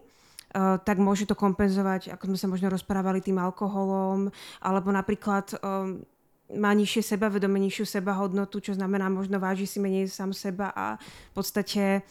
Uh, 0.55 0.79
tak 0.79 1.03
môže 1.03 1.27
to 1.27 1.35
kompenzovať, 1.35 2.15
ako 2.15 2.31
sme 2.31 2.39
sa 2.39 2.47
možno 2.47 2.71
rozprávali, 2.71 3.19
tým 3.19 3.35
alkoholom, 3.43 4.31
alebo 4.63 4.87
napríklad 4.87 5.51
um, 5.59 5.99
má 6.53 6.71
nižšie 6.77 7.15
sebavedomie, 7.15 7.65
nižšiu 7.65 7.97
sebahodnotu, 7.97 8.61
čo 8.61 8.77
znamená 8.77 9.09
možno 9.09 9.41
váži 9.41 9.65
si 9.65 9.81
menej 9.81 10.11
sám 10.11 10.29
seba 10.29 10.69
a 10.69 11.01
v 11.01 11.33
podstate 11.33 12.05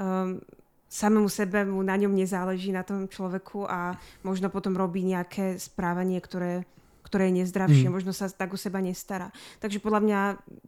um, 0.00 0.40
samému 0.88 1.28
sebe 1.28 1.68
mu 1.68 1.84
na 1.84 1.98
ňom 2.00 2.14
nezáleží, 2.16 2.72
na 2.72 2.86
tom 2.86 3.04
človeku 3.04 3.68
a 3.68 3.92
možno 4.24 4.48
potom 4.48 4.72
robí 4.72 5.04
nejaké 5.04 5.60
správanie, 5.60 6.16
ktoré, 6.24 6.64
ktoré 7.04 7.28
je 7.28 7.44
nezdravšie, 7.44 7.88
mm. 7.90 7.92
možno 7.92 8.16
sa 8.16 8.32
tak 8.32 8.54
o 8.54 8.58
seba 8.58 8.80
nestará. 8.80 9.28
Takže 9.60 9.82
podľa 9.84 10.00
mňa 10.00 10.20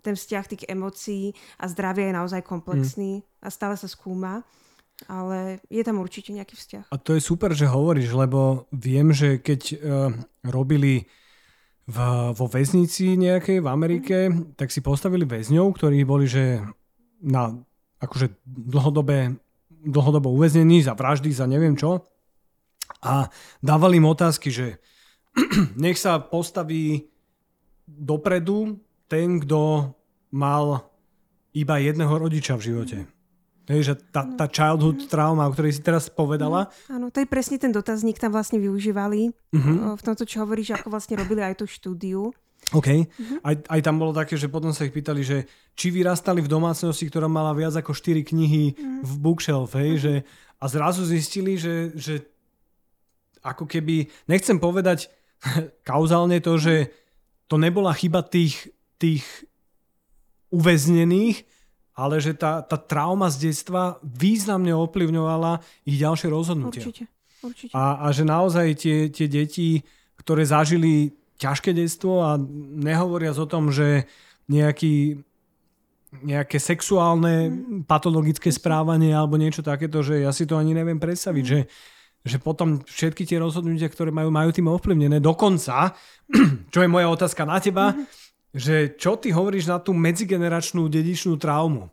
ten 0.04 0.12
vzťah 0.12 0.44
tých 0.44 0.62
emócií 0.68 1.32
a 1.56 1.64
zdravia 1.70 2.12
je 2.12 2.18
naozaj 2.18 2.42
komplexný 2.44 3.24
mm. 3.24 3.24
a 3.40 3.48
stále 3.48 3.74
sa 3.80 3.88
skúma 3.88 4.44
ale 5.06 5.62
je 5.70 5.78
tam 5.86 6.02
určite 6.02 6.34
nejaký 6.34 6.58
vzťah. 6.58 6.84
A 6.90 6.98
to 6.98 7.14
je 7.14 7.22
super, 7.22 7.54
že 7.54 7.70
hovoríš, 7.70 8.10
lebo 8.18 8.66
viem, 8.74 9.14
že 9.14 9.38
keď 9.38 9.60
uh, 9.78 10.10
robili 10.42 11.06
v, 11.88 11.98
vo 12.36 12.46
väznici 12.46 13.16
nejakej 13.16 13.64
v 13.64 13.68
Amerike, 13.68 14.16
tak 14.60 14.68
si 14.68 14.84
postavili 14.84 15.24
väzňov, 15.24 15.72
ktorí 15.72 16.04
boli, 16.04 16.28
že 16.28 16.60
na 17.24 17.56
akože 17.98 18.44
dlhodobé, 18.44 19.40
dlhodobo 19.72 20.28
uväznení 20.28 20.84
za 20.84 20.92
vraždy, 20.92 21.32
za 21.32 21.48
neviem 21.48 21.74
čo. 21.74 22.04
A 23.00 23.32
dávali 23.64 23.96
im 23.96 24.06
otázky, 24.06 24.52
že 24.52 24.84
nech 25.80 25.96
sa 25.96 26.20
postaví 26.20 27.08
dopredu 27.88 28.76
ten, 29.08 29.40
kto 29.40 29.92
mal 30.28 30.92
iba 31.56 31.80
jedného 31.80 32.12
rodiča 32.12 32.60
v 32.60 32.64
živote. 32.68 32.98
Hej, 33.68 33.80
že 33.84 33.94
tá, 34.08 34.24
tá 34.24 34.48
childhood 34.48 35.12
trauma, 35.12 35.44
o 35.44 35.52
ktorej 35.52 35.76
si 35.76 35.84
teraz 35.84 36.08
povedala. 36.08 36.72
Mm, 36.88 36.94
áno, 36.96 37.06
to 37.12 37.20
je 37.20 37.28
presne 37.28 37.60
ten 37.60 37.68
dotazník, 37.68 38.16
tam 38.16 38.32
vlastne 38.32 38.56
využívali 38.56 39.28
uh-huh. 39.28 39.92
v 39.92 40.02
tomto, 40.02 40.24
čo 40.24 40.40
hovoríš, 40.40 40.80
ako 40.80 40.88
vlastne 40.88 41.20
robili 41.20 41.44
aj 41.44 41.60
tú 41.60 41.68
štúdiu. 41.68 42.32
OK. 42.72 42.88
Uh-huh. 42.88 43.38
Aj, 43.44 43.54
aj 43.60 43.80
tam 43.84 44.00
bolo 44.00 44.16
také, 44.16 44.40
že 44.40 44.48
potom 44.48 44.72
sa 44.72 44.88
ich 44.88 44.96
pýtali, 44.96 45.20
že 45.20 45.44
či 45.76 45.92
vyrastali 45.92 46.40
v 46.40 46.48
domácnosti, 46.48 47.04
ktorá 47.12 47.28
mala 47.28 47.52
viac 47.52 47.76
ako 47.76 47.92
4 47.92 48.24
knihy 48.24 48.72
uh-huh. 48.72 49.04
v 49.04 49.12
bookshelf, 49.20 49.76
hej, 49.76 49.90
uh-huh. 49.92 50.00
že, 50.00 50.12
a 50.58 50.64
zrazu 50.64 51.04
zistili, 51.04 51.60
že, 51.60 51.92
že 51.92 52.24
ako 53.44 53.68
keby, 53.68 54.08
nechcem 54.32 54.56
povedať 54.56 55.12
kauzálne 55.88 56.40
to, 56.40 56.56
že 56.56 56.88
to 57.52 57.60
nebola 57.60 57.92
chyba 57.92 58.24
tých, 58.24 58.72
tých 58.96 59.28
uväznených, 60.48 61.44
ale 61.98 62.22
že 62.22 62.38
tá, 62.38 62.62
tá 62.62 62.78
trauma 62.78 63.26
z 63.26 63.50
detstva 63.50 63.98
významne 64.06 64.70
ovplyvňovala 64.70 65.58
ich 65.82 65.98
ďalšie 65.98 66.30
rozhodnutia. 66.30 66.86
Určite. 66.86 67.10
Určite. 67.42 67.74
A, 67.74 68.06
a 68.06 68.14
že 68.14 68.22
naozaj 68.22 68.66
tie, 68.78 69.10
tie 69.10 69.26
deti, 69.26 69.82
ktoré 70.22 70.46
zažili 70.46 71.18
ťažké 71.42 71.74
detstvo 71.74 72.22
a 72.22 72.38
nehovoria 72.78 73.34
o 73.34 73.46
tom, 73.50 73.74
že 73.74 74.06
nejaký, 74.46 75.22
nejaké 76.22 76.58
sexuálne 76.62 77.50
mm. 77.50 77.90
patologické 77.90 78.50
správanie 78.54 79.10
alebo 79.10 79.34
niečo 79.34 79.66
takéto, 79.66 80.02
že 80.02 80.22
ja 80.22 80.30
si 80.30 80.46
to 80.46 80.54
ani 80.54 80.74
neviem 80.74 81.02
predstaviť, 81.02 81.44
mm. 81.46 81.50
že, 81.50 81.60
že 82.26 82.36
potom 82.38 82.82
všetky 82.82 83.26
tie 83.26 83.42
rozhodnutia, 83.42 83.90
ktoré 83.90 84.14
majú, 84.14 84.30
majú 84.30 84.50
tým 84.50 84.70
ovplyvnené. 84.70 85.18
Dokonca, 85.18 85.94
čo 86.74 86.78
je 86.78 86.90
moja 86.90 87.10
otázka 87.10 87.42
na 87.42 87.58
teba, 87.58 87.90
mm 87.94 88.27
že 88.56 88.96
čo 88.96 89.20
ty 89.20 89.32
hovoríš 89.32 89.68
na 89.68 89.78
tú 89.80 89.92
medzigeneračnú 89.92 90.88
dedičnú 90.88 91.36
traumu? 91.36 91.92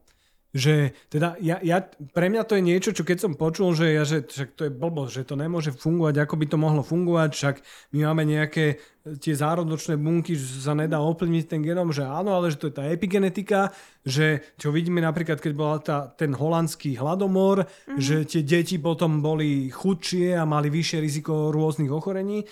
Že 0.55 0.95
teda 1.11 1.35
ja, 1.43 1.59
ja, 1.59 1.83
pre 2.15 2.31
mňa 2.31 2.47
to 2.47 2.55
je 2.55 2.63
niečo, 2.63 2.95
čo 2.95 3.03
keď 3.03 3.27
som 3.27 3.35
počul, 3.35 3.75
že, 3.75 3.91
ja, 3.91 4.07
že 4.07 4.23
však 4.23 4.55
to 4.55 4.63
je 4.63 4.71
blbosť, 4.71 5.11
že 5.11 5.27
to 5.27 5.35
nemôže 5.35 5.75
fungovať, 5.75 6.15
ako 6.23 6.35
by 6.39 6.45
to 6.47 6.55
mohlo 6.55 6.79
fungovať, 6.79 7.29
však 7.35 7.55
my 7.91 8.07
máme 8.07 8.23
nejaké 8.23 8.79
tie 9.19 9.35
zárodočné 9.35 9.99
bunky, 9.99 10.39
že 10.39 10.63
sa 10.63 10.71
nedá 10.71 11.03
ovplyvniť 11.03 11.45
ten 11.51 11.59
genom, 11.59 11.91
že 11.91 12.07
áno, 12.07 12.39
ale 12.39 12.55
že 12.55 12.57
to 12.63 12.71
je 12.71 12.77
tá 12.79 12.87
epigenetika, 12.87 13.75
že 14.07 14.55
čo 14.55 14.71
vidíme 14.71 15.03
napríklad, 15.03 15.43
keď 15.43 15.53
bola 15.59 15.77
tá, 15.83 16.07
ten 16.15 16.31
holandský 16.31 16.95
hladomor, 16.95 17.67
mm-hmm. 17.67 17.99
že 17.99 18.23
tie 18.23 18.41
deti 18.47 18.79
potom 18.79 19.19
boli 19.19 19.67
chudšie 19.67 20.39
a 20.39 20.47
mali 20.47 20.71
vyššie 20.71 21.03
riziko 21.03 21.51
rôznych 21.51 21.91
ochorení 21.91 22.47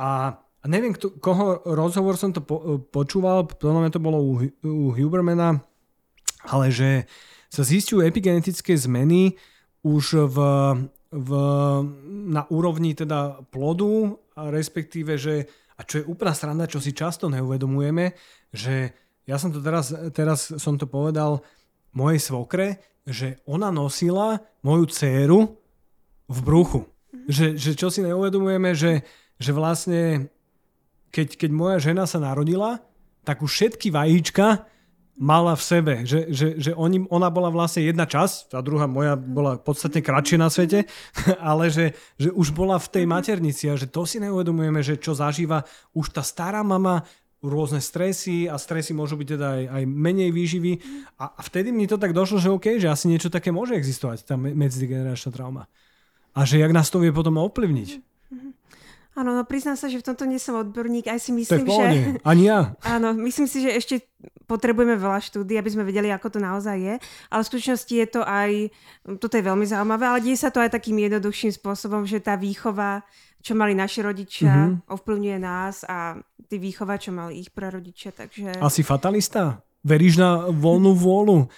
a 0.00 0.40
a 0.62 0.64
neviem, 0.70 0.94
kto, 0.94 1.18
koho 1.18 1.58
rozhovor 1.66 2.14
som 2.14 2.30
to 2.30 2.38
po, 2.38 2.78
počúval, 2.78 3.50
podľa 3.50 3.82
mňa 3.82 3.90
to 3.90 4.00
bolo 4.00 4.18
u, 4.22 4.32
u 4.62 4.94
Hubermana, 4.94 5.58
ale 6.46 6.70
že 6.70 7.10
sa 7.50 7.66
zistujú 7.66 8.06
epigenetické 8.06 8.78
zmeny 8.78 9.34
už 9.82 10.30
v, 10.30 10.38
v, 11.10 11.30
na 12.30 12.46
úrovni 12.48 12.94
teda 12.94 13.42
plodu, 13.50 14.14
a 14.38 14.48
respektíve, 14.48 15.18
že, 15.20 15.50
a 15.76 15.84
čo 15.84 16.00
je 16.00 16.08
úplná 16.08 16.32
strana, 16.32 16.70
čo 16.70 16.80
si 16.80 16.96
často 16.96 17.28
neuvedomujeme, 17.28 18.16
že 18.54 18.94
ja 19.28 19.36
som 19.36 19.52
to 19.52 19.60
teraz, 19.60 19.92
teraz 20.14 20.48
som 20.56 20.78
to 20.78 20.86
povedal 20.88 21.44
mojej 21.92 22.22
svokre, 22.22 22.80
že 23.02 23.42
ona 23.44 23.68
nosila 23.74 24.40
moju 24.62 24.86
dceru 24.88 25.40
v 26.30 26.38
bruchu. 26.40 26.86
Že, 27.28 27.58
že 27.58 27.70
čo 27.76 27.92
si 27.92 28.00
neuvedomujeme, 28.02 28.72
že, 28.72 29.04
že 29.36 29.50
vlastne 29.52 30.32
keď, 31.12 31.36
keď 31.36 31.50
moja 31.52 31.78
žena 31.78 32.08
sa 32.08 32.18
narodila, 32.18 32.80
tak 33.22 33.44
už 33.44 33.52
všetky 33.52 33.92
vajíčka 33.92 34.66
mala 35.12 35.52
v 35.52 35.62
sebe, 35.62 35.94
že, 36.08 36.32
že, 36.32 36.56
že 36.56 36.72
oni, 36.72 37.04
ona 37.12 37.28
bola 37.28 37.52
vlastne 37.52 37.84
jedna 37.84 38.08
časť, 38.08 38.56
tá 38.56 38.64
druhá 38.64 38.88
moja 38.88 39.14
bola 39.14 39.60
podstatne 39.60 40.00
kratšie 40.00 40.40
na 40.40 40.48
svete, 40.48 40.88
ale 41.52 41.68
že, 41.68 41.92
že 42.16 42.32
už 42.32 42.56
bola 42.56 42.80
v 42.80 42.88
tej 42.88 43.04
maternici 43.04 43.68
a 43.68 43.76
že 43.76 43.86
to 43.86 44.08
si 44.08 44.18
neuvedomujeme, 44.18 44.80
že 44.80 44.96
čo 44.96 45.12
zažíva 45.12 45.68
už 45.92 46.16
tá 46.16 46.24
stará 46.24 46.64
mama, 46.64 47.04
rôzne 47.42 47.82
stresy 47.82 48.46
a 48.46 48.54
stresy 48.54 48.94
môžu 48.94 49.18
byť 49.18 49.28
teda 49.34 49.46
aj, 49.50 49.62
aj 49.74 49.82
menej 49.90 50.30
výživy 50.30 50.72
a, 51.18 51.34
a 51.34 51.40
vtedy 51.42 51.74
mi 51.74 51.90
to 51.90 51.98
tak 51.98 52.14
došlo, 52.14 52.38
že 52.38 52.54
OK, 52.54 52.78
že 52.78 52.86
asi 52.86 53.10
niečo 53.10 53.34
také 53.34 53.50
môže 53.50 53.74
existovať, 53.74 54.22
tá 54.22 54.38
medzigeneračná 54.38 55.34
trauma. 55.34 55.66
A 56.32 56.46
že 56.48 56.62
jak 56.62 56.72
nás 56.72 56.88
to 56.88 57.02
vie 57.02 57.12
potom 57.12 57.36
ovplyvniť. 57.36 58.11
Áno, 59.12 59.36
no 59.36 59.44
priznám 59.44 59.76
sa, 59.76 59.92
že 59.92 60.00
v 60.00 60.08
tomto 60.08 60.24
nie 60.24 60.40
som 60.40 60.56
odborník. 60.56 61.04
Aj 61.04 61.20
si 61.20 61.36
myslím, 61.36 61.68
že... 61.68 62.16
Ani 62.24 62.48
ja. 62.48 62.72
Áno, 62.96 63.12
myslím 63.12 63.44
si, 63.44 63.60
že 63.60 63.76
ešte 63.76 63.94
potrebujeme 64.48 64.96
veľa 64.96 65.20
štúdí, 65.20 65.60
aby 65.60 65.68
sme 65.68 65.84
vedeli, 65.84 66.08
ako 66.08 66.32
to 66.32 66.40
naozaj 66.40 66.80
je. 66.80 66.94
Ale 67.28 67.40
v 67.44 67.48
skutočnosti 67.52 67.92
je 67.92 68.08
to 68.08 68.24
aj... 68.24 68.72
Toto 69.20 69.36
je 69.36 69.44
veľmi 69.44 69.68
zaujímavé, 69.68 70.04
ale 70.08 70.24
deje 70.24 70.40
sa 70.40 70.48
to 70.48 70.64
aj 70.64 70.72
takým 70.72 70.96
jednoduchším 70.96 71.52
spôsobom, 71.52 72.08
že 72.08 72.24
tá 72.24 72.40
výchova, 72.40 73.04
čo 73.44 73.52
mali 73.52 73.76
naši 73.76 74.00
rodičia, 74.00 74.52
mm-hmm. 74.72 74.88
ovplyvňuje 74.88 75.38
nás 75.44 75.84
a 75.84 76.16
tí 76.48 76.56
výchova, 76.56 76.96
čo 76.96 77.12
mali 77.12 77.44
ich 77.44 77.52
prarodičia. 77.52 78.16
Takže... 78.16 78.64
Asi 78.64 78.80
fatalista? 78.80 79.60
Veríš 79.82 80.14
na 80.14 80.46
voľnú 80.46 80.94
vôľu? 80.94 81.50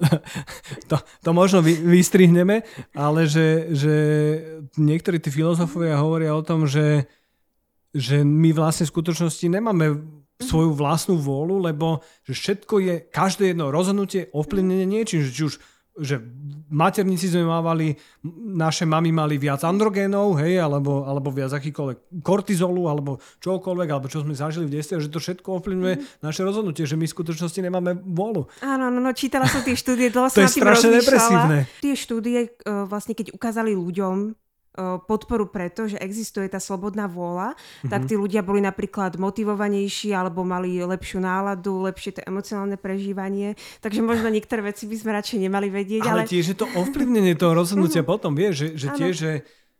to, 0.90 0.96
to 1.00 1.30
možno 1.32 1.64
vy, 1.64 1.80
vystrihneme, 1.80 2.60
ale 2.92 3.24
že, 3.24 3.72
že 3.72 3.94
niektorí 4.76 5.16
tí 5.16 5.32
filozofovia 5.32 5.96
hovoria 5.96 6.36
o 6.36 6.44
tom, 6.44 6.68
že, 6.68 7.08
že 7.96 8.20
my 8.20 8.52
vlastne 8.52 8.84
v 8.84 8.92
skutočnosti 8.92 9.46
nemáme 9.48 9.96
svoju 10.44 10.76
vlastnú 10.76 11.16
vôľu, 11.16 11.64
lebo 11.64 12.04
že 12.26 12.36
všetko 12.36 12.74
je, 12.84 12.94
každé 13.08 13.54
jedno 13.54 13.72
rozhodnutie 13.72 14.28
ovplyvnené 14.34 14.84
niečím, 14.84 15.24
že 15.24 15.32
či 15.32 15.42
už 15.48 15.54
že 15.94 16.18
maternici 16.74 17.30
sme 17.30 17.46
mávali, 17.46 17.94
naše 18.50 18.82
mamy 18.82 19.14
mali 19.14 19.38
viac 19.38 19.62
androgénov, 19.62 20.34
hej, 20.42 20.58
alebo, 20.58 21.06
alebo 21.06 21.30
viac 21.30 21.54
akýkoľvek 21.54 22.24
kortizolu, 22.26 22.90
alebo 22.90 23.22
čokoľvek, 23.38 23.88
alebo 23.94 24.10
čo 24.10 24.26
sme 24.26 24.34
zažili 24.34 24.66
v 24.66 24.82
detstve, 24.82 24.98
že 24.98 25.12
to 25.12 25.22
všetko 25.22 25.62
ovplyvňuje 25.62 25.94
mm. 25.94 26.04
naše 26.26 26.42
rozhodnutie, 26.42 26.82
že 26.82 26.98
my 26.98 27.06
v 27.06 27.14
skutočnosti 27.14 27.60
nemáme 27.62 27.94
vôľu. 28.02 28.50
Áno, 28.66 28.90
no, 28.90 28.98
no 28.98 29.10
čítala 29.14 29.46
som 29.46 29.62
tie 29.62 29.78
štúdie, 29.78 30.10
dlho 30.10 30.26
som 30.26 30.42
to 30.42 30.50
je 30.50 30.58
strašne 30.58 30.90
depresívne. 30.98 31.58
Tie 31.78 31.94
štúdie, 31.94 32.38
e, 32.50 32.70
vlastne 32.90 33.14
keď 33.14 33.30
ukázali 33.30 33.78
ľuďom, 33.78 34.34
podporu 35.06 35.46
preto, 35.46 35.86
že 35.86 35.98
existuje 36.02 36.50
tá 36.50 36.58
slobodná 36.58 37.06
vôľa, 37.06 37.54
mm-hmm. 37.54 37.90
tak 37.90 38.10
tí 38.10 38.18
ľudia 38.18 38.42
boli 38.42 38.58
napríklad 38.58 39.14
motivovanejší 39.16 40.10
alebo 40.10 40.42
mali 40.42 40.82
lepšiu 40.82 41.22
náladu, 41.22 41.86
lepšie 41.86 42.18
to 42.18 42.20
emocionálne 42.26 42.74
prežívanie. 42.74 43.54
Takže 43.78 44.02
možno 44.02 44.28
niektoré 44.34 44.74
veci 44.74 44.90
by 44.90 44.96
sme 44.98 45.10
radšej 45.14 45.38
nemali 45.46 45.70
vedieť. 45.70 46.02
Ale, 46.10 46.26
ale... 46.26 46.30
tiež 46.30 46.54
je 46.54 46.56
to 46.58 46.66
ovplyvnenie 46.74 47.38
toho 47.38 47.54
rozhodnutia 47.54 48.02
mm-hmm. 48.02 48.12
potom, 48.18 48.34
vieš, 48.34 48.54
že, 48.54 48.68
že 48.74 48.88
tiež, 48.98 49.14
že 49.14 49.32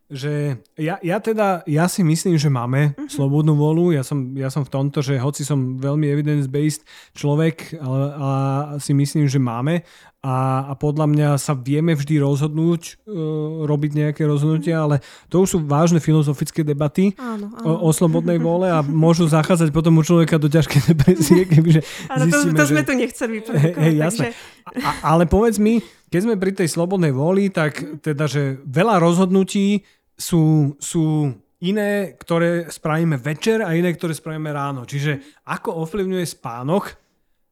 že 0.05 0.61
ja, 0.77 1.01
ja 1.01 1.17
teda, 1.17 1.65
ja 1.65 1.89
si 1.89 2.05
myslím, 2.05 2.37
že 2.37 2.45
máme 2.45 2.93
uh-huh. 2.93 3.09
slobodnú 3.09 3.57
volu. 3.57 3.89
Ja 3.89 4.05
som, 4.05 4.37
ja 4.37 4.53
som 4.53 4.61
v 4.61 4.69
tomto, 4.69 5.01
že 5.01 5.17
hoci 5.17 5.41
som 5.41 5.81
veľmi 5.81 6.05
evidence-based 6.05 6.85
človek, 7.17 7.73
ale, 7.81 7.99
a 8.13 8.29
si 8.77 8.93
myslím, 8.93 9.25
že 9.25 9.41
máme. 9.41 9.81
A, 10.25 10.65
a 10.65 10.73
podľa 10.73 11.05
mňa 11.05 11.29
sa 11.37 11.53
vieme 11.53 11.93
vždy 11.93 12.17
rozhodnúť, 12.17 13.05
uh, 13.05 13.69
robiť 13.69 13.91
nejaké 13.93 14.25
rozhodnutia, 14.25 14.81
ale 14.81 15.05
to 15.29 15.45
už 15.45 15.47
sú 15.53 15.57
vážne 15.61 16.01
filozofické 16.01 16.65
debaty 16.65 17.13
áno, 17.21 17.53
áno. 17.53 17.85
O, 17.85 17.85
o 17.85 17.89
slobodnej 17.93 18.41
vole 18.41 18.65
a 18.65 18.81
môžu 18.81 19.29
zachádzať 19.37 19.69
potom 19.69 20.01
u 20.01 20.03
človeka 20.03 20.41
do 20.41 20.49
ťažkej 20.49 20.81
depresie, 20.89 21.45
kebyže 21.53 21.85
áno, 22.09 22.25
zistíme, 22.25 22.57
to, 22.57 22.65
to 22.65 22.69
sme 22.73 22.81
že... 22.81 22.87
tu 22.89 22.93
nechceli 22.97 23.37
Hej, 23.45 23.73
hey, 23.77 23.93
jasné. 24.01 24.27
Takže... 24.65 24.81
A, 24.81 24.89
ale 25.13 25.29
povedz 25.29 25.61
mi, 25.61 25.77
keď 26.09 26.19
sme 26.25 26.41
pri 26.41 26.51
tej 26.57 26.73
slobodnej 26.73 27.13
voli, 27.13 27.53
tak 27.53 28.01
teda, 28.01 28.25
že 28.25 28.57
veľa 28.65 28.97
rozhodnutí 28.97 29.85
sú, 30.17 30.73
sú 30.81 31.29
iné, 31.61 32.17
ktoré 32.17 32.65
spravíme 32.71 33.21
večer 33.21 33.61
a 33.61 33.77
iné, 33.77 33.93
ktoré 33.93 34.17
spravíme 34.17 34.49
ráno. 34.49 34.89
Čiže 34.89 35.43
ako 35.45 35.85
ovplyvňuje 35.85 36.25
spánok 36.25 37.04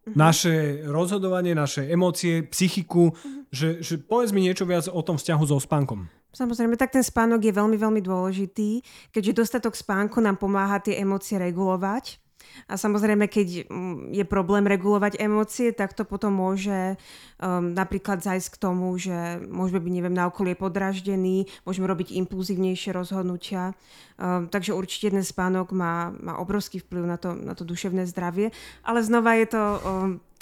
uh-huh. 0.04 0.16
naše 0.16 0.84
rozhodovanie, 0.88 1.56
naše 1.56 1.88
emócie, 1.88 2.43
psychiku, 2.47 3.12
uh-huh. 3.12 3.47
že, 3.51 3.84
že 3.84 3.99
povedz 3.99 4.32
mi 4.32 4.43
niečo 4.43 4.68
viac 4.68 4.88
o 4.88 5.01
tom 5.04 5.16
vzťahu 5.20 5.43
so 5.47 5.60
spánkom. 5.60 6.08
Samozrejme, 6.34 6.74
tak 6.82 6.89
ten 6.89 7.06
spánok 7.06 7.45
je 7.45 7.54
veľmi, 7.54 7.78
veľmi 7.78 8.01
dôležitý, 8.01 8.82
keďže 9.14 9.38
dostatok 9.38 9.78
spánku 9.78 10.18
nám 10.18 10.41
pomáha 10.41 10.82
tie 10.82 10.97
emócie 10.97 11.38
regulovať. 11.38 12.22
A 12.70 12.78
samozrejme, 12.80 13.28
keď 13.28 13.68
mm, 13.68 14.16
je 14.16 14.26
problém 14.26 14.66
regulovať 14.66 15.20
emócie, 15.20 15.72
tak 15.76 15.93
to 15.93 16.08
potom 16.08 16.34
môže 16.36 16.95
um, 17.39 17.74
napríklad 17.74 18.24
zajsť 18.24 18.49
k 18.54 18.62
tomu, 18.62 18.95
že 18.97 19.43
môžeme 19.47 19.80
byť, 19.84 19.93
neviem, 19.93 20.16
na 20.16 20.30
okolie 20.30 20.56
podraždený, 20.58 21.49
môžeme 21.68 21.89
robiť 21.89 22.16
impulzívnejšie 22.18 22.95
rozhodnutia. 22.95 23.78
Um, 24.18 24.47
takže 24.47 24.78
určite 24.78 25.12
ten 25.14 25.26
spánok 25.26 25.74
má, 25.74 26.14
má 26.22 26.38
obrovský 26.38 26.80
vplyv 26.82 27.04
na 27.04 27.18
to, 27.18 27.34
na 27.34 27.54
to 27.58 27.66
duševné 27.66 28.06
zdravie. 28.10 28.54
Ale 28.86 29.01
znova 29.01 29.36
je 29.38 29.47
to 29.49 29.64
um, 29.64 29.80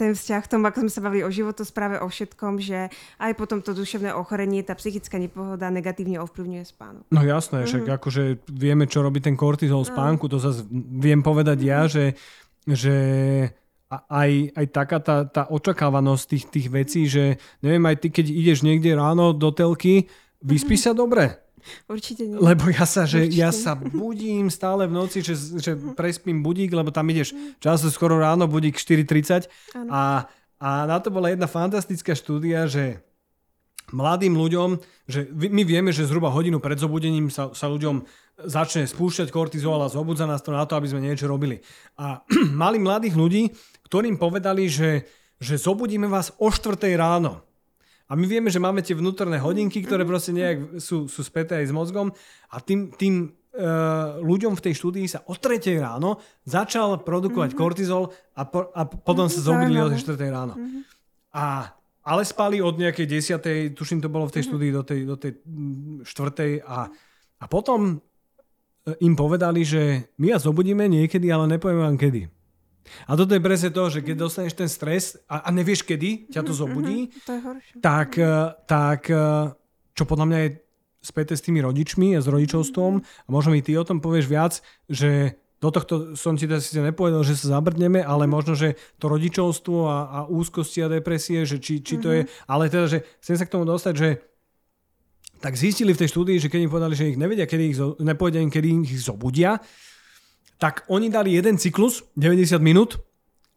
ten 0.01 0.17
vzťah 0.17 0.41
k 0.41 0.51
tomu, 0.57 0.65
ako 0.65 0.89
sme 0.89 0.91
sa 0.97 1.05
bavili 1.05 1.21
o 1.21 1.29
životospráve, 1.29 2.01
o 2.01 2.09
všetkom, 2.09 2.57
že 2.57 2.89
aj 3.21 3.37
potom 3.37 3.61
to 3.61 3.77
duševné 3.77 4.17
ochorenie, 4.17 4.65
tá 4.65 4.73
psychická 4.73 5.21
nepohoda 5.21 5.69
negatívne 5.69 6.17
ovplyvňuje 6.25 6.65
spánok. 6.65 7.05
No 7.13 7.21
jasné, 7.21 7.61
mm-hmm. 7.61 7.69
však 7.69 7.83
mhm. 7.85 7.93
akože 8.01 8.23
vieme, 8.49 8.89
čo 8.89 9.05
robí 9.05 9.21
ten 9.21 9.37
kortizol 9.37 9.85
spánku, 9.85 10.25
to 10.25 10.41
zase 10.41 10.65
viem 10.73 11.21
povedať 11.21 11.61
mm-hmm. 11.61 11.77
ja, 11.77 11.81
že, 11.85 12.05
že 12.65 12.95
aj, 13.93 14.57
aj 14.57 14.65
taká 14.73 14.97
tá, 14.97 15.27
tá 15.29 15.45
očakávanosť 15.53 16.23
tých, 16.25 16.45
tých 16.49 16.67
vecí, 16.73 17.05
že 17.05 17.37
neviem, 17.61 17.85
aj 17.85 18.01
ty, 18.01 18.07
keď 18.09 18.25
ideš 18.25 18.65
niekde 18.65 18.97
ráno 18.97 19.37
do 19.37 19.53
telky, 19.53 20.09
vyspí 20.41 20.81
mm-hmm. 20.81 20.89
sa 20.89 20.97
dobre. 20.97 21.40
Určite 21.87 22.27
nie. 22.27 22.37
Lebo 22.37 22.69
ja 22.69 22.85
sa, 22.85 23.05
že 23.07 23.27
Určite. 23.27 23.37
ja 23.37 23.49
sa 23.53 23.73
budím 24.03 24.51
stále 24.51 24.85
v 24.85 24.93
noci, 24.93 25.23
že, 25.23 25.35
že 25.59 25.77
prespím 25.95 26.41
budík, 26.41 26.73
lebo 26.73 26.89
tam 26.89 27.07
ideš 27.09 27.33
často 27.61 27.87
skoro 27.93 28.17
ráno, 28.17 28.49
budík 28.49 28.77
4.30 28.77 29.47
a, 29.89 30.25
a 30.61 30.69
na 30.85 30.97
to 30.99 31.13
bola 31.13 31.29
jedna 31.31 31.45
fantastická 31.45 32.17
štúdia, 32.17 32.65
že 32.65 33.01
mladým 33.91 34.33
ľuďom, 34.39 34.79
že 35.05 35.27
my 35.31 35.61
vieme, 35.67 35.91
že 35.91 36.07
zhruba 36.07 36.31
hodinu 36.31 36.63
pred 36.63 36.79
zobudením 36.79 37.27
sa, 37.27 37.51
sa 37.51 37.67
ľuďom 37.67 38.07
začne 38.47 38.87
spúšťať 38.87 39.29
kortizol 39.29 39.83
a 39.83 39.91
zobudza 39.91 40.25
nás 40.25 40.41
to 40.41 40.55
na 40.55 40.63
to, 40.65 40.79
aby 40.79 40.89
sme 40.89 41.03
niečo 41.03 41.27
robili. 41.27 41.61
A 41.99 42.23
mali 42.63 42.79
mladých 42.79 43.15
ľudí, 43.15 43.43
ktorým 43.85 44.17
povedali, 44.17 44.71
že, 44.71 45.05
že 45.37 45.59
zobudíme 45.59 46.07
vás 46.07 46.33
o 46.39 46.47
4 46.49 46.79
ráno. 46.95 47.43
A 48.11 48.19
my 48.19 48.27
vieme, 48.27 48.51
že 48.51 48.59
máme 48.59 48.83
tie 48.83 48.91
vnútorné 48.91 49.39
hodinky, 49.39 49.79
ktoré 49.79 50.03
proste 50.03 50.35
nejak 50.35 50.83
sú, 50.83 51.07
sú 51.07 51.23
späté 51.23 51.63
aj 51.63 51.71
s 51.71 51.73
mozgom 51.73 52.11
a 52.51 52.59
tým, 52.59 52.91
tým 52.91 53.31
uh, 53.31 54.19
ľuďom 54.19 54.59
v 54.59 54.63
tej 54.67 54.73
štúdii 54.83 55.07
sa 55.07 55.23
o 55.23 55.39
3 55.39 55.63
ráno 55.79 56.19
začal 56.43 56.99
produkovať 57.07 57.55
mm-hmm. 57.55 57.63
kortizol 57.63 58.11
a, 58.35 58.43
po, 58.43 58.67
a 58.75 58.83
potom 58.83 59.31
mm-hmm. 59.31 59.39
sa 59.39 59.47
zobudili 59.47 59.79
o 59.79 59.87
4 59.87 60.27
ráno. 60.27 60.59
Mm-hmm. 60.59 60.81
A, 61.39 61.71
ale 62.03 62.21
spali 62.27 62.59
od 62.59 62.75
nejakej 62.75 63.07
10. 63.07 63.79
tuším 63.79 64.03
to 64.03 64.11
bolo 64.11 64.27
v 64.27 64.35
tej 64.35 64.43
mm-hmm. 64.43 64.59
štúdii 64.59 64.71
do 64.75 64.83
tej, 64.83 64.99
do 65.07 65.15
tej 65.15 65.31
4. 66.03 66.67
A, 66.67 66.91
a 67.39 67.45
potom 67.47 67.95
eh, 67.95 69.07
im 69.07 69.15
povedali, 69.15 69.63
že 69.63 70.11
my 70.19 70.35
vás 70.35 70.43
zobudíme 70.43 70.83
niekedy, 70.91 71.31
ale 71.31 71.47
nepovieme 71.47 71.87
vám 71.87 71.95
kedy. 71.95 72.40
A 73.07 73.15
toto 73.15 73.33
je 73.33 73.41
presne 73.43 73.69
to, 73.71 73.83
že 73.87 74.03
keď 74.03 74.15
dostaneš 74.17 74.53
ten 74.57 74.69
stres 74.69 75.15
a, 75.29 75.47
a 75.47 75.49
nevieš 75.53 75.85
kedy 75.85 76.31
ťa 76.31 76.41
to 76.43 76.53
mhm, 76.53 76.59
zobudí, 76.59 76.99
mm-hmm, 77.07 77.25
to 77.25 77.31
je 77.31 77.41
tak, 77.79 78.09
eh, 78.17 78.51
tak 78.67 79.01
eh, 79.09 79.53
čo 79.95 80.03
podľa 80.05 80.25
mňa 80.27 80.39
je 80.43 80.49
späté 81.01 81.33
s 81.33 81.41
tými 81.41 81.65
rodičmi 81.65 82.13
a 82.13 82.21
s 82.21 82.29
rodičovstvom 82.29 82.93
a 83.01 83.29
možno 83.29 83.57
mi 83.57 83.65
ty 83.65 83.73
o 83.73 83.87
tom 83.87 83.97
povieš 83.97 84.25
viac, 84.29 84.53
že 84.85 85.41
do 85.61 85.69
tohto 85.69 86.17
som 86.17 86.33
ti 86.33 86.49
teda 86.49 86.57
síce 86.57 86.81
nepovedal, 86.81 87.21
že 87.21 87.37
sa 87.37 87.57
zabrdneme, 87.57 88.01
ale 88.01 88.25
mhm. 88.25 88.31
možno, 88.33 88.53
že 88.57 88.77
to 88.97 89.09
rodičovstvo 89.09 89.77
a, 89.85 89.97
a 90.09 90.19
úzkosti 90.29 90.81
a 90.81 90.89
depresie, 90.89 91.45
že 91.45 91.61
či, 91.61 91.85
či 91.85 92.01
to 92.01 92.09
mm-hmm. 92.09 92.29
je, 92.29 92.49
ale 92.49 92.63
teda, 92.69 92.85
že 92.89 92.97
chcem 93.21 93.35
sa 93.37 93.45
k 93.45 93.53
tomu 93.53 93.65
dostať, 93.65 93.93
že 93.97 94.09
tak 95.41 95.57
zistili 95.57 95.97
v 95.97 96.01
tej 96.05 96.09
štúdii, 96.13 96.37
že 96.37 96.53
keď 96.53 96.69
im 96.69 96.71
povedali, 96.71 96.93
že 96.93 97.09
ich 97.09 97.17
nevedia, 97.17 97.49
kedy 97.49 97.63
ich, 97.73 97.77
nepovedia 97.97 98.45
im, 98.45 98.53
kedy 98.53 98.85
ich 98.85 99.01
zobudia, 99.01 99.57
tak 100.61 100.85
oni 100.93 101.09
dali 101.09 101.33
jeden 101.33 101.57
cyklus, 101.57 102.05
90 102.13 102.61
minút, 102.61 103.01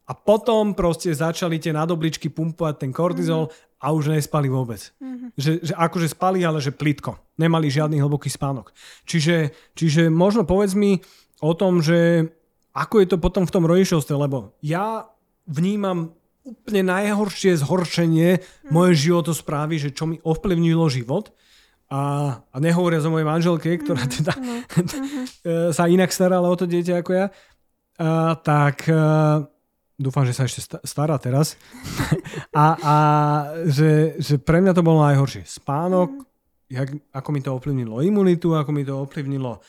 a 0.04 0.12
potom 0.12 0.76
proste 0.76 1.12
začali 1.16 1.56
tie 1.56 1.72
nadobličky 1.72 2.28
pumpovať 2.28 2.74
ten 2.76 2.90
kortizol 2.92 3.48
mm-hmm. 3.48 3.80
a 3.80 3.86
už 3.92 4.12
nespali 4.12 4.52
vôbec. 4.52 4.92
Mm-hmm. 5.00 5.28
Že, 5.36 5.52
že 5.64 5.72
akože 5.72 6.08
spali, 6.12 6.44
ale 6.44 6.60
že 6.60 6.76
plitko. 6.76 7.16
Nemali 7.40 7.72
žiadny 7.72 8.04
hlboký 8.04 8.28
spánok. 8.28 8.76
Čiže, 9.08 9.56
čiže 9.72 10.12
možno 10.12 10.44
povedz 10.44 10.76
mi 10.76 11.00
o 11.40 11.52
tom, 11.56 11.80
že 11.80 12.28
ako 12.76 13.00
je 13.00 13.06
to 13.08 13.16
potom 13.16 13.48
v 13.48 13.54
tom 13.54 13.64
rodičovstve, 13.64 14.12
lebo 14.12 14.52
ja 14.60 15.08
vnímam 15.48 16.12
úplne 16.44 16.84
najhoršie 16.84 17.56
zhoršenie 17.64 18.30
mm-hmm. 18.36 18.72
moje 18.76 19.08
životosprávy, 19.08 19.80
že 19.80 19.96
čo 19.96 20.04
mi 20.04 20.20
ovplyvnilo 20.20 20.84
život 20.92 21.32
a, 21.90 22.00
a 22.40 22.56
nehovoria 22.60 23.02
o 23.04 23.12
mojej 23.12 23.28
manželke, 23.28 23.70
ktorá 23.80 24.02
mhm, 24.04 24.10
teda 24.10 24.32
uh-huh. 24.32 25.70
sa 25.76 25.84
inak 25.88 26.10
starala 26.10 26.48
o 26.48 26.56
to 26.56 26.64
dieťa 26.64 27.04
ako 27.04 27.10
ja, 27.12 27.26
a, 28.00 28.34
tak 28.40 28.88
a, 28.88 29.44
dúfam, 29.94 30.26
že 30.26 30.34
sa 30.34 30.48
ešte 30.48 30.80
stará 30.82 31.20
teraz. 31.20 31.54
a 32.56 32.64
a 32.80 32.96
že, 33.68 34.18
že 34.18 34.40
pre 34.40 34.58
mňa 34.64 34.72
to 34.74 34.82
bolo 34.82 35.04
najhoršie. 35.06 35.46
Spánok, 35.46 36.10
uh-huh. 36.10 36.72
jak, 36.72 36.88
ako 37.12 37.28
mi 37.30 37.40
to 37.44 37.50
ovplyvnilo 37.54 38.02
imunitu, 38.02 38.56
ako 38.56 38.70
mi 38.72 38.82
to 38.82 38.98
ovplyvnilo 39.04 39.60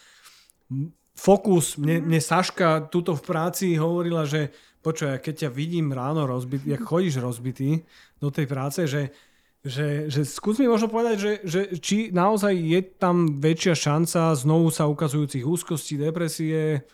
fokus. 1.15 1.79
Mne, 1.79 2.03
mne 2.03 2.19
Saška 2.19 2.91
tuto 2.91 3.15
v 3.15 3.23
práci 3.23 3.79
hovorila, 3.79 4.27
že 4.27 4.51
počuj, 4.83 5.17
keď 5.23 5.47
ťa 5.47 5.49
vidím 5.49 5.89
ráno 5.89 6.29
rozbitý, 6.29 6.75
jak 6.75 6.83
chodíš 6.85 7.17
rozbitý 7.17 7.81
do 8.21 8.29
tej 8.29 8.45
práce, 8.45 8.85
že 8.85 9.09
že, 9.65 10.13
že 10.13 10.21
skús 10.29 10.61
mi 10.61 10.69
možno 10.69 10.93
povedať, 10.93 11.15
že, 11.17 11.31
že 11.41 11.61
či 11.81 12.13
naozaj 12.13 12.53
je 12.53 12.79
tam 13.01 13.41
väčšia 13.41 13.73
šanca 13.73 14.37
znovu 14.37 14.69
sa 14.69 14.85
ukazujúcich 14.85 15.41
úzkostí, 15.41 15.97
depresie, 15.97 16.85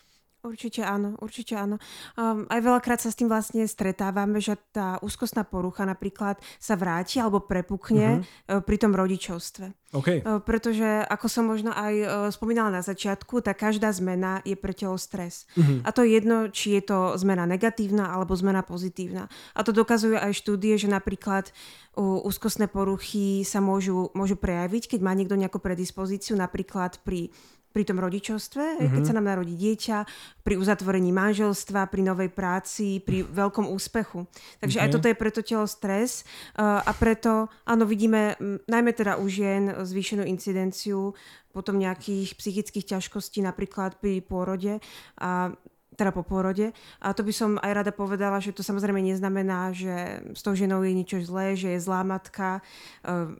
Určite 0.41 0.81
áno, 0.81 1.13
určite 1.21 1.53
áno. 1.53 1.77
Um, 2.17 2.49
aj 2.49 2.65
veľakrát 2.65 2.97
sa 2.97 3.13
s 3.13 3.17
tým 3.17 3.29
vlastne 3.29 3.61
stretávame, 3.69 4.41
že 4.41 4.57
tá 4.73 4.97
úzkostná 5.05 5.45
porucha 5.45 5.85
napríklad 5.85 6.41
sa 6.57 6.73
vráti 6.73 7.21
alebo 7.21 7.45
prepukne 7.45 8.25
uh-huh. 8.25 8.65
pri 8.65 8.81
tom 8.81 8.97
rodičovstve. 8.97 9.93
Okay. 9.93 10.25
Uh, 10.25 10.41
pretože, 10.41 11.05
ako 11.05 11.27
som 11.29 11.45
možno 11.45 11.69
aj 11.69 11.93
uh, 11.93 12.09
spomínala 12.33 12.73
na 12.73 12.81
začiatku, 12.81 13.45
tak 13.45 13.61
každá 13.61 13.93
zmena 13.93 14.41
je 14.41 14.57
pre 14.57 14.73
telo 14.73 14.97
stres. 14.97 15.45
Uh-huh. 15.53 15.85
A 15.85 15.93
to 15.93 16.01
je 16.01 16.17
jedno, 16.17 16.49
či 16.49 16.81
je 16.81 16.89
to 16.89 17.13
zmena 17.21 17.45
negatívna 17.45 18.09
alebo 18.09 18.33
zmena 18.33 18.65
pozitívna. 18.65 19.29
A 19.53 19.61
to 19.61 19.69
dokazujú 19.69 20.17
aj 20.17 20.33
štúdie, 20.33 20.73
že 20.73 20.89
napríklad 20.89 21.53
uh, 21.53 22.17
úzkostné 22.25 22.65
poruchy 22.65 23.45
sa 23.45 23.61
môžu, 23.61 24.09
môžu 24.17 24.41
prejaviť, 24.41 24.97
keď 24.97 24.99
má 25.05 25.13
niekto 25.13 25.37
nejakú 25.37 25.61
predispozíciu, 25.61 26.33
napríklad 26.33 26.97
pri 27.05 27.29
pri 27.71 27.83
tom 27.87 28.03
rodičovstve, 28.03 28.63
mm-hmm. 28.77 28.93
keď 28.93 29.01
sa 29.07 29.15
nám 29.15 29.31
narodí 29.31 29.55
dieťa, 29.55 29.97
pri 30.43 30.55
uzatvorení 30.59 31.09
manželstva, 31.15 31.87
pri 31.87 32.03
novej 32.03 32.29
práci, 32.29 32.99
pri 32.99 33.23
veľkom 33.23 33.71
úspechu. 33.71 34.27
Takže 34.59 34.77
okay. 34.77 34.83
aj 34.85 34.89
toto 34.91 35.07
je 35.07 35.15
preto 35.15 35.39
telo 35.41 35.65
stres 35.65 36.27
uh, 36.59 36.83
a 36.83 36.91
preto, 36.91 37.47
áno, 37.63 37.87
vidíme 37.87 38.35
m, 38.37 38.59
najmä 38.67 38.91
teda 38.91 39.17
u 39.17 39.25
žien 39.31 39.71
zvýšenú 39.71 40.27
incidenciu 40.27 41.15
potom 41.51 41.79
nejakých 41.79 42.35
psychických 42.39 42.95
ťažkostí 42.95 43.43
napríklad 43.43 43.99
pri 43.99 44.23
pôrode 44.23 44.79
a 45.19 45.51
teda 45.99 46.15
po 46.15 46.23
pôrode. 46.23 46.71
A 47.03 47.11
to 47.11 47.21
by 47.21 47.33
som 47.35 47.59
aj 47.59 47.83
rada 47.83 47.91
povedala, 47.91 48.39
že 48.39 48.55
to 48.55 48.63
samozrejme 48.63 49.03
neznamená, 49.03 49.75
že 49.75 50.23
s 50.31 50.41
tou 50.41 50.55
ženou 50.55 50.81
je 50.87 50.95
niečo 50.95 51.19
zlé, 51.21 51.53
že 51.59 51.75
je 51.75 51.83
zlá 51.83 52.01
matka. 52.07 52.63
Uh, 53.03 53.35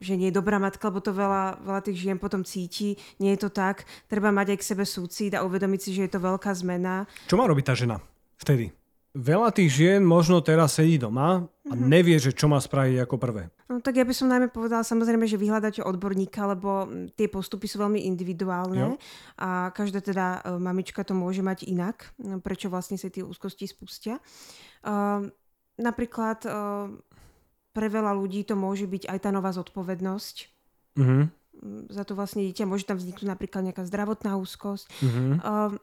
že 0.00 0.16
nie 0.16 0.28
je 0.28 0.36
dobrá 0.36 0.60
matka, 0.60 0.88
lebo 0.88 1.00
to 1.00 1.12
veľa, 1.12 1.60
veľa 1.64 1.80
tých 1.84 1.98
žien 2.08 2.18
potom 2.20 2.44
cíti. 2.44 2.96
Nie 3.20 3.36
je 3.36 3.48
to 3.48 3.50
tak. 3.52 3.88
Treba 4.08 4.32
mať 4.32 4.56
aj 4.56 4.58
k 4.60 4.68
sebe 4.74 4.84
súcit 4.84 5.32
a 5.32 5.44
uvedomiť 5.44 5.80
si, 5.80 5.90
že 5.96 6.04
je 6.08 6.12
to 6.12 6.20
veľká 6.20 6.52
zmena. 6.56 7.08
Čo 7.28 7.40
má 7.40 7.48
robiť 7.48 7.64
tá 7.66 7.74
žena 7.76 7.96
vtedy? 8.40 8.72
Veľa 9.16 9.48
tých 9.48 9.72
žien 9.72 10.04
možno 10.04 10.44
teraz 10.44 10.76
sedí 10.76 11.00
doma 11.00 11.48
a 11.48 11.72
mm-hmm. 11.72 11.88
nevie, 11.88 12.20
že 12.20 12.36
čo 12.36 12.52
má 12.52 12.60
spraviť 12.60 13.00
ako 13.00 13.16
prvé. 13.16 13.48
No 13.64 13.80
tak 13.80 13.96
ja 13.96 14.04
by 14.04 14.12
som 14.12 14.28
najmä 14.28 14.52
povedala 14.52 14.84
samozrejme, 14.84 15.24
že 15.24 15.40
vyhľadáte 15.40 15.80
odborníka, 15.80 16.44
lebo 16.44 16.84
tie 17.16 17.24
postupy 17.24 17.64
sú 17.64 17.80
veľmi 17.80 18.04
individuálne 18.04 18.92
jo. 18.92 19.00
a 19.40 19.72
každá 19.72 20.04
teda 20.04 20.44
uh, 20.44 20.60
mamička 20.60 21.00
to 21.00 21.16
môže 21.16 21.40
mať 21.40 21.64
inak, 21.64 22.12
no, 22.20 22.44
prečo 22.44 22.68
vlastne 22.68 23.00
sa 23.00 23.08
tie 23.08 23.24
úzkosti 23.24 23.64
spustia. 23.64 24.20
Uh, 24.84 25.32
napríklad 25.80 26.44
uh, 26.44 26.92
pre 27.76 27.92
veľa 27.92 28.16
ľudí 28.16 28.40
to 28.42 28.56
môže 28.56 28.88
byť 28.88 29.04
aj 29.04 29.18
tá 29.20 29.28
nová 29.28 29.52
zodpovednosť. 29.52 30.36
Mhm. 30.96 31.18
Mm, 31.56 31.84
Za 31.92 32.04
to 32.04 32.16
vlastne 32.16 32.40
dieťa 32.44 32.64
môže 32.64 32.88
tam 32.88 32.96
vzniknúť 32.96 33.28
napríklad 33.28 33.60
nejaká 33.64 33.84
zdravotná 33.84 34.40
úzkosť. 34.40 34.88
Mhm. 35.04 35.24
Uh, 35.44 35.76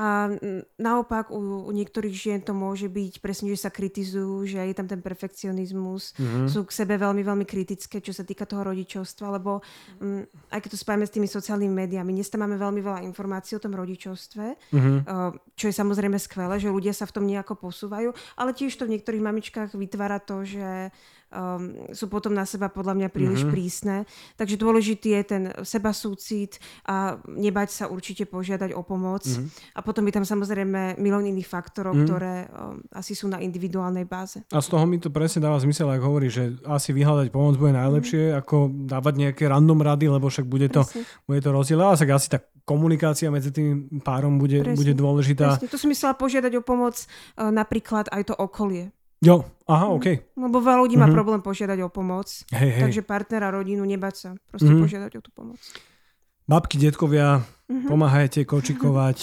a 0.00 0.32
mm, 0.32 0.80
naopak 0.80 1.28
u, 1.28 1.66
u 1.66 1.72
niektorých 1.76 2.14
žien 2.14 2.40
to 2.40 2.56
môže 2.56 2.88
byť 2.88 3.20
presne, 3.20 3.52
že 3.52 3.60
sa 3.60 3.68
kritizujú, 3.68 4.48
že 4.48 4.56
je 4.56 4.72
tam 4.72 4.88
ten 4.88 5.02
perfekcionizmus, 5.04 6.16
Mhm. 6.16 6.48
sú 6.48 6.64
k 6.64 6.72
sebe 6.72 6.96
veľmi, 6.96 7.20
veľmi 7.20 7.44
kritické, 7.44 8.00
čo 8.00 8.16
sa 8.16 8.24
týka 8.24 8.48
toho 8.48 8.64
rodičovstva, 8.64 9.36
lebo 9.36 9.60
um, 10.00 10.24
aj 10.48 10.60
keď 10.62 10.70
to 10.72 10.78
spájame 10.80 11.04
s 11.04 11.12
tými 11.12 11.28
sociálnymi 11.28 11.74
médiami, 11.74 12.16
dnes 12.16 12.32
tam 12.32 12.40
máme 12.40 12.56
veľmi 12.56 12.80
veľa 12.80 13.00
informácií 13.04 13.56
o 13.56 13.64
tom 13.64 13.76
rodičovstve, 13.76 14.72
Mhm. 14.72 14.92
uh, 15.04 15.36
čo 15.52 15.68
je 15.68 15.74
samozrejme 15.74 16.16
skvelé, 16.16 16.56
že 16.56 16.72
ľudia 16.72 16.96
sa 16.96 17.04
v 17.04 17.14
tom 17.20 17.28
nejako 17.28 17.60
posúvajú, 17.60 18.14
ale 18.40 18.56
tiež 18.56 18.72
to 18.76 18.88
v 18.88 18.96
niektorých 18.96 19.20
mamičkách 19.20 19.76
vytvára 19.76 20.16
to, 20.16 20.48
že 20.48 20.94
um, 21.30 21.90
sú 21.90 22.06
potom 22.06 22.30
na 22.30 22.44
seba 22.44 22.68
podľa 22.68 22.94
mňa 22.94 23.08
príliš 23.08 23.42
Mhm. 23.46 23.50
prísne. 23.50 23.96
Takže 24.34 24.54
dôležitý 24.54 25.08
je 25.14 25.22
ten 25.22 25.42
seba 25.62 25.90
súcit 25.90 26.58
a 26.84 27.18
nebať 27.26 27.68
sa 27.70 27.84
určite 27.86 28.26
požiadať 28.26 28.74
o 28.74 28.82
pomoc. 28.82 29.24
Mhm. 29.24 29.74
A 29.74 29.80
potom 29.80 30.02
je 30.06 30.14
tam 30.14 30.26
samozrejme 30.26 30.98
milión 30.98 31.24
iných 31.24 31.46
faktorov, 31.46 31.94
Mhm. 31.94 32.04
ktoré 32.04 32.34
um, 32.46 32.82
asi 32.92 33.14
sú 33.14 33.26
na 33.26 33.38
individuálnej 33.38 34.04
báze. 34.04 34.42
A 34.50 34.60
z 34.60 34.68
toho 34.68 34.84
mi 34.84 34.98
to 34.98 35.10
presne 35.10 35.40
dáva 35.40 35.58
zmysel, 35.58 35.86
ako 35.88 36.04
hovorí, 36.06 36.28
že 36.30 36.58
asi 36.66 36.90
vyhľadať 36.90 37.30
pomoc 37.30 37.56
bude 37.56 37.72
najlepšie, 37.72 38.34
ako 38.34 38.70
dávať 38.86 39.14
nejaké 39.16 39.46
random 39.46 39.80
rady, 39.80 40.06
lebo 40.10 40.26
však 40.28 40.46
bude 40.46 40.68
to, 40.68 40.82
bude 41.26 41.40
to 41.40 41.50
rozdiel. 41.50 41.80
A 41.82 41.94
však 41.94 42.10
asi 42.10 42.28
tá 42.30 42.38
komunikácia 42.64 43.30
medzi 43.34 43.50
tým 43.50 43.98
párom 44.04 44.38
bude, 44.38 44.62
Presne. 44.62 44.78
bude 44.78 44.94
dôležitá. 44.94 45.58
Presne. 45.58 45.68
To 45.68 45.78
som 45.80 45.90
myslela 45.90 46.14
požiadať 46.14 46.52
o 46.54 46.62
pomoc 46.62 46.94
uh, 46.94 47.50
napríklad 47.50 48.06
aj 48.10 48.30
to 48.30 48.34
okolie. 48.36 48.94
Jo, 49.20 49.44
aha, 49.66 49.92
OK. 49.92 50.32
Lebo 50.32 50.58
veľa 50.58 50.80
ľudí 50.80 50.96
má 50.96 51.04
Mhm. 51.04 51.14
problém 51.14 51.40
požiadať 51.40 51.78
o 51.80 51.88
pomoc. 51.88 52.26
Hej, 52.50 52.70
hej. 52.70 52.80
Takže 52.80 53.02
partnera, 53.02 53.50
rodinu, 53.50 53.84
nebať 53.84 54.14
sa. 54.16 54.28
Proste 54.46 54.70
Mhm. 54.70 54.80
požiadať 54.80 55.12
o 55.14 55.20
tú 55.20 55.30
pomoc. 55.30 55.60
Babky, 56.44 56.76
detkovia, 56.76 57.44
Mhm. 57.66 57.86
pomáhajte 57.86 58.42
kočikovať. 58.42 59.18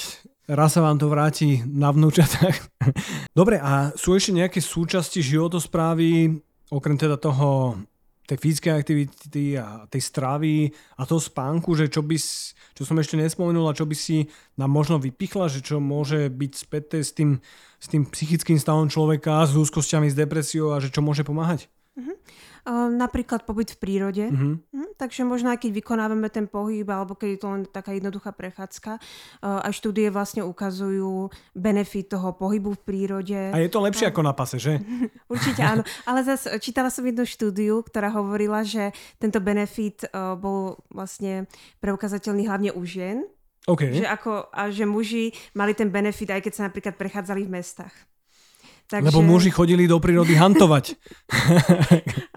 Raz 0.48 0.72
sa 0.72 0.82
vám 0.82 0.95
to 0.95 1.08
vráti 1.08 1.60
na 1.62 1.91
vnúčatách. 1.91 2.56
Dobre, 3.36 3.58
a 3.58 3.91
sú 3.93 4.16
ešte 4.16 4.32
nejaké 4.32 4.64
súčasti 4.64 5.20
životosprávy, 5.20 6.39
okrem 6.70 6.95
teda 6.95 7.18
toho 7.18 7.76
tej 8.24 8.38
fyzickej 8.38 8.74
aktivity 8.74 9.56
a 9.56 9.88
tej 9.88 10.02
stravy 10.02 10.68
a 10.93 11.04
toho 11.04 11.20
spánku, 11.20 11.72
že 11.74 11.88
čo 11.88 12.00
by, 12.00 12.16
s- 12.16 12.52
čo 12.78 12.86
som 12.86 13.01
ešte 13.01 13.17
nespomenul 13.17 13.65
a 13.65 13.73
čo 13.73 13.89
by 13.89 13.97
si 13.97 14.30
nám 14.53 14.69
možno 14.69 15.01
vypichla, 15.01 15.49
že 15.49 15.65
čo 15.65 15.82
môže 15.82 16.30
byť 16.30 16.51
späté 16.53 17.01
s 17.01 17.09
tým, 17.17 17.41
s 17.82 17.88
tým 17.89 18.05
psychickým 18.05 18.61
stavom 18.61 18.86
človeka, 18.86 19.49
s 19.49 19.57
úzkosťami, 19.57 20.13
s 20.13 20.15
depresiou 20.15 20.78
a 20.78 20.78
že 20.78 20.93
čo 20.93 21.01
môže 21.01 21.25
pomáhať? 21.25 21.73
Uh, 21.98 22.93
napríklad 22.93 23.41
pobyt 23.48 23.74
v 23.74 23.82
prírode. 23.82 24.26
Mhm. 24.30 24.70
Hm, 24.70 24.89
takže 25.02 25.26
možno 25.26 25.50
aj 25.50 25.66
keď 25.66 25.72
vykonávame 25.82 26.30
ten 26.30 26.45
pohyb, 26.45 26.86
alebo 26.86 27.18
keď 27.18 27.30
je 27.34 27.39
to 27.39 27.48
len 27.50 27.62
taká 27.66 27.95
jednoduchá 27.98 28.36
prechádzka, 28.36 29.02
uh, 29.02 29.66
aj 29.66 29.74
štúdie 29.74 30.14
vlastne 30.14 30.45
ukazujú 30.45 31.34
benefit 31.58 32.14
toho 32.14 32.38
pohybu 32.38 32.78
v 32.78 32.82
prírode. 32.86 33.39
A 33.50 33.58
je 33.58 33.72
to 33.72 33.82
lepšie 33.82 34.14
ako 34.14 34.22
na 34.22 34.36
pase, 34.38 34.62
že? 34.62 34.78
Určite 35.34 35.62
áno. 35.66 35.82
Ale 36.06 36.22
zase 36.22 36.60
čítala 36.62 36.93
som 36.93 37.02
jednu 37.02 37.26
štúdiu, 37.26 37.82
ktorá 37.82 38.14
hovorila, 38.14 38.62
že 38.62 38.93
tento 39.18 39.41
benefit 39.41 40.06
uh, 40.12 40.38
bol 40.38 40.78
vlastne 40.93 41.50
preukazateľný 41.82 42.45
hlavne 42.45 42.70
u 42.76 42.84
žien. 42.86 43.26
OK. 43.68 43.91
Že 43.91 44.08
ako, 44.08 44.32
a 44.52 44.72
že 44.72 44.88
muži 44.88 45.36
mali 45.52 45.76
ten 45.76 45.91
benefit, 45.91 46.32
aj 46.32 46.43
keď 46.45 46.54
sa 46.56 46.66
napríklad 46.72 46.95
prechádzali 46.95 47.43
v 47.43 47.54
mestách. 47.60 47.95
Takže... 48.88 49.04
Lebo 49.06 49.20
muži 49.22 49.50
chodili 49.50 49.84
do 49.84 50.00
prírody 50.00 50.32
hantovať. 50.34 50.96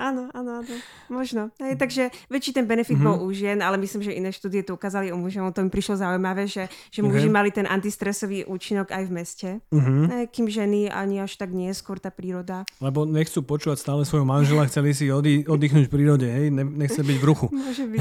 Áno, 0.01 0.33
áno, 0.33 0.51
áno. 0.59 0.75
Možno. 1.07 1.53
Hej, 1.57 1.77
takže 1.77 2.03
väčší 2.27 2.51
ten 2.53 2.65
benefit 2.65 2.91
Mhm. 2.91 2.99
mm-hmm. 2.99 3.19
bol 3.21 3.23
u 3.23 3.31
žien, 3.31 3.59
ale 3.59 3.77
myslím, 3.77 4.03
že 4.03 4.11
iné 4.11 4.31
štúdie 4.31 4.63
to 4.63 4.73
ukázali 4.73 5.09
u 5.09 5.17
mužov. 5.17 5.53
To 5.53 5.61
mi 5.61 5.69
prišlo 5.69 5.95
zaujímavé, 5.97 6.47
že, 6.47 6.67
že 6.89 7.01
muži 7.01 7.29
Ok. 7.29 7.33
mali 7.33 7.51
ten 7.51 7.65
antistresový 7.65 8.43
účinok 8.45 8.89
aj 8.89 9.03
v 9.05 9.13
meste. 9.13 9.49
Mhm. 9.71 9.93
Hej, 10.09 10.25
kým 10.31 10.47
ženy 10.49 10.81
ani 10.89 11.21
až 11.21 11.37
tak 11.37 11.51
nie, 11.51 11.71
skôr 11.71 11.97
tá 11.97 12.09
príroda. 12.09 12.65
Lebo 12.79 13.05
nechcú 13.05 13.41
počúvať 13.41 13.79
stále 13.79 14.03
svojho 14.03 14.25
manžela, 14.25 14.67
chceli 14.67 14.91
si 14.91 15.07
oddy- 15.07 15.45
oddychnúť 15.45 15.87
v 15.87 15.93
prírode, 15.93 16.27
hej, 16.27 16.49
ne, 16.49 16.65
nechce 16.65 16.99
byť 16.99 17.17
v 17.17 17.25
ruchu, 17.25 17.47
Môže 17.55 17.85
byť. 17.87 18.01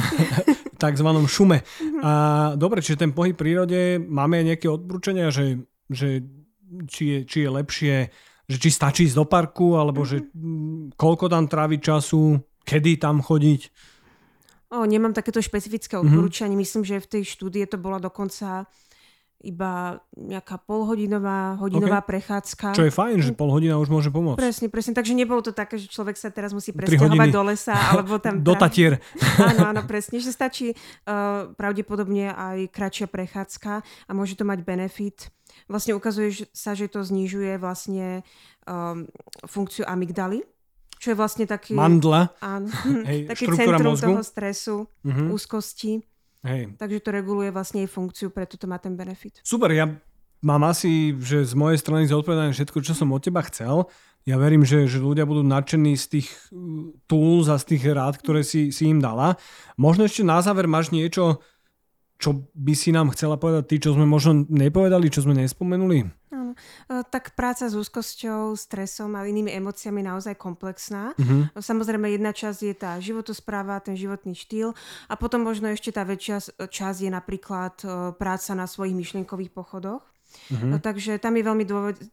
takzvanom 0.75 1.25
šume. 1.25 1.61
A 1.99 2.11
dobre, 2.55 2.79
čiže 2.79 2.97
ten 2.97 3.11
pohyb 3.11 3.35
v 3.35 3.41
prírode, 3.41 3.79
máme 3.99 4.39
nejaké 4.41 4.65
odporúčania, 4.65 5.27
že, 5.27 5.59
že 5.85 6.23
či, 6.87 7.03
je, 7.05 7.19
či 7.23 7.37
je 7.41 7.49
lepšie, 7.51 7.95
že 8.49 8.57
či 8.57 8.73
stačí 8.73 9.05
ísť 9.05 9.15
do 9.15 9.29
parku, 9.29 9.77
alebo 9.77 10.01
že 10.01 10.25
mm, 10.25 10.97
koľko 10.97 11.29
tam 11.29 11.45
tráviť 11.45 11.79
času, 11.79 12.41
kedy 12.65 12.97
tam 12.97 13.21
chodiť. 13.21 13.61
O, 14.69 14.85
nemám 14.85 15.13
takéto 15.13 15.37
špecifické 15.37 15.97
Mhm. 15.97 16.01
odporúčanie. 16.03 16.57
Myslím, 16.57 16.81
že 16.81 16.97
v 16.97 17.09
tej 17.09 17.23
štúdie 17.25 17.65
to 17.65 17.77
bola 17.77 17.97
dokonca 17.97 18.65
iba 19.39 19.95
nejaká 20.19 20.59
polhodinová, 20.67 21.55
hodinová 21.63 22.03
prechádzka. 22.03 22.75
Čo 22.75 22.83
je 22.83 22.91
fajn, 22.91 23.23
že 23.23 23.31
pol 23.31 23.55
hodina 23.55 23.79
už 23.79 23.87
môže 23.87 24.11
pomôcť. 24.11 24.35
Presne, 24.35 24.67
presne. 24.67 24.91
Takže 24.91 25.15
nebolo 25.15 25.39
to 25.39 25.55
také, 25.55 25.79
že 25.79 25.87
človek 25.87 26.19
sa 26.19 26.27
teraz 26.27 26.51
musí 26.51 26.75
presťahovať 26.75 27.31
do 27.31 27.43
lesa, 27.47 27.71
alebo 27.95 28.19
tam... 28.19 28.43
Do 28.43 28.51
Tatier. 28.59 28.99
Áno, 29.39 29.71
áno, 29.71 29.81
presne, 29.87 30.19
že 30.19 30.35
stačí 30.35 30.75
uh, 30.75 31.55
pravdepodobne 31.55 32.35
aj 32.35 32.67
kratšia 32.67 33.07
prechádzka 33.07 33.71
a 33.79 34.11
môže 34.11 34.35
to 34.35 34.43
mať 34.43 34.59
benefit. 34.59 35.31
Vlastne 35.65 35.91
ukazuje 35.91 36.29
sa, 36.49 36.71
že 36.71 36.85
to 36.85 37.01
znižuje 37.01 37.57
vlastne 37.57 38.21
um, 38.63 39.09
funkciu 39.43 39.83
amygdaly, 39.83 40.45
čo 40.95 41.11
je 41.11 41.17
vlastne 41.17 41.43
taký, 41.43 41.73
Mandla. 41.73 42.31
áno, 42.39 42.69
Hej, 43.09 43.27
taký 43.27 43.45
centrum 43.49 43.91
mozgu. 43.91 44.05
toho 44.05 44.21
stresu, 44.21 44.75
Mhm. 45.01 45.29
úzkosti, 45.29 45.99
Hej. 46.41 46.75
takže 46.75 46.99
to 46.99 47.09
reguluje 47.09 47.49
vlastne 47.49 47.81
jej 47.81 47.89
funkciu, 47.89 48.29
preto 48.29 48.55
to 48.55 48.63
má 48.63 48.77
ten 48.77 48.93
benefit. 48.93 49.41
Super, 49.41 49.71
ja 49.71 49.89
mám 50.39 50.63
asi, 50.63 51.11
že 51.17 51.43
z 51.43 51.53
mojej 51.53 51.75
strany 51.75 52.05
zodpovedané 52.05 52.51
všetko, 52.51 52.79
čo 52.79 52.93
som 52.93 53.09
od 53.09 53.19
teba 53.19 53.43
chcel. 53.43 53.87
Ja 54.23 54.35
verím, 54.35 54.61
že, 54.61 54.83
že 54.85 54.99
ľudia 54.99 55.23
budú 55.23 55.41
nadšení 55.41 55.95
z 55.95 56.05
tých 56.13 56.27
uh, 56.49 56.91
tools 57.05 57.47
a 57.47 57.55
z 57.55 57.73
tých 57.73 57.83
rád, 57.89 58.19
ktoré 58.19 58.43
si, 58.43 58.69
si 58.69 58.85
im 58.85 58.99
dala. 58.99 59.39
Možno 59.75 60.03
ešte 60.03 60.21
na 60.21 60.39
záver 60.39 60.63
máš 60.65 60.91
niečo, 60.91 61.39
čo 62.19 62.51
by 62.51 62.73
si 62.75 62.91
nám 62.91 63.15
chcela 63.15 63.39
povedať 63.39 63.63
ty, 63.71 63.75
čo 63.79 63.95
sme 63.95 64.03
možno 64.03 64.43
nepovedali, 64.51 65.07
čo 65.07 65.23
sme 65.23 65.39
nespomenuli? 65.39 66.03
Áno. 66.35 66.51
E, 66.91 67.07
Tak 67.07 67.33
práca 67.39 67.71
s 67.71 67.73
úzkosťou, 67.73 68.59
stresom 68.59 69.15
a 69.15 69.23
inými 69.23 69.55
emóciami 69.55 70.03
je 70.03 70.09
naozaj 70.11 70.35
komplexná. 70.35 71.15
Mhm. 71.15 71.55
Samozrejme, 71.55 72.11
jedna 72.11 72.35
časť 72.35 72.59
je 72.59 72.75
tá 72.75 72.91
životospráva, 72.99 73.79
ten 73.79 73.95
životný 73.95 74.35
štýl 74.35 74.75
a 75.07 75.15
potom 75.15 75.47
možno 75.47 75.71
ešte 75.71 75.95
tá 75.95 76.03
väčšia 76.03 76.67
časť 76.67 76.99
je 77.07 77.11
napríklad 77.11 77.75
e, 77.81 77.87
práca 78.19 78.51
na 78.51 78.67
svojich 78.67 78.99
myšlienkových 78.99 79.55
pochodoch. 79.55 80.03
Mhm. 80.49 80.67
No, 80.69 80.77
takže 80.77 81.17
tam 81.17 81.37
je 81.37 81.43
veľmi 81.45 81.65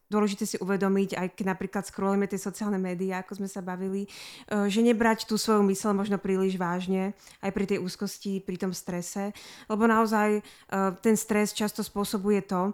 dôležité 0.09 0.45
si 0.49 0.57
uvedomiť, 0.57 1.17
aj 1.17 1.29
keď 1.37 1.45
napríklad 1.57 1.85
scrollujeme 1.85 2.29
tie 2.29 2.41
sociálne 2.41 2.81
médiá, 2.81 3.21
ako 3.21 3.45
sme 3.45 3.49
sa 3.49 3.61
bavili, 3.61 4.05
e, 4.05 4.09
že 4.69 4.81
nebrať 4.81 5.29
tú 5.29 5.37
svoju 5.37 5.65
mysel 5.69 5.93
možno 5.93 6.17
príliš 6.17 6.57
vážne, 6.57 7.13
aj 7.45 7.51
pri 7.53 7.65
tej 7.69 7.79
úzkosti, 7.81 8.41
pri 8.41 8.57
tom 8.57 8.73
strese, 8.73 9.37
lebo 9.69 9.85
naozaj 9.85 10.41
e, 10.41 10.43
ten 11.05 11.17
stres 11.17 11.53
často 11.53 11.85
spôsobuje 11.85 12.45
to, 12.45 12.73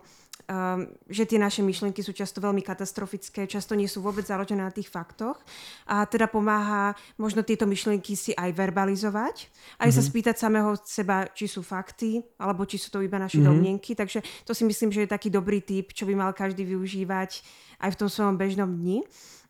um, 0.48 0.88
že 1.06 1.26
tie 1.28 1.38
naše 1.38 1.60
myšlienky 1.62 2.02
sú 2.02 2.10
často 2.16 2.42
veľmi 2.42 2.62
katastrofické, 2.64 3.46
často 3.46 3.76
nie 3.78 3.86
sú 3.86 4.02
vôbec 4.02 4.26
založené 4.26 4.62
na 4.62 4.74
tých 4.74 4.90
faktoch 4.90 5.38
a 5.86 6.06
teda 6.06 6.26
pomáha 6.26 6.94
možno 7.18 7.46
tieto 7.46 7.68
myšlienky 7.68 8.14
si 8.18 8.32
aj 8.34 8.50
verbalizovať, 8.54 9.36
aj 9.78 9.88
mm-hmm. 9.88 9.94
sa 9.94 10.02
spýtať 10.02 10.34
samého 10.38 10.70
seba, 10.82 11.28
či 11.30 11.46
sú 11.46 11.62
fakty, 11.62 12.22
alebo 12.40 12.66
či 12.66 12.80
sú 12.80 12.90
to 12.90 13.04
iba 13.04 13.20
naše 13.20 13.38
mm-hmm. 13.38 13.50
domnienky, 13.52 13.92
takže 13.94 14.24
to 14.42 14.52
si 14.56 14.66
myslím, 14.66 14.90
že 14.90 15.04
je 15.06 15.14
taký 15.14 15.28
dobrý 15.30 15.62
tip, 15.62 15.94
čo 15.94 16.08
by 16.08 16.14
mal 16.16 16.32
každý 16.34 16.66
využívať 16.66 17.44
aj 17.82 17.90
v 17.94 17.98
tom 17.98 18.08
svojom 18.08 18.38
bežnom 18.38 18.70
dni. 18.70 19.02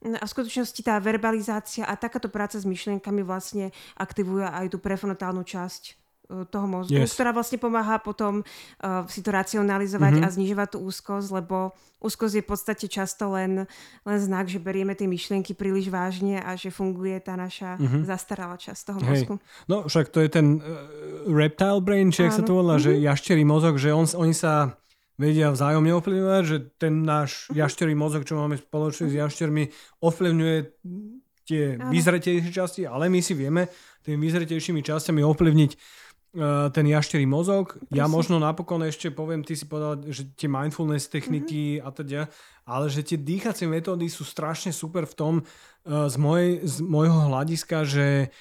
A 0.02 0.26
v 0.26 0.34
skutočnosti 0.34 0.82
tá 0.82 0.98
verbalizácia 0.98 1.86
a 1.86 1.94
takáto 1.94 2.26
práca 2.26 2.58
s 2.58 2.66
myšlienkami 2.66 3.22
vlastne 3.22 3.70
aktivuje 3.94 4.42
aj 4.42 4.74
tú 4.74 4.82
prefrontálnu 4.82 5.46
časť 5.46 6.01
toho 6.48 6.66
mozgu, 6.66 6.96
Yes. 6.96 7.12
ktorá 7.12 7.34
vlastne 7.34 7.60
pomáha 7.60 8.00
potom 8.00 8.40
uh, 8.40 9.04
si 9.10 9.20
to 9.20 9.30
racionalizovať 9.34 10.12
mm-hmm. 10.16 10.28
a 10.28 10.34
znižovať 10.34 10.68
tú 10.72 10.78
úzkosť, 10.86 11.28
lebo 11.34 11.76
úzkosť 12.00 12.34
je 12.40 12.42
v 12.42 12.48
podstate 12.48 12.86
často 12.88 13.30
len, 13.36 13.68
len 14.08 14.18
znak, 14.18 14.48
že 14.48 14.58
berieme 14.58 14.96
tie 14.96 15.06
myšlienky 15.06 15.52
príliš 15.52 15.92
vážne 15.92 16.40
a 16.40 16.56
že 16.56 16.72
funguje 16.72 17.20
tá 17.20 17.36
naša 17.36 17.76
mm-hmm. 17.76 18.02
zastaralá 18.08 18.56
časť 18.56 18.80
toho 18.80 19.00
Hej. 19.02 19.08
mozgu. 19.08 19.34
No 19.68 19.86
však 19.86 20.08
to 20.08 20.18
je 20.24 20.28
ten 20.32 20.46
uh, 20.58 20.62
reptile 21.28 21.80
brain, 21.84 22.08
či 22.08 22.26
jak 22.26 22.34
sa 22.34 22.44
to 22.46 22.56
volá, 22.56 22.80
že 22.80 22.96
jašterý 22.96 23.44
mozog, 23.44 23.76
že 23.76 23.92
on, 23.92 24.08
oni 24.08 24.32
sa 24.32 24.78
vedia 25.20 25.52
vzájomne 25.52 25.92
ovplyvňovať, 26.00 26.42
že 26.48 26.56
ten 26.80 27.04
náš 27.04 27.46
jašterý 27.52 27.92
mozog, 27.92 28.24
čo 28.24 28.40
máme 28.40 28.56
spoločný 28.56 29.12
s 29.12 29.14
jaštermi, 29.20 29.68
ovplyvňuje 30.00 30.56
tie 31.44 31.76
vyzretejšie 31.76 32.50
časti, 32.54 32.82
ale 32.88 33.10
my 33.12 33.20
si 33.20 33.34
vieme 33.36 33.68
tými 34.02 34.18
vyzretejšími 34.18 34.82
časťami 34.82 35.20
ovplyvniť 35.22 36.01
ten 36.72 36.88
jašterý 36.88 37.28
mozog. 37.28 37.76
Presne. 37.76 37.92
Ja 37.92 38.08
možno 38.08 38.40
napokon 38.40 38.80
ešte 38.88 39.12
poviem, 39.12 39.44
ty 39.44 39.52
si 39.52 39.68
povedal, 39.68 40.00
že 40.08 40.32
tie 40.32 40.48
mindfulness 40.48 41.12
techniky 41.12 41.76
mm-hmm. 41.76 41.84
a 41.84 41.88
teda, 41.92 42.20
ale 42.64 42.88
že 42.88 43.04
tie 43.04 43.20
dýchacie 43.20 43.68
metódy 43.68 44.08
sú 44.08 44.24
strašne 44.24 44.72
super 44.72 45.04
v 45.04 45.14
tom, 45.14 45.34
uh, 45.44 46.08
z, 46.08 46.16
mojej, 46.16 46.64
z 46.64 46.76
môjho 46.80 47.28
hľadiska, 47.28 47.84
že, 47.84 48.32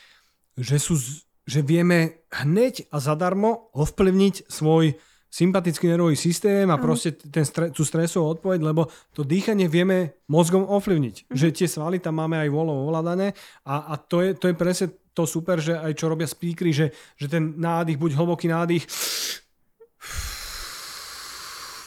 že, 0.55 0.77
sú, 0.79 0.95
že 1.43 1.59
vieme 1.59 2.23
hneď 2.31 2.87
a 2.95 3.03
zadarmo 3.03 3.67
ovplyvniť 3.75 4.47
svoj 4.47 4.95
sympatický 5.31 5.87
nervový 5.87 6.19
systém 6.19 6.67
a 6.67 6.75
proste 6.75 7.15
ten 7.15 7.47
stre, 7.47 7.71
tú 7.71 7.87
stresovú 7.87 8.35
odpoveď, 8.35 8.67
lebo 8.67 8.91
to 9.15 9.23
dýchanie 9.23 9.71
vieme 9.71 10.19
mozgom 10.31 10.63
ovplyvniť. 10.63 11.15
Mm-hmm. 11.27 11.35
Že 11.35 11.47
tie 11.55 11.67
svaly 11.67 11.99
tam 11.99 12.23
máme 12.23 12.39
aj 12.39 12.49
volo 12.51 12.87
ovládané 12.87 13.35
a, 13.67 13.91
a 13.91 13.99
to, 13.99 14.23
je, 14.23 14.35
to 14.35 14.47
je 14.51 14.55
presne 14.55 14.87
to 15.11 15.27
super, 15.27 15.59
že 15.59 15.75
aj 15.75 15.93
čo 15.95 16.07
robia 16.07 16.27
speakery, 16.27 16.71
že, 16.71 16.87
že 17.19 17.27
ten 17.27 17.59
nádych, 17.59 17.99
buď 17.99 18.11
hlboký 18.15 18.47
nádych, 18.47 18.87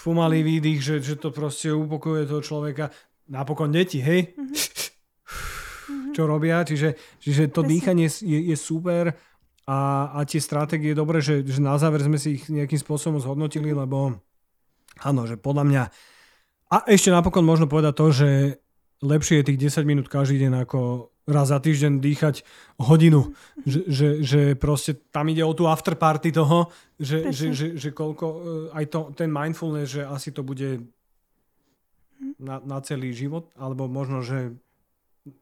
pomalý 0.05 0.45
výdych, 0.45 0.81
že, 0.85 0.95
že 1.01 1.15
to 1.17 1.33
proste 1.33 1.73
upokojuje 1.73 2.29
toho 2.29 2.43
človeka. 2.45 2.85
Napokon 3.33 3.73
deti, 3.73 4.05
hej? 4.05 4.37
Mm-hmm. 4.37 6.13
Čo 6.13 6.29
robia, 6.29 6.61
čiže, 6.63 6.95
čiže 7.19 7.49
to 7.49 7.65
Presne. 7.65 7.73
dýchanie 7.73 8.07
je, 8.13 8.41
je 8.53 8.57
super 8.61 9.17
a, 9.65 10.13
a 10.13 10.19
tie 10.29 10.45
stratégie 10.45 10.93
je 10.93 11.01
dobré, 11.01 11.25
že, 11.25 11.41
že 11.41 11.65
na 11.65 11.81
záver 11.81 12.05
sme 12.05 12.21
si 12.21 12.37
ich 12.37 12.53
nejakým 12.53 12.77
spôsobom 12.77 13.17
zhodnotili, 13.17 13.73
lebo 13.73 14.21
áno, 15.01 15.23
že 15.25 15.41
podľa 15.41 15.65
mňa 15.65 15.83
a 16.75 16.77
ešte 16.91 17.13
napokon 17.13 17.47
možno 17.47 17.71
povedať 17.71 17.95
to, 17.97 18.07
že 18.13 18.29
lepšie 19.05 19.41
je 19.41 19.49
tých 19.53 19.73
10 19.73 19.89
minút 19.89 20.07
každý 20.11 20.43
deň 20.43 20.65
ako 20.65 21.13
raz 21.25 21.49
za 21.49 21.59
týždeň 21.61 22.01
dýchať 22.01 22.45
hodinu. 22.81 23.33
Že, 23.65 23.81
že, 23.89 24.09
že 24.21 24.41
proste 24.57 24.97
tam 25.09 25.29
ide 25.33 25.45
o 25.45 25.57
tú 25.57 25.69
afterparty 25.69 26.33
toho, 26.33 26.69
že, 27.01 27.33
že, 27.33 27.57
že, 27.57 27.67
že 27.81 27.91
koľko, 27.91 28.27
eh, 28.27 28.79
aj 28.79 28.85
to, 28.93 29.01
ten 29.17 29.31
mindfulness, 29.33 30.01
že 30.01 30.03
asi 30.05 30.31
to 30.33 30.45
bude 30.45 30.85
na, 32.39 32.61
na 32.65 32.79
celý 32.81 33.13
život, 33.13 33.51
alebo 33.57 33.89
možno, 33.89 34.21
že, 34.25 34.55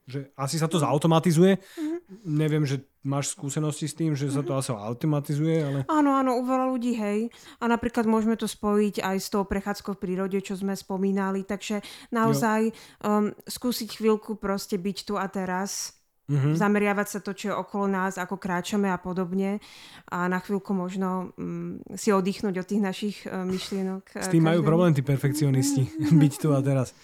že 0.06 0.30
asi 0.38 0.56
sa 0.62 0.70
to 0.70 0.78
zautomatizuje. 0.78 1.58
Mm-hmm. 1.58 1.98
Neviem, 2.22 2.62
že 2.62 2.86
máš 3.02 3.34
skúsenosti 3.34 3.90
s 3.90 3.98
tým, 3.98 4.14
že 4.14 4.30
sa 4.30 4.46
to 4.46 4.54
mhm. 4.54 4.58
asi 4.62 4.70
automatizuje? 4.70 5.56
Ale... 5.58 5.78
Áno, 5.90 6.14
áno, 6.14 6.38
u 6.38 6.42
veľa 6.46 6.70
ľudí, 6.70 6.94
hej. 6.94 7.34
A 7.58 7.66
napríklad 7.66 8.06
môžeme 8.06 8.38
to 8.38 8.46
spojiť 8.46 9.02
aj 9.02 9.16
s 9.18 9.28
tou 9.28 9.42
prechádzkou 9.42 9.98
v 9.98 10.02
prírode, 10.02 10.38
čo 10.38 10.54
sme 10.54 10.78
spomínali. 10.78 11.42
Takže 11.42 11.82
naozaj 12.14 12.70
um, 13.02 13.34
skúsiť 13.44 13.98
chvíľku 13.98 14.38
proste 14.38 14.78
byť 14.78 14.96
tu 15.02 15.18
a 15.18 15.26
teraz. 15.26 15.98
Mm-hmm. 16.30 16.54
Zameriavať 16.54 17.06
sa 17.10 17.18
to, 17.18 17.34
čo 17.34 17.50
je 17.50 17.54
okolo 17.58 17.90
nás, 17.90 18.14
ako 18.14 18.38
kráčame 18.38 18.86
a 18.86 18.96
podobne. 18.96 19.58
A 20.06 20.30
na 20.30 20.38
chvíľku 20.38 20.70
možno 20.70 21.34
um, 21.34 21.82
si 21.98 22.14
oddychnúť 22.14 22.62
od 22.62 22.66
tých 22.70 22.82
našich 22.82 23.16
um, 23.26 23.50
myšlienok. 23.50 24.22
S 24.22 24.30
tým 24.30 24.46
majú 24.46 24.62
problém 24.62 24.94
tí 24.94 25.02
perfekcionisti. 25.02 25.90
byť 26.22 26.32
tu 26.38 26.54
a 26.54 26.62
teraz. 26.62 26.94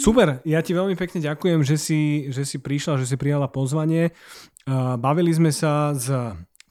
Super, 0.00 0.40
ja 0.48 0.64
ti 0.64 0.72
veľmi 0.72 0.96
pekne 0.96 1.20
ďakujem, 1.20 1.60
že 1.60 1.76
si, 1.76 2.32
že 2.32 2.48
si 2.48 2.56
prišla, 2.56 3.04
že 3.04 3.04
si 3.04 3.20
prijala 3.20 3.52
pozvanie. 3.52 4.16
Bavili 4.96 5.28
sme 5.36 5.52
sa 5.52 5.92
s 5.92 6.08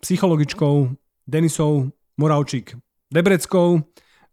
psychologičkou 0.02 0.90
Denisou 1.30 1.94
Moravčík 2.18 2.74
Debreckou, 3.10 3.86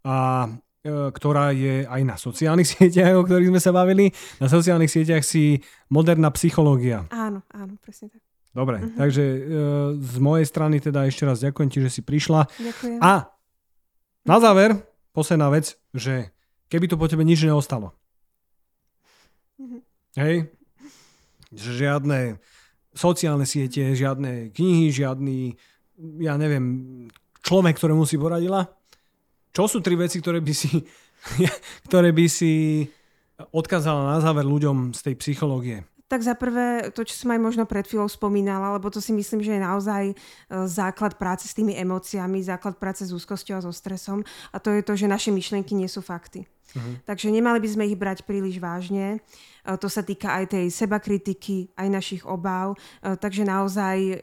a, 0.07 0.47
e, 0.85 0.91
ktorá 1.11 1.51
je 1.51 1.83
aj 1.89 2.03
na 2.07 2.17
sociálnych 2.21 2.69
sieťach, 2.73 3.19
o 3.19 3.27
ktorých 3.27 3.51
sme 3.51 3.61
sa 3.61 3.73
bavili. 3.75 4.15
Na 4.39 4.47
sociálnych 4.47 4.93
sieťach 4.93 5.27
si 5.27 5.61
moderná 5.91 6.31
psychológia. 6.37 7.09
Áno, 7.11 7.43
áno, 7.51 7.75
presne 7.83 8.13
tak. 8.13 8.23
Dobre, 8.57 8.81
uh-huh. 8.81 8.97
takže 8.97 9.25
e, 9.25 9.39
z 10.01 10.17
mojej 10.17 10.47
strany 10.49 10.81
teda 10.81 11.05
ešte 11.05 11.29
raz 11.29 11.45
ďakujem 11.45 11.69
ti, 11.69 11.79
že 11.85 11.93
si 11.93 12.01
prišla. 12.01 12.49
Ďakujem. 12.57 12.99
A 13.05 13.29
na 14.25 14.37
záver, 14.41 14.81
posledná 15.13 15.53
vec, 15.53 15.77
že 15.93 16.33
keby 16.73 16.89
to 16.89 16.97
po 16.97 17.05
tebe 17.05 17.21
nič 17.21 17.45
neostalo. 17.45 17.93
Hej? 20.17 20.49
Žiadne 21.53 22.41
sociálne 22.97 23.45
siete, 23.45 23.93
žiadne 23.93 24.51
knihy, 24.57 24.89
žiadny, 24.89 25.55
ja 26.25 26.41
neviem, 26.41 26.65
človek, 27.45 27.77
ktorému 27.77 28.09
si 28.09 28.17
poradila. 28.17 28.73
Čo 29.53 29.69
sú 29.69 29.79
tri 29.85 29.95
veci, 29.95 30.19
ktoré 30.19 30.41
by 30.41 30.55
si, 30.57 30.81
ktoré 31.87 32.11
by 32.11 32.27
si 32.27 32.85
odkázala 33.53 34.17
na 34.17 34.19
záver 34.25 34.49
ľuďom 34.49 34.97
z 34.97 35.01
tej 35.13 35.15
psychológie? 35.21 35.85
Tak 36.07 36.23
za 36.23 36.39
prvé, 36.39 36.95
to, 36.95 37.03
čo 37.03 37.19
som 37.19 37.35
aj 37.35 37.41
možno 37.43 37.65
pred 37.67 37.83
chvíľou 37.83 38.07
spomínala, 38.07 38.79
lebo 38.79 38.87
to 38.95 39.03
si 39.03 39.11
myslím, 39.11 39.43
že 39.43 39.59
je 39.59 39.67
naozaj 39.67 40.05
e, 40.07 40.15
základ 40.71 41.19
práce 41.19 41.51
s 41.51 41.57
tými 41.59 41.75
emóciami, 41.75 42.47
základ 42.47 42.79
práce 42.79 43.03
s 43.03 43.11
úzkosťou 43.11 43.59
a 43.59 43.65
so 43.67 43.75
stresom. 43.75 44.23
A 44.55 44.63
to 44.63 44.71
je 44.71 44.87
to, 44.87 44.95
že 44.95 45.11
naše 45.11 45.35
myšlienky 45.35 45.75
nie 45.75 45.91
sú 45.91 46.07
fakty. 46.07 46.47
Uh-huh. 46.75 46.99
Takže 47.07 47.31
nemali 47.31 47.63
by 47.63 47.69
sme 47.71 47.85
ich 47.87 47.95
brať 47.95 48.27
príliš 48.27 48.59
vážne. 48.59 49.23
To 49.67 49.91
sa 49.91 50.03
týka 50.03 50.31
aj 50.31 50.55
tej 50.55 50.67
sebakritiky, 50.71 51.75
aj 51.75 51.89
našich 51.91 52.23
obáv. 52.23 52.79
Takže 53.03 53.43
naozaj 53.43 54.23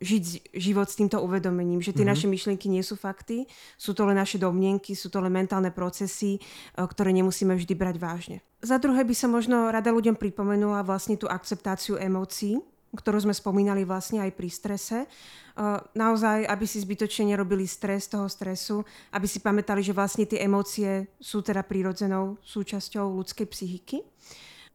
žiť 0.00 0.24
život 0.56 0.88
s 0.88 0.96
týmto 0.96 1.20
uvedomením, 1.20 1.84
že 1.84 1.92
tie 1.92 2.04
uh-huh. 2.04 2.16
naše 2.16 2.28
myšlienky 2.28 2.72
nie 2.72 2.80
sú 2.80 2.96
fakty, 2.96 3.44
sú 3.76 3.92
to 3.92 4.08
len 4.08 4.16
naše 4.16 4.40
domnienky, 4.40 4.96
sú 4.96 5.12
to 5.12 5.20
len 5.20 5.32
mentálne 5.32 5.68
procesy, 5.68 6.40
ktoré 6.76 7.12
nemusíme 7.12 7.52
vždy 7.52 7.74
brať 7.76 7.96
vážne. 8.00 8.36
Za 8.64 8.80
druhé 8.80 9.04
by 9.04 9.14
som 9.14 9.30
možno 9.30 9.68
rada 9.68 9.92
ľuďom 9.92 10.16
pripomenula 10.16 10.82
vlastne 10.82 11.20
tú 11.20 11.28
akceptáciu 11.28 12.00
emócií, 12.00 12.58
ktorú 12.94 13.28
sme 13.28 13.34
spomínali 13.36 13.84
vlastne 13.84 14.24
aj 14.24 14.32
pri 14.32 14.48
strese. 14.48 14.98
Naozaj, 15.92 16.46
aby 16.46 16.64
si 16.64 16.78
zbytočne 16.78 17.34
nerobili 17.34 17.66
stres 17.66 18.06
toho 18.06 18.30
stresu, 18.30 18.86
aby 19.10 19.26
si 19.26 19.42
pamätali, 19.42 19.82
že 19.82 19.96
vlastne 19.96 20.24
tie 20.24 20.46
emócie 20.46 21.10
sú 21.18 21.42
teda 21.42 21.66
prírodzenou 21.66 22.38
súčasťou 22.46 23.18
ľudskej 23.18 23.46
psychiky. 23.50 23.98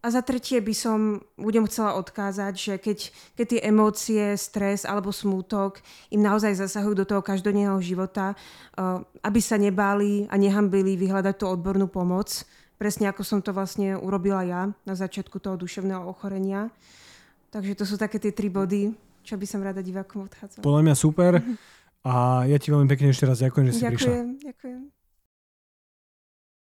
A 0.03 0.11
za 0.11 0.19
tretie 0.19 0.59
by 0.59 0.75
som 0.75 1.23
ľuďom 1.39 1.63
chcela 1.71 1.95
odkázať, 1.95 2.53
že 2.59 2.73
keď, 2.75 2.97
keď 3.39 3.45
tie 3.47 3.61
emócie, 3.63 4.23
stres 4.35 4.83
alebo 4.83 5.15
smútok 5.15 5.79
im 6.11 6.19
naozaj 6.19 6.59
zasahujú 6.59 6.91
do 6.99 7.07
toho 7.07 7.23
každodenného 7.23 7.79
života, 7.79 8.35
uh, 8.35 8.99
aby 9.23 9.39
sa 9.39 9.55
nebáli 9.55 10.27
a 10.27 10.35
nehambili 10.35 10.99
vyhľadať 10.99 11.39
tú 11.39 11.47
odbornú 11.47 11.87
pomoc, 11.87 12.43
presne 12.75 13.07
ako 13.07 13.23
som 13.23 13.39
to 13.39 13.55
vlastne 13.55 13.95
urobila 13.95 14.43
ja 14.43 14.61
na 14.83 14.91
začiatku 14.91 15.39
toho 15.39 15.55
duševného 15.55 16.03
ochorenia. 16.03 16.67
Takže 17.53 17.77
to 17.77 17.85
sú 17.85 18.01
také 18.01 18.17
tie 18.17 18.33
tri 18.33 18.49
body, 18.49 18.97
čo 19.21 19.37
by 19.37 19.45
som 19.45 19.61
rada 19.61 19.85
divákom 19.85 20.25
odchádzala. 20.25 20.65
Podľa 20.65 20.81
mňa 20.89 20.95
super. 20.97 21.37
A 22.03 22.43
ja 22.49 22.57
ti 22.57 22.73
veľmi 22.73 22.89
pekne 22.89 23.13
ešte 23.13 23.29
raz 23.29 23.39
ďakujem, 23.39 23.65
že 23.69 23.73
si 23.77 23.83
ďakujem, 23.85 23.93
prišla. 23.93 24.09
Ďakujem, 24.09 24.29
ďakujem. 24.41 24.81